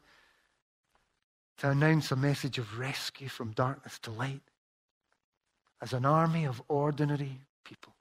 to 1.57 1.69
announce 1.69 2.11
a 2.11 2.15
message 2.15 2.57
of 2.57 2.79
rescue 2.79 3.29
from 3.29 3.51
darkness 3.51 3.99
to 3.99 4.11
light 4.11 4.41
as 5.81 5.93
an 5.93 6.05
army 6.05 6.45
of 6.45 6.61
ordinary 6.67 7.39
people, 7.63 7.93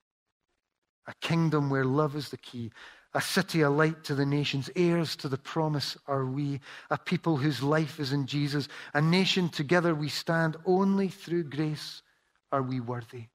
a 1.07 1.15
kingdom 1.21 1.69
where 1.71 1.85
love 1.85 2.17
is 2.17 2.29
the 2.29 2.37
key, 2.37 2.71
a 3.15 3.21
city, 3.21 3.61
a 3.61 3.71
light 3.71 4.05
to 4.05 4.15
the 4.15 4.25
nations, 4.25 4.71
heirs 4.75 5.17
to 5.17 5.29
the 5.29 5.37
promise 5.37 5.97
are 6.07 6.25
we, 6.25 6.61
a 6.91 6.97
people 6.97 7.37
whose 7.37 7.63
life 7.63 8.01
is 8.01 8.13
in 8.13 8.27
Jesus, 8.27 8.69
a 8.95 9.01
nation 9.01 9.49
together 9.49 9.95
we 9.95 10.09
stand, 10.09 10.57
only 10.65 11.09
through 11.09 11.45
grace 11.45 12.03
are 12.51 12.63
we 12.63 12.81
worthy, 12.81 13.27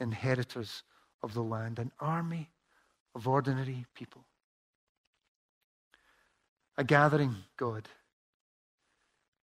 inheritors 0.00 0.82
of 1.22 1.34
the 1.34 1.42
land, 1.42 1.78
an 1.78 1.92
army 2.00 2.50
of 3.14 3.28
ordinary 3.28 3.86
people. 3.94 4.24
A 6.78 6.84
gathering 6.84 7.36
God, 7.56 7.88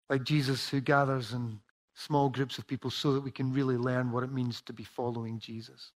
like 0.09 0.23
Jesus 0.23 0.67
who 0.69 0.81
gathers 0.81 1.33
in 1.33 1.59
small 1.93 2.29
groups 2.29 2.57
of 2.57 2.65
people 2.65 2.89
so 2.89 3.13
that 3.13 3.21
we 3.21 3.31
can 3.31 3.53
really 3.53 3.77
learn 3.77 4.11
what 4.11 4.23
it 4.23 4.31
means 4.31 4.61
to 4.61 4.73
be 4.73 4.83
following 4.83 5.39
Jesus. 5.39 5.91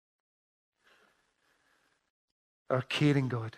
Our 2.68 2.82
caring 2.82 3.28
God, 3.28 3.56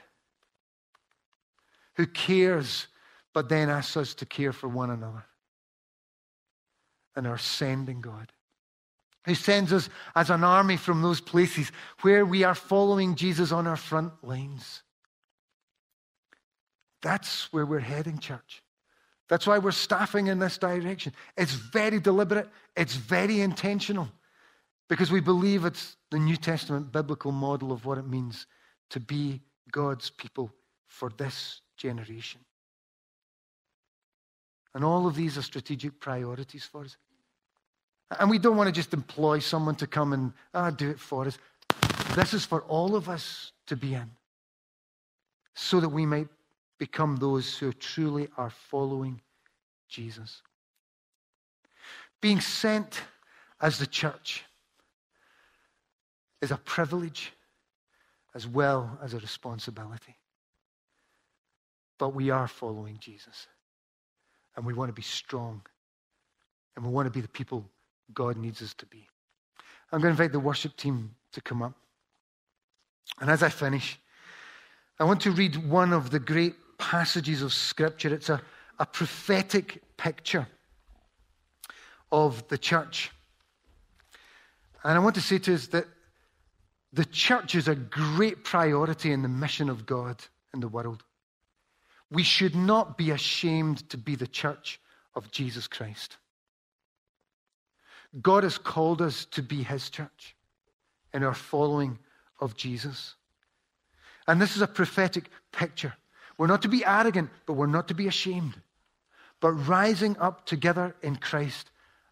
who 1.94 2.06
cares 2.06 2.88
but 3.34 3.48
then 3.48 3.70
asks 3.70 3.96
us 3.96 4.14
to 4.14 4.26
care 4.26 4.52
for 4.52 4.68
one 4.68 4.90
another, 4.90 5.24
and 7.16 7.26
our 7.26 7.38
sending 7.38 8.00
God, 8.00 8.30
who 9.24 9.34
sends 9.34 9.72
us 9.72 9.88
as 10.16 10.30
an 10.30 10.44
army 10.44 10.76
from 10.76 11.02
those 11.02 11.20
places 11.20 11.70
where 12.00 12.26
we 12.26 12.44
are 12.44 12.54
following 12.54 13.14
Jesus 13.14 13.52
on 13.52 13.66
our 13.66 13.76
front 13.76 14.12
lines. 14.22 14.82
That's 17.02 17.52
where 17.52 17.66
we're 17.66 17.80
heading, 17.80 18.18
church. 18.18 18.62
That's 19.28 19.46
why 19.46 19.58
we're 19.58 19.70
staffing 19.70 20.26
in 20.26 20.38
this 20.38 20.58
direction. 20.58 21.12
It's 21.36 21.52
very 21.52 22.00
deliberate, 22.00 22.48
it's 22.76 22.94
very 22.94 23.40
intentional, 23.40 24.08
because 24.88 25.10
we 25.10 25.20
believe 25.20 25.64
it's 25.64 25.96
the 26.10 26.18
New 26.18 26.36
Testament 26.36 26.92
biblical 26.92 27.32
model 27.32 27.72
of 27.72 27.86
what 27.86 27.98
it 27.98 28.06
means 28.06 28.46
to 28.90 29.00
be 29.00 29.40
God's 29.70 30.10
people 30.10 30.52
for 30.86 31.10
this 31.16 31.62
generation. 31.76 32.40
And 34.74 34.84
all 34.84 35.06
of 35.06 35.14
these 35.14 35.38
are 35.38 35.42
strategic 35.42 36.00
priorities 36.00 36.64
for 36.64 36.84
us. 36.84 36.96
And 38.18 38.28
we 38.28 38.38
don't 38.38 38.56
want 38.56 38.68
to 38.68 38.72
just 38.72 38.92
employ 38.92 39.38
someone 39.38 39.74
to 39.76 39.86
come 39.86 40.12
and 40.12 40.32
ah, 40.54 40.70
do 40.70 40.90
it 40.90 40.98
for 40.98 41.26
us. 41.26 41.38
This 42.14 42.34
is 42.34 42.44
for 42.44 42.62
all 42.62 42.94
of 42.94 43.08
us 43.08 43.52
to 43.66 43.76
be 43.76 43.94
in 43.94 44.10
so 45.54 45.80
that 45.80 45.88
we 45.88 46.06
might 46.06 46.28
become 46.78 47.16
those 47.16 47.56
who 47.56 47.72
truly 47.72 48.28
are 48.36 48.50
following 48.50 49.20
Jesus. 49.88 50.42
Being 52.20 52.40
sent 52.40 53.02
as 53.60 53.78
the 53.78 53.86
church 53.86 54.44
is 56.40 56.50
a 56.50 56.56
privilege 56.56 57.32
as 58.34 58.46
well 58.46 58.98
as 59.02 59.14
a 59.14 59.18
responsibility. 59.18 60.16
But 61.98 62.14
we 62.14 62.30
are 62.30 62.48
following 62.48 62.96
Jesus. 62.98 63.46
And 64.56 64.66
we 64.66 64.74
want 64.74 64.88
to 64.88 64.94
be 64.94 65.02
strong. 65.02 65.62
And 66.74 66.84
we 66.84 66.90
want 66.90 67.06
to 67.06 67.10
be 67.10 67.20
the 67.20 67.28
people 67.28 67.64
God 68.14 68.36
needs 68.36 68.62
us 68.62 68.74
to 68.74 68.86
be. 68.86 69.08
I'm 69.92 70.00
going 70.00 70.14
to 70.14 70.22
invite 70.22 70.32
the 70.32 70.40
worship 70.40 70.76
team 70.76 71.14
to 71.32 71.40
come 71.40 71.62
up. 71.62 71.74
And 73.20 73.30
as 73.30 73.42
I 73.42 73.48
finish, 73.48 73.98
I 74.98 75.04
want 75.04 75.20
to 75.22 75.30
read 75.30 75.56
one 75.68 75.92
of 75.92 76.10
the 76.10 76.18
great 76.18 76.54
passages 76.78 77.42
of 77.42 77.52
Scripture. 77.52 78.12
It's 78.14 78.28
a, 78.28 78.40
a 78.78 78.86
prophetic 78.86 79.82
picture 79.96 80.46
of 82.10 82.46
the 82.48 82.58
church. 82.58 83.10
And 84.84 84.96
I 84.96 84.98
want 84.98 85.14
to 85.14 85.20
say 85.20 85.38
to 85.38 85.54
us 85.54 85.68
that 85.68 85.86
the 86.92 87.04
church 87.04 87.54
is 87.54 87.68
a 87.68 87.74
great 87.74 88.44
priority 88.44 89.12
in 89.12 89.22
the 89.22 89.28
mission 89.28 89.68
of 89.70 89.86
God 89.86 90.16
in 90.52 90.60
the 90.60 90.68
world. 90.68 91.02
We 92.10 92.22
should 92.22 92.54
not 92.54 92.98
be 92.98 93.10
ashamed 93.10 93.88
to 93.90 93.96
be 93.96 94.16
the 94.16 94.26
church 94.26 94.78
of 95.14 95.30
Jesus 95.30 95.66
Christ. 95.66 96.18
God 98.20 98.42
has 98.42 98.58
called 98.58 99.00
us 99.00 99.24
to 99.26 99.42
be 99.42 99.62
his 99.62 99.88
church 99.88 100.36
in 101.14 101.22
our 101.22 101.34
following 101.34 101.98
of 102.40 102.56
Jesus. 102.56 103.14
And 104.28 104.40
this 104.40 104.56
is 104.56 104.62
a 104.62 104.66
prophetic 104.66 105.30
picture. 105.50 105.94
We're 106.36 106.46
not 106.46 106.62
to 106.62 106.68
be 106.68 106.84
arrogant, 106.84 107.30
but 107.46 107.54
we're 107.54 107.66
not 107.66 107.88
to 107.88 107.94
be 107.94 108.08
ashamed. 108.08 108.54
But 109.40 109.52
rising 109.52 110.16
up 110.18 110.46
together 110.46 110.94
in 111.02 111.16
Christ 111.16 111.70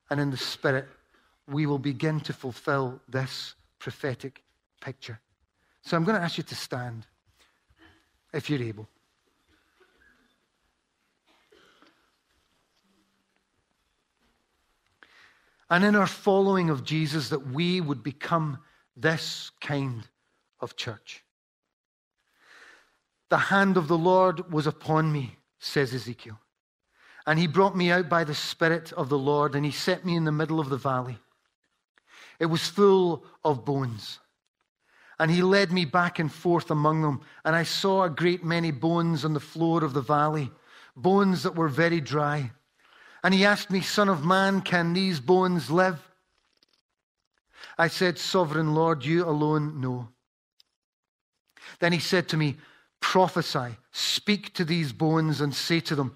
and 0.09 0.21
in 0.21 0.31
the 0.31 0.37
Spirit, 0.37 0.89
we 1.47 1.67
will 1.67 1.79
begin 1.79 2.21
to 2.21 2.33
fulfill 2.33 3.01
this 3.09 3.55
prophetic 3.79 4.43
picture. 4.81 5.21
So 5.83 5.97
I'm 5.97 6.05
going 6.05 6.17
to 6.17 6.23
ask 6.23 6.39
you 6.39 6.45
to 6.45 6.55
stand 6.55 7.07
if 8.33 8.51
you're 8.51 8.63
able. 8.63 8.89
And 15.71 15.85
in 15.85 15.95
our 15.95 16.07
following 16.07 16.69
of 16.69 16.85
Jesus, 16.85 17.29
that 17.29 17.47
we 17.47 17.81
would 17.81 18.03
become 18.03 18.59
this 18.97 19.51
kind 19.61 20.07
of 20.61 20.77
church. 20.77 21.25
The 23.29 23.39
hand 23.39 23.77
of 23.77 23.87
the 23.87 23.97
Lord 23.97 24.53
was 24.53 24.67
upon 24.67 25.13
me, 25.13 25.37
says 25.61 25.95
Ezekiel. 25.95 26.39
And 27.27 27.39
he 27.39 27.47
brought 27.47 27.77
me 27.77 27.93
out 27.93 28.09
by 28.09 28.25
the 28.25 28.35
Spirit 28.35 28.93
of 28.93 29.09
the 29.09 29.19
Lord, 29.19 29.55
and 29.55 29.65
he 29.65 29.71
set 29.71 30.05
me 30.05 30.17
in 30.17 30.25
the 30.25 30.33
middle 30.33 30.59
of 30.59 30.69
the 30.69 30.77
valley. 30.77 31.19
It 32.41 32.47
was 32.47 32.67
full 32.67 33.25
of 33.45 33.65
bones. 33.65 34.19
And 35.21 35.31
he 35.31 35.43
led 35.43 35.71
me 35.71 35.85
back 35.85 36.19
and 36.19 36.33
forth 36.33 36.71
among 36.71 37.03
them, 37.03 37.21
and 37.45 37.55
I 37.55 37.63
saw 37.63 38.03
a 38.03 38.11
great 38.11 38.43
many 38.43 38.73
bones 38.73 39.25
on 39.25 39.35
the 39.35 39.39
floor 39.39 39.85
of 39.85 39.93
the 39.93 40.01
valley, 40.01 40.51
bones 40.97 41.45
that 41.45 41.55
were 41.55 41.69
very 41.69 42.01
dry. 42.01 42.51
And 43.23 43.35
he 43.35 43.45
asked 43.45 43.71
me, 43.71 43.81
Son 43.81 44.09
of 44.09 44.25
man, 44.25 44.63
can 44.63 44.93
these 44.93 45.21
bones 45.21 45.71
live? 45.71 46.01
I 47.77 47.89
said, 47.89 48.19
Sovereign 48.19 48.75
Lord, 48.75 49.05
you 49.05 49.25
alone 49.25 49.81
know. 49.81 50.09
Then 51.79 51.93
he 51.93 51.99
said 51.99 52.29
to 52.29 52.37
me, 52.37 52.57
Prophesy, 53.01 53.77
speak 53.93 54.53
to 54.55 54.65
these 54.65 54.93
bones, 54.93 55.41
and 55.41 55.55
say 55.55 55.81
to 55.81 55.95
them, 55.95 56.15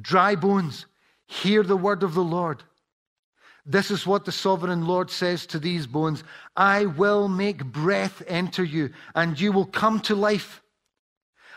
Dry 0.00 0.34
bones, 0.34 0.86
hear 1.26 1.62
the 1.62 1.76
word 1.76 2.02
of 2.02 2.14
the 2.14 2.24
Lord. 2.24 2.62
This 3.64 3.90
is 3.90 4.06
what 4.06 4.24
the 4.24 4.32
sovereign 4.32 4.86
Lord 4.86 5.10
says 5.10 5.44
to 5.46 5.58
these 5.58 5.86
bones 5.86 6.22
I 6.56 6.86
will 6.86 7.28
make 7.28 7.64
breath 7.64 8.22
enter 8.28 8.62
you, 8.62 8.90
and 9.14 9.38
you 9.38 9.52
will 9.52 9.66
come 9.66 10.00
to 10.00 10.14
life. 10.14 10.62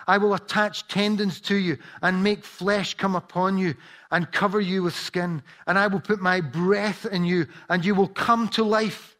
I 0.09 0.17
will 0.17 0.33
attach 0.33 0.87
tendons 0.87 1.39
to 1.41 1.55
you 1.55 1.77
and 2.01 2.23
make 2.23 2.43
flesh 2.43 2.95
come 2.95 3.15
upon 3.15 3.59
you 3.59 3.75
and 4.09 4.31
cover 4.31 4.59
you 4.59 4.81
with 4.81 4.95
skin. 4.95 5.43
And 5.67 5.77
I 5.77 5.85
will 5.85 5.99
put 5.99 6.19
my 6.19 6.41
breath 6.41 7.05
in 7.05 7.25
you, 7.25 7.45
and 7.69 7.85
you 7.85 7.93
will 7.93 8.07
come 8.07 8.47
to 8.49 8.63
life. 8.63 9.15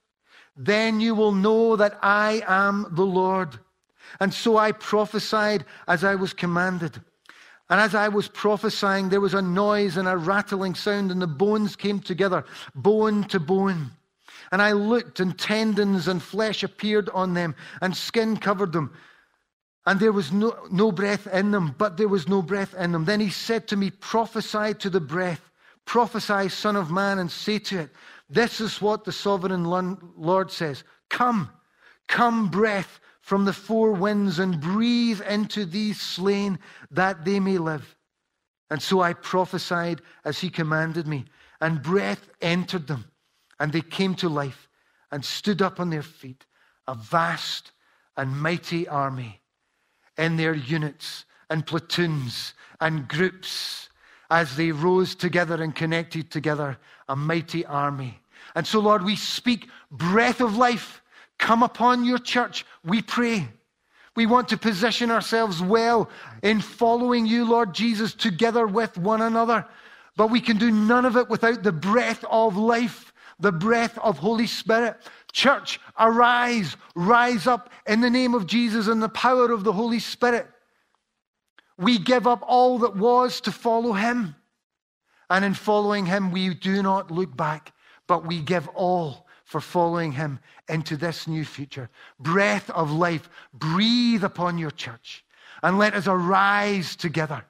Then 0.57 0.99
you 0.99 1.13
will 1.13 1.31
know 1.31 1.75
that 1.75 1.99
I 2.01 2.41
am 2.47 2.87
the 2.93 3.05
Lord. 3.05 3.59
And 4.19 4.33
so 4.33 4.57
I 4.57 4.71
prophesied 4.71 5.63
as 5.87 6.03
I 6.03 6.15
was 6.15 6.33
commanded. 6.33 6.99
And 7.69 7.79
as 7.79 7.93
I 7.93 8.07
was 8.07 8.27
prophesying, 8.27 9.09
there 9.09 9.21
was 9.21 9.35
a 9.35 9.43
noise 9.43 9.95
and 9.95 10.07
a 10.07 10.17
rattling 10.17 10.73
sound, 10.73 11.11
and 11.11 11.21
the 11.21 11.27
bones 11.27 11.75
came 11.75 11.99
together, 11.99 12.43
bone 12.73 13.25
to 13.25 13.39
bone. 13.39 13.91
And 14.51 14.59
I 14.59 14.71
looked, 14.71 15.19
and 15.19 15.37
tendons 15.37 16.07
and 16.07 16.19
flesh 16.19 16.63
appeared 16.63 17.09
on 17.09 17.35
them, 17.35 17.53
and 17.79 17.95
skin 17.95 18.37
covered 18.37 18.71
them. 18.71 18.91
And 19.89 19.99
there 19.99 20.11
was 20.11 20.31
no, 20.31 20.55
no 20.69 20.91
breath 20.91 21.25
in 21.25 21.49
them, 21.49 21.73
but 21.79 21.97
there 21.97 22.07
was 22.07 22.27
no 22.27 22.43
breath 22.43 22.75
in 22.75 22.91
them. 22.91 23.05
Then 23.05 23.19
he 23.19 23.31
said 23.31 23.67
to 23.69 23.75
me, 23.75 23.89
Prophesy 23.89 24.75
to 24.75 24.87
the 24.87 24.99
breath, 24.99 25.49
prophesy, 25.85 26.49
Son 26.49 26.75
of 26.75 26.91
Man, 26.91 27.17
and 27.17 27.31
say 27.31 27.57
to 27.57 27.79
it, 27.79 27.89
this 28.29 28.61
is 28.61 28.83
what 28.83 29.03
the 29.03 29.11
sovereign 29.11 29.63
Lord 29.63 30.51
says 30.51 30.83
Come, 31.09 31.49
come, 32.07 32.49
breath 32.49 32.99
from 33.21 33.45
the 33.45 33.51
four 33.51 33.91
winds, 33.93 34.37
and 34.37 34.61
breathe 34.61 35.21
into 35.21 35.65
these 35.65 35.99
slain 35.99 36.59
that 36.91 37.25
they 37.25 37.39
may 37.39 37.57
live. 37.57 37.95
And 38.69 38.79
so 38.79 39.01
I 39.01 39.13
prophesied 39.13 40.03
as 40.23 40.37
he 40.37 40.51
commanded 40.51 41.07
me, 41.07 41.25
and 41.61 41.81
breath 41.81 42.29
entered 42.41 42.85
them, 42.85 43.05
and 43.59 43.73
they 43.73 43.81
came 43.81 44.13
to 44.17 44.29
life 44.29 44.69
and 45.11 45.25
stood 45.25 45.63
up 45.63 45.79
on 45.79 45.89
their 45.89 46.03
feet, 46.03 46.45
a 46.87 46.93
vast 46.93 47.71
and 48.15 48.39
mighty 48.39 48.87
army 48.87 49.41
in 50.19 50.37
their 50.37 50.53
units 50.53 51.25
and 51.49 51.65
platoons 51.65 52.53
and 52.79 53.07
groups 53.07 53.89
as 54.29 54.55
they 54.55 54.71
rose 54.71 55.15
together 55.15 55.63
and 55.63 55.75
connected 55.75 56.29
together, 56.29 56.77
a 57.07 57.15
mighty 57.15 57.65
army. 57.65 58.19
And 58.53 58.67
so, 58.67 58.79
Lord, 58.79 59.03
we 59.03 59.15
speak 59.15 59.67
breath 59.89 60.41
of 60.41 60.55
life. 60.55 61.01
Come 61.39 61.63
upon 61.63 62.05
your 62.05 62.19
church, 62.19 62.65
we 62.83 63.01
pray. 63.01 63.47
We 64.15 64.25
want 64.25 64.49
to 64.49 64.57
position 64.57 65.11
ourselves 65.11 65.61
well 65.61 66.09
in 66.43 66.61
following 66.61 67.25
you, 67.25 67.45
Lord 67.45 67.73
Jesus, 67.73 68.13
together 68.13 68.67
with 68.67 68.97
one 68.97 69.21
another. 69.21 69.65
But 70.17 70.29
we 70.29 70.41
can 70.41 70.57
do 70.57 70.69
none 70.69 71.05
of 71.05 71.15
it 71.15 71.29
without 71.29 71.63
the 71.63 71.71
breath 71.71 72.25
of 72.29 72.57
life, 72.57 73.08
the 73.39 73.51
breath 73.51 73.97
of 73.99 74.17
Holy 74.17 74.47
Spirit. 74.47 74.97
Church, 75.31 75.79
arise, 75.99 76.75
rise 76.95 77.47
up 77.47 77.69
in 77.87 78.01
the 78.01 78.09
name 78.09 78.33
of 78.33 78.47
Jesus 78.47 78.87
and 78.87 79.01
the 79.01 79.09
power 79.09 79.51
of 79.51 79.63
the 79.63 79.73
Holy 79.73 79.99
Spirit. 79.99 80.47
We 81.77 81.97
give 81.97 82.27
up 82.27 82.43
all 82.45 82.79
that 82.79 82.95
was 82.95 83.39
to 83.41 83.51
follow 83.51 83.93
him. 83.93 84.35
And 85.29 85.45
in 85.45 85.53
following 85.53 86.05
him, 86.05 86.31
we 86.31 86.53
do 86.53 86.81
not 86.81 87.11
look 87.11 87.35
back, 87.35 87.73
but 88.07 88.25
we 88.25 88.41
give 88.41 88.67
all 88.69 89.27
for 89.45 89.61
following 89.61 90.11
him 90.11 90.39
into 90.67 90.97
this 90.97 91.27
new 91.27 91.45
future. 91.45 91.89
Breath 92.19 92.69
of 92.71 92.91
life, 92.91 93.29
breathe 93.53 94.23
upon 94.23 94.57
your 94.57 94.71
church 94.71 95.23
and 95.63 95.77
let 95.77 95.93
us 95.93 96.07
arise 96.07 96.95
together. 96.95 97.43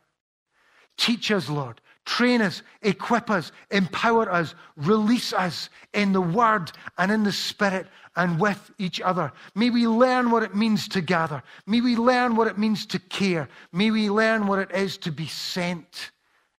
Teach 0.97 1.31
us, 1.31 1.49
Lord. 1.49 1.81
Train 2.09 2.41
us, 2.41 2.63
equip 2.81 3.29
us, 3.29 3.51
empower 3.69 4.31
us, 4.31 4.55
release 4.77 5.31
us 5.31 5.69
in 5.93 6.11
the 6.11 6.19
word 6.19 6.71
and 6.97 7.11
in 7.11 7.23
the 7.23 7.31
spirit 7.31 7.85
and 8.15 8.39
with 8.39 8.71
each 8.79 8.99
other. 8.99 9.31
May 9.53 9.69
we 9.69 9.87
learn 9.87 10.31
what 10.31 10.41
it 10.41 10.55
means 10.55 10.87
to 10.87 11.01
gather. 11.01 11.43
May 11.67 11.81
we 11.81 11.95
learn 11.95 12.35
what 12.35 12.47
it 12.47 12.57
means 12.57 12.87
to 12.87 12.97
care. 12.97 13.47
May 13.71 13.91
we 13.91 14.09
learn 14.09 14.47
what 14.47 14.57
it 14.57 14.71
is 14.71 14.97
to 14.97 15.11
be 15.11 15.27
sent. 15.27 16.09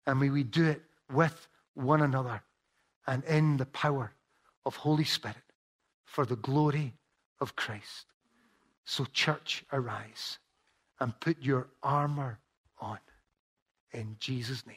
And 0.06 0.20
may 0.20 0.30
we 0.30 0.44
do 0.44 0.66
it 0.66 0.82
with 1.12 1.48
one 1.74 2.02
another 2.02 2.40
and 3.08 3.24
in 3.24 3.56
the 3.56 3.66
power 3.66 4.12
of 4.64 4.76
Holy 4.76 5.02
Spirit 5.02 5.36
for 6.04 6.24
the 6.24 6.36
glory 6.36 6.94
of 7.40 7.56
Christ. 7.56 8.06
So, 8.84 9.04
church, 9.04 9.64
arise 9.72 10.38
and 11.00 11.18
put 11.18 11.42
your 11.42 11.66
armor 11.82 12.38
on 12.80 13.00
in 13.92 14.14
Jesus' 14.20 14.64
name. 14.64 14.76